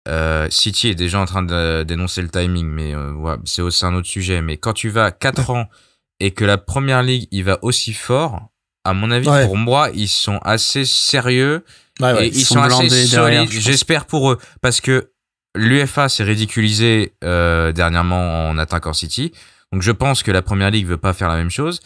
[0.07, 3.95] Euh, City est déjà en train de dénoncer le timing, mais ouais, c'est aussi un
[3.95, 4.43] autre sujet.
[4.43, 5.69] Mais quand tu vas 4 ans
[6.21, 8.49] et que la première ligue il va aussi fort,
[8.85, 9.47] à mon avis, Ouais.
[9.47, 11.65] pour moi, ils sont assez sérieux
[12.01, 12.27] Ouais, ouais.
[12.27, 13.51] et ils, ils sont, sont assez solides.
[13.51, 15.11] J'espère pour eux parce que
[15.55, 19.33] l'UFA s'est ridiculisé euh, dernièrement en attaquant City.
[19.73, 21.81] Donc je pense que la première ligue veut pas faire la même chose.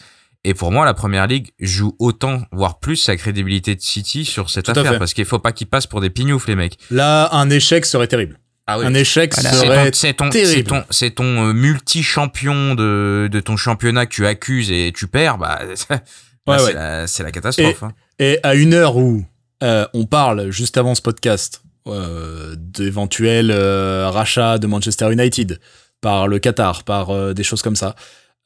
[0.45, 4.49] Et pour moi, la première ligue joue autant, voire plus, sa crédibilité de City sur
[4.49, 6.77] cette Tout affaire parce qu'il faut pas qu'ils passent pour des pignoufs les mecs.
[6.91, 8.39] Là, un échec serait terrible.
[8.69, 9.51] Ah Un échec Voilà.
[9.57, 10.51] Serait ton, c'est ton, terrible.
[10.55, 15.07] c'est ton, c'est ton euh, multi-champion de, de ton championnat que tu accuses et tu
[15.07, 15.59] perds, bah,
[16.47, 16.73] Ouais, c'est ouais.
[16.73, 17.83] la, c'est la catastrophe.
[17.83, 17.91] hein.
[18.17, 19.23] Et à une heure où
[19.63, 25.59] euh, on parle, juste avant ce podcast, euh, d'éventuels euh, rachats de Manchester United
[26.01, 27.95] par le Qatar, par euh, des choses comme ça.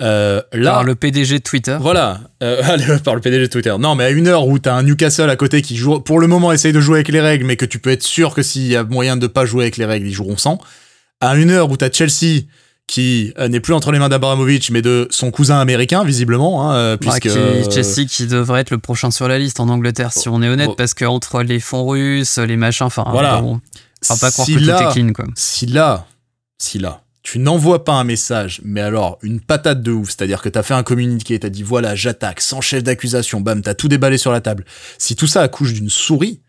[0.02, 1.78] Euh, là, Par le PDG de Twitter.
[1.80, 3.74] voilà, euh, allez, par le PDG de Twitter.
[3.80, 6.28] Non, mais à une heure où t'as un Newcastle à côté qui joue, pour le
[6.28, 8.68] moment essaye de jouer avec les règles, mais que tu peux être sûr que s'il
[8.68, 10.58] y a moyen de pas jouer avec les règles, ils joueront sans.
[11.22, 12.42] À une heure où t'as Chelsea
[12.86, 16.76] qui euh, n'est plus entre les mains d'Abramovich, mais de son cousin américain, visiblement, hein,
[16.76, 17.30] euh, Bah, puisque...
[17.34, 20.42] qui, euh, Chelsea qui devrait être le prochain sur la liste en Angleterre, si on
[20.42, 20.76] est honnête, Oh.
[20.76, 23.40] parce que entre les fonds russes, les machins, enfin, Voilà.
[23.40, 23.62] bon,
[24.10, 25.26] on va pas croire si que là, tout est clean, quoi.
[25.36, 26.06] si là,
[26.58, 30.50] si là, tu n'envoies pas un message, mais alors une patate de ouf, c'est-à-dire que
[30.50, 34.18] t'as fait un communiqué, t'as dit voilà, j'attaque, sans chef d'accusation, bam, t'as tout déballé
[34.18, 34.66] sur la table.
[34.98, 36.42] Si tout ça accouche d'une souris,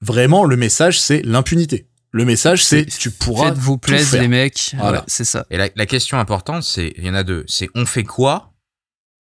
[0.00, 1.86] vraiment, le message, c'est l'impunité.
[2.14, 3.48] Le message, c'est tu pourras.
[3.50, 4.22] Faites-vous tout plaisir, faire.
[4.22, 4.74] les mecs.
[4.76, 4.98] Voilà.
[4.98, 5.46] Ouais, c'est ça.
[5.50, 7.44] Et la, la question importante, c'est, il y en a deux.
[7.46, 8.52] C'est on fait quoi?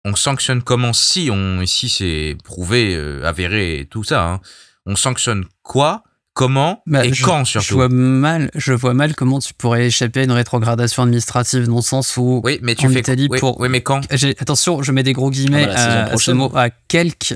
[0.05, 4.23] On sanctionne comment si on, si c'est prouvé, euh, avéré et tout ça.
[4.27, 4.41] hein.
[4.85, 6.03] On sanctionne quoi?
[6.39, 9.87] Comment Bah, Et je- quand Je surtout vois mal, je vois mal comment tu pourrais
[9.87, 13.27] échapper à une rétrogradation administrative dans le sens où, Oui, mais tu en fais Italie,
[13.29, 13.99] oui, pour- oui, mais quand?
[14.39, 17.35] attention, je mets des gros guillemets Ah bah, saison à, à ce mot, à quelques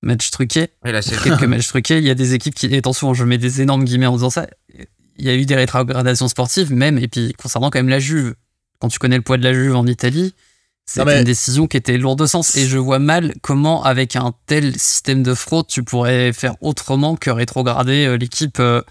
[0.00, 2.78] matchs truqués, Oui, là, c'est- quelques matchs truqués, il y a des équipes qui, et
[2.78, 4.46] attention, je mets des énormes guillemets en disant ça,
[5.18, 8.34] il y a eu des rétrogradations sportives même, et puis concernant quand même la Juve,
[8.78, 10.32] quand tu connais le poids de la Juve en Italie,
[10.86, 14.16] c'est mais- une décision qui était lourde de sens, et je vois mal comment, avec
[14.16, 18.82] un tel système de fraude, tu pourrais faire autrement que rétrograder euh, l'équipe, euh,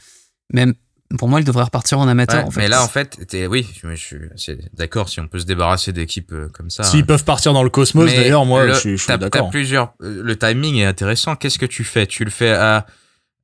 [0.54, 0.74] même,
[1.18, 2.60] pour moi, elle devrait repartir en amateur, Ouais, en fait.
[2.62, 5.92] Mais là, en fait, t'es- oui, je, je suis d'accord si on peut se débarrasser
[5.92, 6.84] d'équipes euh, comme ça.
[6.84, 9.30] S'ils peuvent partir dans le cosmos, d'ailleurs, moi, le- je suis, je suis t'as- T'as
[9.30, 9.50] d'accord.
[9.50, 9.94] plusieurs.
[10.04, 11.36] euh, Le timing est intéressant.
[11.36, 12.06] Qu'est-ce que tu fais?
[12.06, 12.86] Tu le fais à,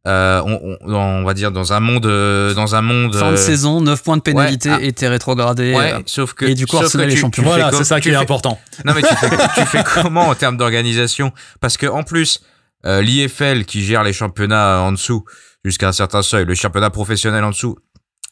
[0.08, 3.16] euh, on, on- on va dire dans un monde, euh, dans un monde.
[3.16, 4.84] Fin de euh, saison, 9 points de pénalité Ouais, ah.
[4.86, 5.74] et t'es rétrogradé.
[5.74, 7.44] Ouais, euh, sauf que et du coup, Arsenal est champion.
[7.44, 8.60] Voilà, c'est ça qui est fais- important.
[8.86, 11.32] Non mais tu fais, tu fais comment en termes d'organisation?
[11.62, 12.42] Parce que en plus,
[12.86, 15.26] euh, l'IFL qui gère les championnats en dessous
[15.64, 17.76] jusqu'à un certain seuil, le championnat professionnel en dessous,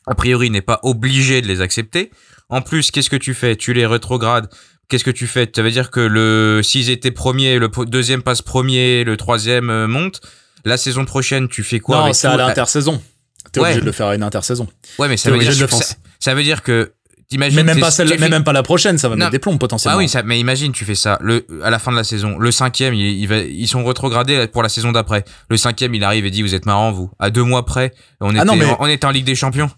[0.05, 2.11] a priori n'est pas obligé de les accepter.
[2.49, 3.55] En plus, qu'est-ce que tu fais?
[3.55, 4.47] Tu les rétrogrades.
[4.89, 5.49] Qu'est-ce que tu fais?
[5.55, 9.87] Ça veut dire que le s'ils étaient premiers, le deuxième passe premier, le troisième euh,
[9.87, 10.21] monte.
[10.65, 13.01] La saison prochaine, tu fais quoi non, c'est à l'intersaison.
[13.51, 13.67] T'es Ouais.
[13.67, 14.67] obligé de le faire à une intersaison.
[14.97, 15.87] Ouais, mais ça veut, dire, de le ça, faire.
[16.19, 16.93] ça veut dire que
[17.37, 19.19] Mais même pas celle, mais même pas la prochaine, ça va Non.
[19.19, 19.97] mettre des plombs potentiellement.
[19.97, 21.17] Ah oui, ça, mais imagine, tu fais ça.
[21.21, 24.47] Le, à la fin de la saison, le cinquième, il, il va, ils sont rétrogradés
[24.47, 25.25] pour la saison d'après.
[25.49, 27.11] Le cinquième, il arrive et dit, vous êtes marrant, vous.
[27.19, 29.35] À deux mois près, on était, Ah non, mais- en, on était en Ligue des
[29.35, 29.69] Champions.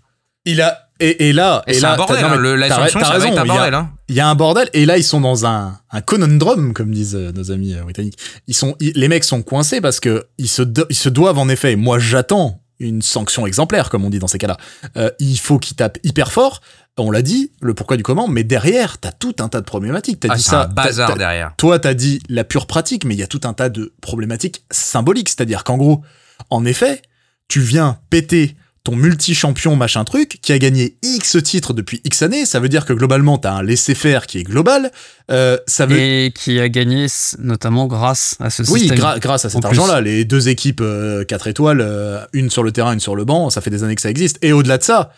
[0.46, 2.36] Il a et, et là Et, là un bordel, non, hein.
[2.38, 3.92] Le- la sanction, ça va raison, être un il y a- bordel, hein.
[4.08, 7.16] Il y a un bordel et là ils sont dans un un conundrum comme disent
[7.16, 8.18] euh, nos amis euh, britanniques.
[8.48, 11.40] Ils sont ils- les mecs sont coincés parce que ils se do- ils se doivent
[11.40, 11.76] en effet.
[11.76, 14.58] Moi j'attends une sanction exemplaire comme on dit dans ces cas-là.
[14.98, 16.62] Euh, il faut qu'ils tapent hyper fort.
[16.98, 20.20] On l'a dit le pourquoi du comment, mais derrière t'as tout un tas de problématiques.
[20.22, 20.62] T'as Ah, dit ça.
[20.64, 21.54] un bazar t'as- derrière.
[21.58, 24.64] toi, t'as dit la pure pratique, mais il y a tout un tas de problématiques
[24.72, 25.28] symboliques.
[25.30, 26.04] C'est-à-dire qu'en gros,
[26.50, 27.02] en effet,
[27.50, 28.56] tu viens péter
[28.86, 32.46] ton multi-champion machin truc qui a gagné X titres depuis X années.
[32.46, 34.92] Ça veut dire que globalement, t'as un laisser-faire qui est global.
[35.32, 37.08] Euh, ça veut Et qui a gagné
[37.40, 39.00] notamment grâce à ce oui, système.
[39.00, 40.84] gra- grâce à cet argent-là, les deux équipes
[41.28, 43.96] 4 étoiles, euh, une sur le terrain, une sur le banc, ça fait des années
[43.96, 44.38] que ça existe.
[44.42, 45.12] Et au-delà de ça,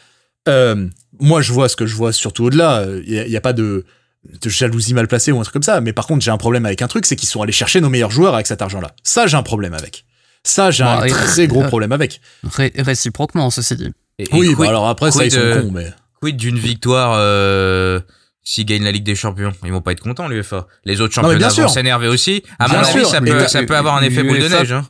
[0.47, 0.87] euh,
[1.19, 2.85] moi je vois ce que je vois surtout au-delà.
[3.05, 3.85] Il n'y a pas de
[4.41, 5.79] de jalousie mal placée ou un truc comme ça.
[5.81, 7.89] Mais par contre, j'ai un problème avec un truc, c'est qu'ils sont allés chercher nos
[7.89, 8.91] meilleurs joueurs avec cet argent-là.
[9.03, 10.05] Ça, j'ai un problème avec.
[10.47, 12.21] Ça, j'ai Bon, un très gros euh, problème avec.
[12.43, 13.91] Ré- réciproquement, ceci dit.
[14.19, 15.91] Et- et Oui, bah quid- alors après, ça, ils sont euh, cons, mais.
[16.21, 17.99] Quid d'une victoire euh,
[18.43, 19.51] s'ils gagnent la Ligue des Champions?
[19.65, 20.67] Ils vont pas être contents, l'UEFA.
[20.85, 22.43] Les autres championnats vont s'énerver aussi.
[22.59, 24.71] À Bien mon avis, ça peut, t'as- ça peut avoir un effet boule de neige.
[24.71, 24.87] Hein.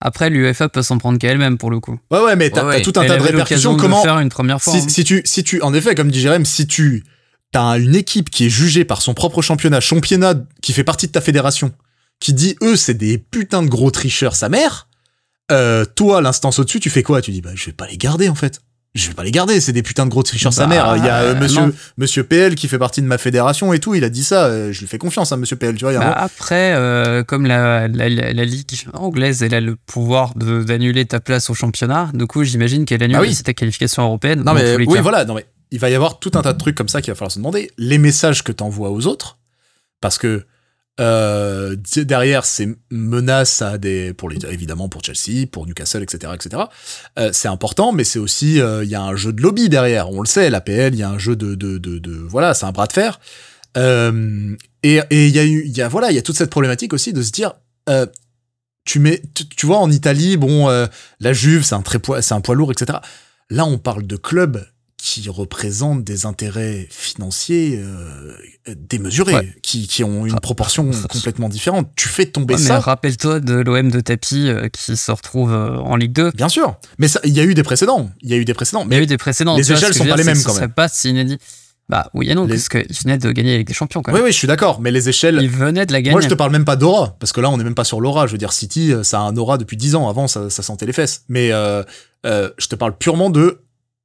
[0.00, 1.98] Après, l'UEFA peut s'en prendre qu'à elle-même pour le coup.
[2.10, 2.82] Ouais, ouais, mais t'as Ouais, ouais.
[2.82, 3.76] t'as tout un Elle tas de répercussions.
[3.76, 4.02] Comment.
[4.02, 4.72] faire une première fois.
[4.74, 4.88] Si, hein.
[4.88, 7.02] si tu, si tu, en effet, comme dit Jérém, si tu
[7.54, 11.12] as une équipe qui est jugée par son propre championnat, championnat qui fait partie de
[11.12, 11.72] ta fédération,
[12.20, 14.85] qui dit eux c'est des putains de gros tricheurs sa mère,
[15.52, 17.22] euh, toi l'instance au-dessus tu fais quoi?
[17.22, 18.60] Tu dis bah je vais pas les garder en fait.
[18.94, 20.96] Je vais pas les garder, c'est des putains de gros tricheurs sa Bah, mère.
[20.96, 21.72] Il y a euh, euh, monsieur, non.
[21.98, 24.72] monsieur PL qui fait partie de ma fédération et tout, il a dit ça, euh,
[24.72, 25.94] je lui fais confiance à monsieur PL, tu vois.
[25.94, 26.74] un Bah, après,
[27.28, 31.54] comme la, la, la- la ligue anglaise, elle a le pouvoir d'annuler ta place au
[31.54, 32.08] championnat.
[32.14, 33.36] Du coup, j'imagine qu'elle annule Ah oui.
[33.44, 34.42] ta qualification européenne.
[34.46, 35.02] Non mais oui cas.
[35.02, 37.10] voilà, non mais il va y avoir tout un tas de trucs comme ça qu'il
[37.12, 37.70] va falloir se demander.
[37.76, 39.36] Les messages que t'envoies aux autres,
[40.00, 40.46] parce que
[40.98, 46.62] euh, derrière ces menaces à des, pour les, évidemment pour Chelsea, pour Newcastle, etc., etc.
[47.18, 50.10] euh, c'est important, mais c'est aussi euh, il y a un jeu de lobby derrière.
[50.10, 52.72] On le sait, l'APL, il y a un jeu de, de, de, voilà, c'est un
[52.72, 53.20] bras de fer.
[53.76, 56.50] Et et il y a eu, il y a voilà, il y a toute cette
[56.50, 57.54] problématique aussi de se dire.
[58.86, 59.20] Tu mets,
[59.56, 60.68] tu, vois, en Italie, bon,
[61.20, 63.00] la Juve, c'est un très poids, c'est un poids lourd, etc.
[63.50, 64.64] Là, on parle de clubs
[65.08, 68.32] qui représentent des intérêts financiers euh,
[68.76, 69.54] démesurés, Ouais.
[69.62, 71.88] qui, qui ont une Ah, proportion ça- complètement différente.
[71.94, 75.52] Tu fais tomber Ouais, mais ça, rappelle-toi de l'OM de tapis euh, qui se retrouve
[75.52, 76.32] euh, en Ligue 2.
[76.32, 76.74] bien sûr.
[76.98, 78.10] Mais ça- il y a eu des précédents.
[78.20, 78.80] Il y a eu des précédents.
[78.80, 79.56] Il y a Mais eu des précédents.
[79.56, 80.62] les échelles que sont pas les mêmes, c'est quand même.
[80.62, 81.38] serait pas si inédit.
[81.88, 84.18] Bah oui et non, Les- parce qu'ils venaient de gagner avec des champions quand oui,
[84.18, 84.24] même.
[84.26, 84.80] oui, je suis d'accord.
[84.80, 85.38] Mais les échelles.
[85.40, 86.14] Ils venaient de la gagner.
[86.14, 88.00] Moi, je te parle même pas d'aura, parce que là, on n'est même pas sur
[88.00, 88.26] l'aura.
[88.26, 90.08] Je veux dire, City, ça a un aura depuis 10 ans.
[90.08, 91.22] Avant, ça, ça sentait les fesses.
[91.28, 91.84] Mais euh,
[92.26, 93.60] euh, je te parle purement de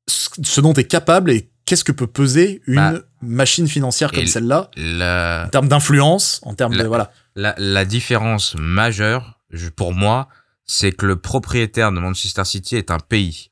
[0.08, 4.26] ce dont tu es capable et qu'est-ce que peut peser une Bah, machine financière comme
[4.26, 6.78] celle-là, La, en termes d'influence, en termes de.
[6.82, 7.12] La- Voilà.
[7.36, 10.28] la, la différence majeure, je- pour moi,
[10.66, 13.50] c'est que le propriétaire de Manchester City est un pays.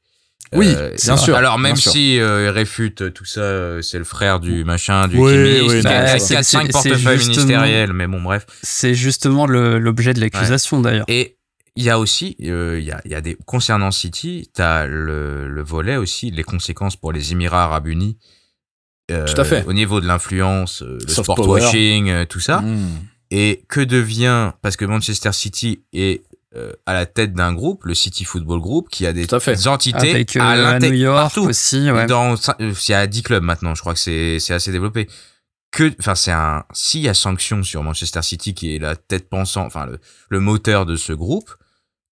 [0.53, 4.03] Oui, Euh, bien sûr, Alors même si euh, il réfute tout ça, euh, c'est le
[4.03, 6.05] frère du machin, du Oui, chimiste, oui, va.
[6.17, 8.47] 4-5 C'est- c'est portefeuilles ministériels, mais bon bref.
[8.63, 11.05] C'est justement l'objet de l'accusation d'ailleurs.
[11.07, 11.37] Et
[11.79, 14.61] il y a aussi, euh, il y, a, il y a des concernant City, tu
[14.61, 18.17] as le, le volet aussi, les conséquences pour les Émirats Arabes Unis.
[19.11, 19.63] euh, Tout à fait.
[19.65, 21.61] Au niveau de l'influence, euh, le Soft sport power.
[21.61, 22.61] washing, euh, tout ça.
[22.61, 22.87] Mmh.
[23.31, 26.23] Et que devient, parce que Manchester City est
[26.55, 29.39] euh, à la tête d'un groupe, le City Football Group, qui a des Tout à
[29.39, 29.67] fait.
[29.67, 31.47] entités Avec euh, à à l'intérieur New York partout.
[31.49, 31.89] aussi.
[31.91, 32.07] Ouais.
[32.07, 35.07] Dans, il y a 10 clubs maintenant, je crois que c'est c'est assez développé.
[35.71, 39.29] Que, enfin, c'est un, s'il y a sanction sur Manchester City, qui est la tête
[39.29, 39.99] pensant, enfin, le,
[40.29, 41.51] le moteur de ce groupe,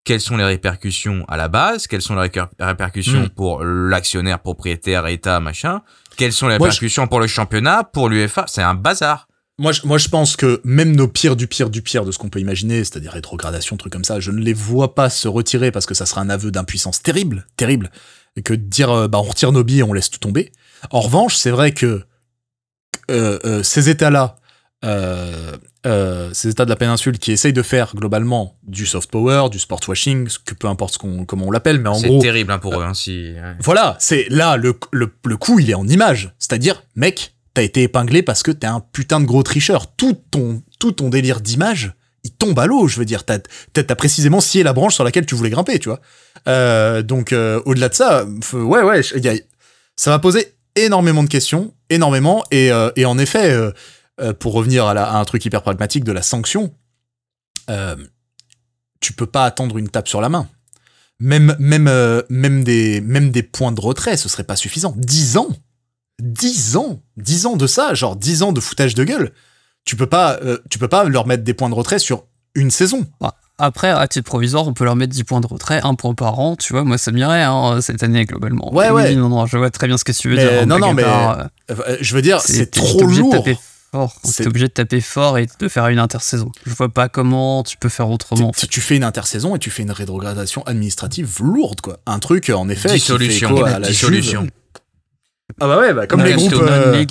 [0.08, 1.86] quelles sont les répercussions à la base?
[1.86, 3.30] Quelles sont les réper- répercussions Mm.
[3.30, 5.82] pour l'actionnaire, propriétaire, État, machin?
[6.16, 8.46] Quelles sont les Moi, je- répercussions pour le championnat, pour l'UEFA?
[8.48, 9.28] C'est un bazar.
[9.60, 12.18] Moi, je, moi, je pense que même nos pires du pire du pire de ce
[12.20, 15.72] qu'on peut imaginer, c'est-à-dire rétrogradation, trucs comme ça, je ne les vois pas se retirer
[15.72, 17.92] parce que ça serait un aveu d'impuissance terrible, terrible,
[18.46, 20.52] que de dire, euh, bah, on retire nos billets, on laisse tout tomber.
[20.92, 22.04] En revanche, c'est vrai que
[23.12, 24.36] euh, euh, ces États-là,
[24.86, 25.58] euh,
[25.88, 29.58] euh, ces États de la péninsule qui essayent de faire globalement du soft power, du
[29.60, 32.52] sport washing, que peu importe ce qu'on, comment on l'appelle, mais en C'est gros, terrible
[32.52, 33.56] hein, pour eux, hein, si, ouais.
[33.62, 36.34] voilà, c'est là le, le, le coup, il est en image.
[36.40, 39.88] C'est-à-dire, mec, t'as été épinglé parce que t'es un putain de gros tricheur.
[39.96, 42.88] Tout ton, tout ton délire d'image, il tombe à l'eau.
[42.88, 43.40] Je veux dire, t'as,
[43.74, 46.02] t'as, précisément scié la branche sur laquelle tu voulais grimper, tu vois.
[46.48, 49.34] Euh, donc, euh, au-delà de ça, ouais, ouais, y a-
[49.96, 52.44] ça va poser énormément de questions, énormément.
[52.52, 53.58] Et, euh, et en effet,
[54.22, 56.74] euh, pour revenir à, la- à un truc hyper pragmatique de la sanction,
[57.70, 57.96] euh,
[59.00, 60.48] tu peux pas attendre une tape sur la main.
[61.20, 64.94] Même, même, euh, même, des, même des points de retrait, ce serait pas suffisant.
[64.98, 65.48] 10 ans
[66.20, 69.32] 10 ans 10 ans de ça, genre 10 ans de foutage de gueule.
[69.86, 72.24] Tu peux pas, euh, tu peux pas leur mettre des points de retrait sur
[72.56, 73.06] une saison.
[73.60, 76.40] Après, à titre provisoire, on peut leur mettre 10 points de retrait, un point par
[76.40, 76.56] an.
[76.56, 78.74] Tu vois, moi, ça m'irait hein, cette année globalement.
[78.74, 79.16] Ouais, ouais.
[79.16, 80.62] non, non, je vois très bien ce que tu veux Mais dire.
[80.62, 83.32] hein, non, non, mais euh, je veux dire, c'est trop de lourd.
[83.32, 83.58] taper
[83.92, 84.16] fort.
[84.24, 86.52] C'est- T'es obligé de taper fort et de faire une intersaison.
[86.66, 88.50] Je vois pas comment tu peux faire autrement.
[88.50, 88.68] en Tu- fait.
[88.68, 92.00] Tu fais une intersaison et tu fais une rétrogradation administrative lourde, quoi.
[92.06, 93.54] Un truc, en effet, Dissolution.
[93.56, 94.42] qui fait à la Dissolution.
[94.42, 94.52] Juve.
[95.60, 97.06] Ah bah ouais, bah, comme, Ouais, les groupes, euh,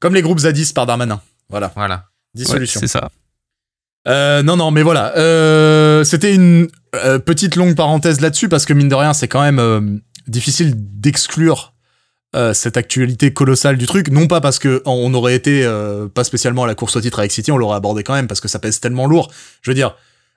[0.00, 1.20] comme les groupes Zadis par Darmanin.
[1.48, 1.94] Voilà, Voilà.
[1.94, 2.00] Ouais,
[2.44, 2.78] dissolution.
[2.80, 3.08] c'est ça.
[4.06, 5.16] Euh, non, non, mais voilà.
[5.16, 9.40] Euh, C'était une euh, petite longue parenthèse là-dessus parce que mine de rien, c'est quand
[9.42, 9.80] même euh,
[10.26, 11.74] difficile d'exclure
[12.36, 14.10] euh, cette actualité colossale du truc.
[14.10, 17.20] Non pas parce que on aurait été euh, pas spécialement à la course au titre
[17.20, 19.32] avec City, on l'aurait abordé quand même parce que ça pèse tellement lourd.
[19.62, 19.96] Je veux dire,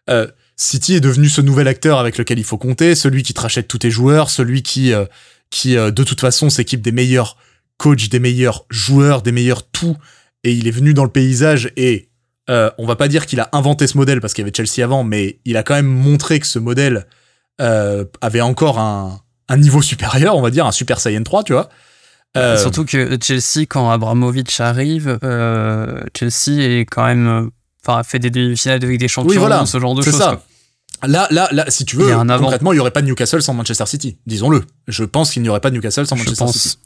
[0.09, 3.41] euh, City est devenu ce nouvel acteur avec lequel il faut compter, celui qui te
[3.41, 4.93] rachète tous tes joueurs, celui qui,
[5.49, 7.35] qui de toute façon s'équipe des meilleurs
[7.77, 9.97] coachs, des meilleurs joueurs, des meilleurs tout
[10.45, 12.09] et il est venu dans le paysage et
[12.47, 15.03] on va pas dire qu'il a inventé ce modèle parce qu'il y avait Chelsea avant,
[15.03, 17.05] mais il a quand même montré que ce modèle
[17.57, 19.19] avait encore un,
[19.51, 21.69] un niveau supérieur, on va dire, un Super Saiyan 3, tu vois.
[22.37, 27.49] Euh, Surtout que Chelsea, quand Abramovich arrive, euh, Chelsea est quand même, euh,
[27.85, 30.17] enfin, fait des demi-finales de Ligue des Champions, Oui, voilà, ce genre de choses.
[30.17, 30.41] ça.
[31.01, 31.07] quoi.
[31.07, 33.53] Là, là, là, si tu veux, Il concrètement, il y aurait pas de Newcastle sans
[33.53, 34.17] Manchester City.
[34.27, 34.63] Disons-le.
[34.87, 36.47] Je pense qu'il n'y aurait pas de Newcastle sans Manchester.
[36.47, 36.77] City.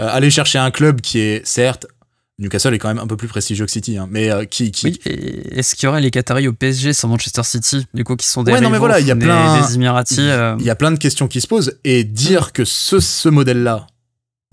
[0.00, 1.86] Euh, aller chercher un club qui est, certes,
[2.40, 4.86] Newcastle est quand même un peu plus prestigieux que City, hein, mais euh, qui, qui,
[4.86, 5.00] Oui,
[5.52, 8.42] est-ce qu'il y aurait les Qataris au PSG sans Manchester City, du coup, qui sont
[8.42, 10.74] des Ouais, non, mais voilà, il y a plein- des Émiratis euh, il y a
[10.74, 13.86] plein de questions qui se posent et dire que ce, ce modèle-là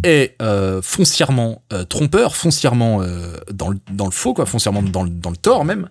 [0.04, 3.02] est euh, foncièrement trompeur, foncièrement
[3.52, 5.90] dans, le, dans le faux, quoi, foncièrement dans le, dans le tort même,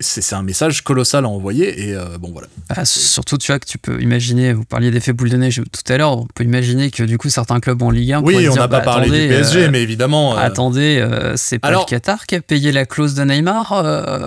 [0.00, 2.46] c'est un message colossal à envoyer et euh, bon voilà.
[2.68, 5.92] bah, surtout, tu vois, que tu peux imaginer, vous parliez d'effet boule de neige tout
[5.92, 8.48] à l'heure, on peut imaginer que du coup, certains clubs en Ligue 1 pourraient Oui,
[8.48, 10.36] on n'a pas bah, parlé attendez, du PSG, euh, mais évidemment.
[10.36, 11.04] euh, Attendez,
[11.36, 13.72] c'est pas Alors- le Qatar qui a payé la clause de Neymar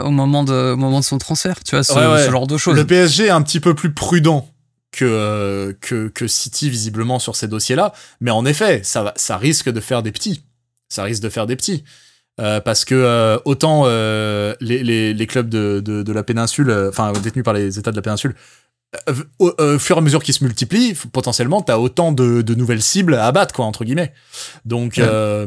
[0.06, 2.26] au, moment de, au moment de son transfert, tu vois, ce, Ouais, ouais.
[2.26, 2.76] ce genre de choses.
[2.76, 4.50] Le PSG est un petit peu plus prudent
[4.92, 7.94] que, que, que City, visiblement, sur ces dossiers-là.
[8.20, 10.44] Mais en effet, ça, ça risque de faire des petits.
[10.90, 11.86] Ça risque de faire des petits.
[12.40, 16.70] Euh, parce que euh, autant euh, les, les, les clubs de, de, de la péninsule,
[16.70, 18.34] euh, enfin détenus par les États de la péninsule,
[19.10, 22.56] euh, au, au fur et à mesure qu'ils se multiplient, potentiellement, t'as autant de, de
[22.56, 24.14] nouvelles cibles à abattre, quoi, entre guillemets.
[24.66, 25.04] Donc, Ouais.
[25.06, 25.46] euh,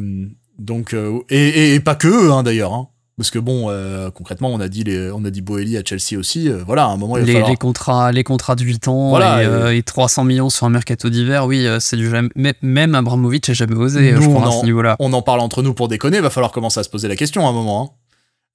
[0.58, 2.74] donc euh, et, et, et pas que eux, hein, d'ailleurs.
[2.74, 2.88] Hein.
[3.16, 6.18] Parce que bon, euh, concrètement, on a dit les, on a dit Boeli à Chelsea
[6.18, 6.48] aussi.
[6.48, 7.50] euh, voilà, à un moment, il va les, falloir.
[7.50, 10.66] les contrats, les contrats de 8 ans Voilà, et, et- euh, et 300 millions sur
[10.66, 12.28] un mercato d'hiver, oui, c'est du jamais.
[12.34, 14.96] mais- Même Abramovich n'a jamais osé, Nous, je on crois, à en- ce niveau-là.
[14.98, 17.46] on en parle entre nous pour déconner, va falloir commencer à se poser la question
[17.46, 17.94] à un moment.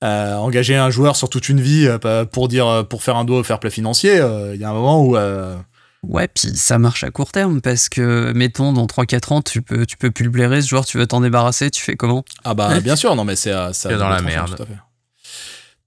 [0.02, 0.38] hein.
[0.40, 1.88] Engager un joueur sur toute une vie
[2.32, 4.16] pour dire pour faire un doigt au fair play financier,
[4.54, 5.16] il y a un moment où
[6.04, 9.86] Ouais, puis ça marche à court terme parce que, mettons, dans 3-4 ans, tu peux,
[9.86, 12.24] tu peux plus le blairer, ce joueur, tu veux t'en débarrasser, tu fais comment?
[12.46, 12.82] Ah bah Ouais.
[12.82, 14.56] bien sûr non mais c'est euh, ça T'es dans la merde.
[14.56, 14.78] tout à fait.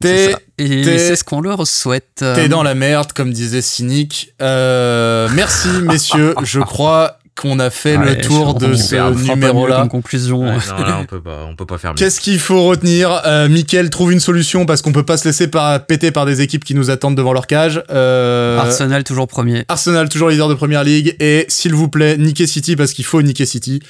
[0.01, 0.39] T'es ça.
[0.59, 2.21] Et c'est ce qu'on leur souhaite.
[2.23, 4.35] euh, t'es dans la merde comme disait Cynic.
[4.43, 8.95] Euh, merci messieurs, je crois qu'on a fait ouais, le tour de ce
[9.33, 9.87] numéro-là.
[9.91, 10.41] Conclusion.
[10.43, 11.97] Ouais, non, là, on peut pas, on peut pas faire mieux.
[11.97, 13.23] Qu'est-ce qu'il faut retenir?
[13.25, 16.41] Euh, Mickaël trouve une solution parce qu'on peut pas se laisser par- péter par des
[16.43, 17.83] équipes qui nous attendent devant leur cage.
[17.91, 19.65] Euh, Arsenal toujours premier.
[19.69, 23.23] Arsenal toujours leader de première ligue et s'il vous plaît niquez City parce qu'il faut
[23.23, 23.81] niquer City.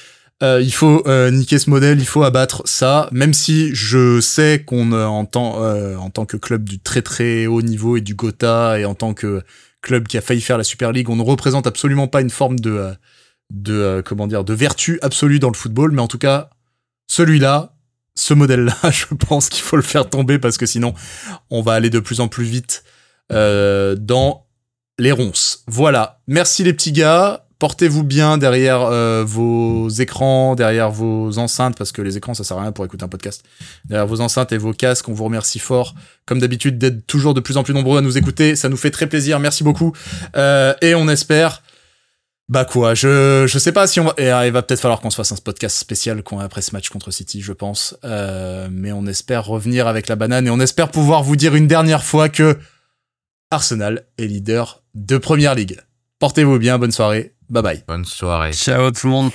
[0.41, 4.63] Euh, il faut euh, niquer ce modèle, il faut abattre ça, même si je sais
[4.65, 8.01] qu'on euh, en, tant, euh, en tant que club du très très haut niveau et
[8.01, 9.41] du Gotha et en tant que
[9.81, 12.59] club qui a failli faire la Super League, on ne représente absolument pas une forme
[12.59, 12.91] de, euh,
[13.51, 16.49] de euh, comment dire de vertu absolue dans le football, mais en tout cas
[17.07, 17.75] celui-là,
[18.15, 20.93] ce modèle-là, je pense qu'il faut le faire tomber parce que sinon
[21.49, 22.83] on va aller de plus en plus vite
[23.31, 24.47] euh, dans
[24.99, 25.63] les ronces.
[25.67, 26.21] Voilà.
[26.27, 27.45] Merci les petits gars.
[27.59, 32.57] Portez-vous bien derrière euh, vos écrans, derrière vos enceintes, parce que les écrans, ça sert
[32.57, 33.43] à rien pour écouter un podcast.
[33.85, 35.95] Derrière vos enceintes et vos casques, on vous remercie fort,
[36.25, 38.57] comme d'habitude, d'être toujours de plus en plus nombreux à nous écouter.
[38.57, 39.39] Ça nous fait très plaisir.
[39.39, 39.93] Merci beaucoup.
[40.35, 41.63] Et on espère.
[42.49, 44.13] Bah quoi, je, je sais pas si on va...
[44.17, 46.71] et, euh, il va peut-être falloir qu'on se fasse un podcast spécial qu'on- après ce
[46.73, 47.95] match contre City, je pense.
[48.03, 51.67] Euh, mais on espère revenir avec la banane et on espère pouvoir vous dire une
[51.67, 52.59] dernière fois que
[53.49, 55.79] Arsenal est leader de Première Ligue.
[56.19, 57.83] Portez-vous bien, bonne soirée, bye bye.
[57.87, 58.51] Bonne soirée.
[58.53, 59.31] Ciao tout le monde.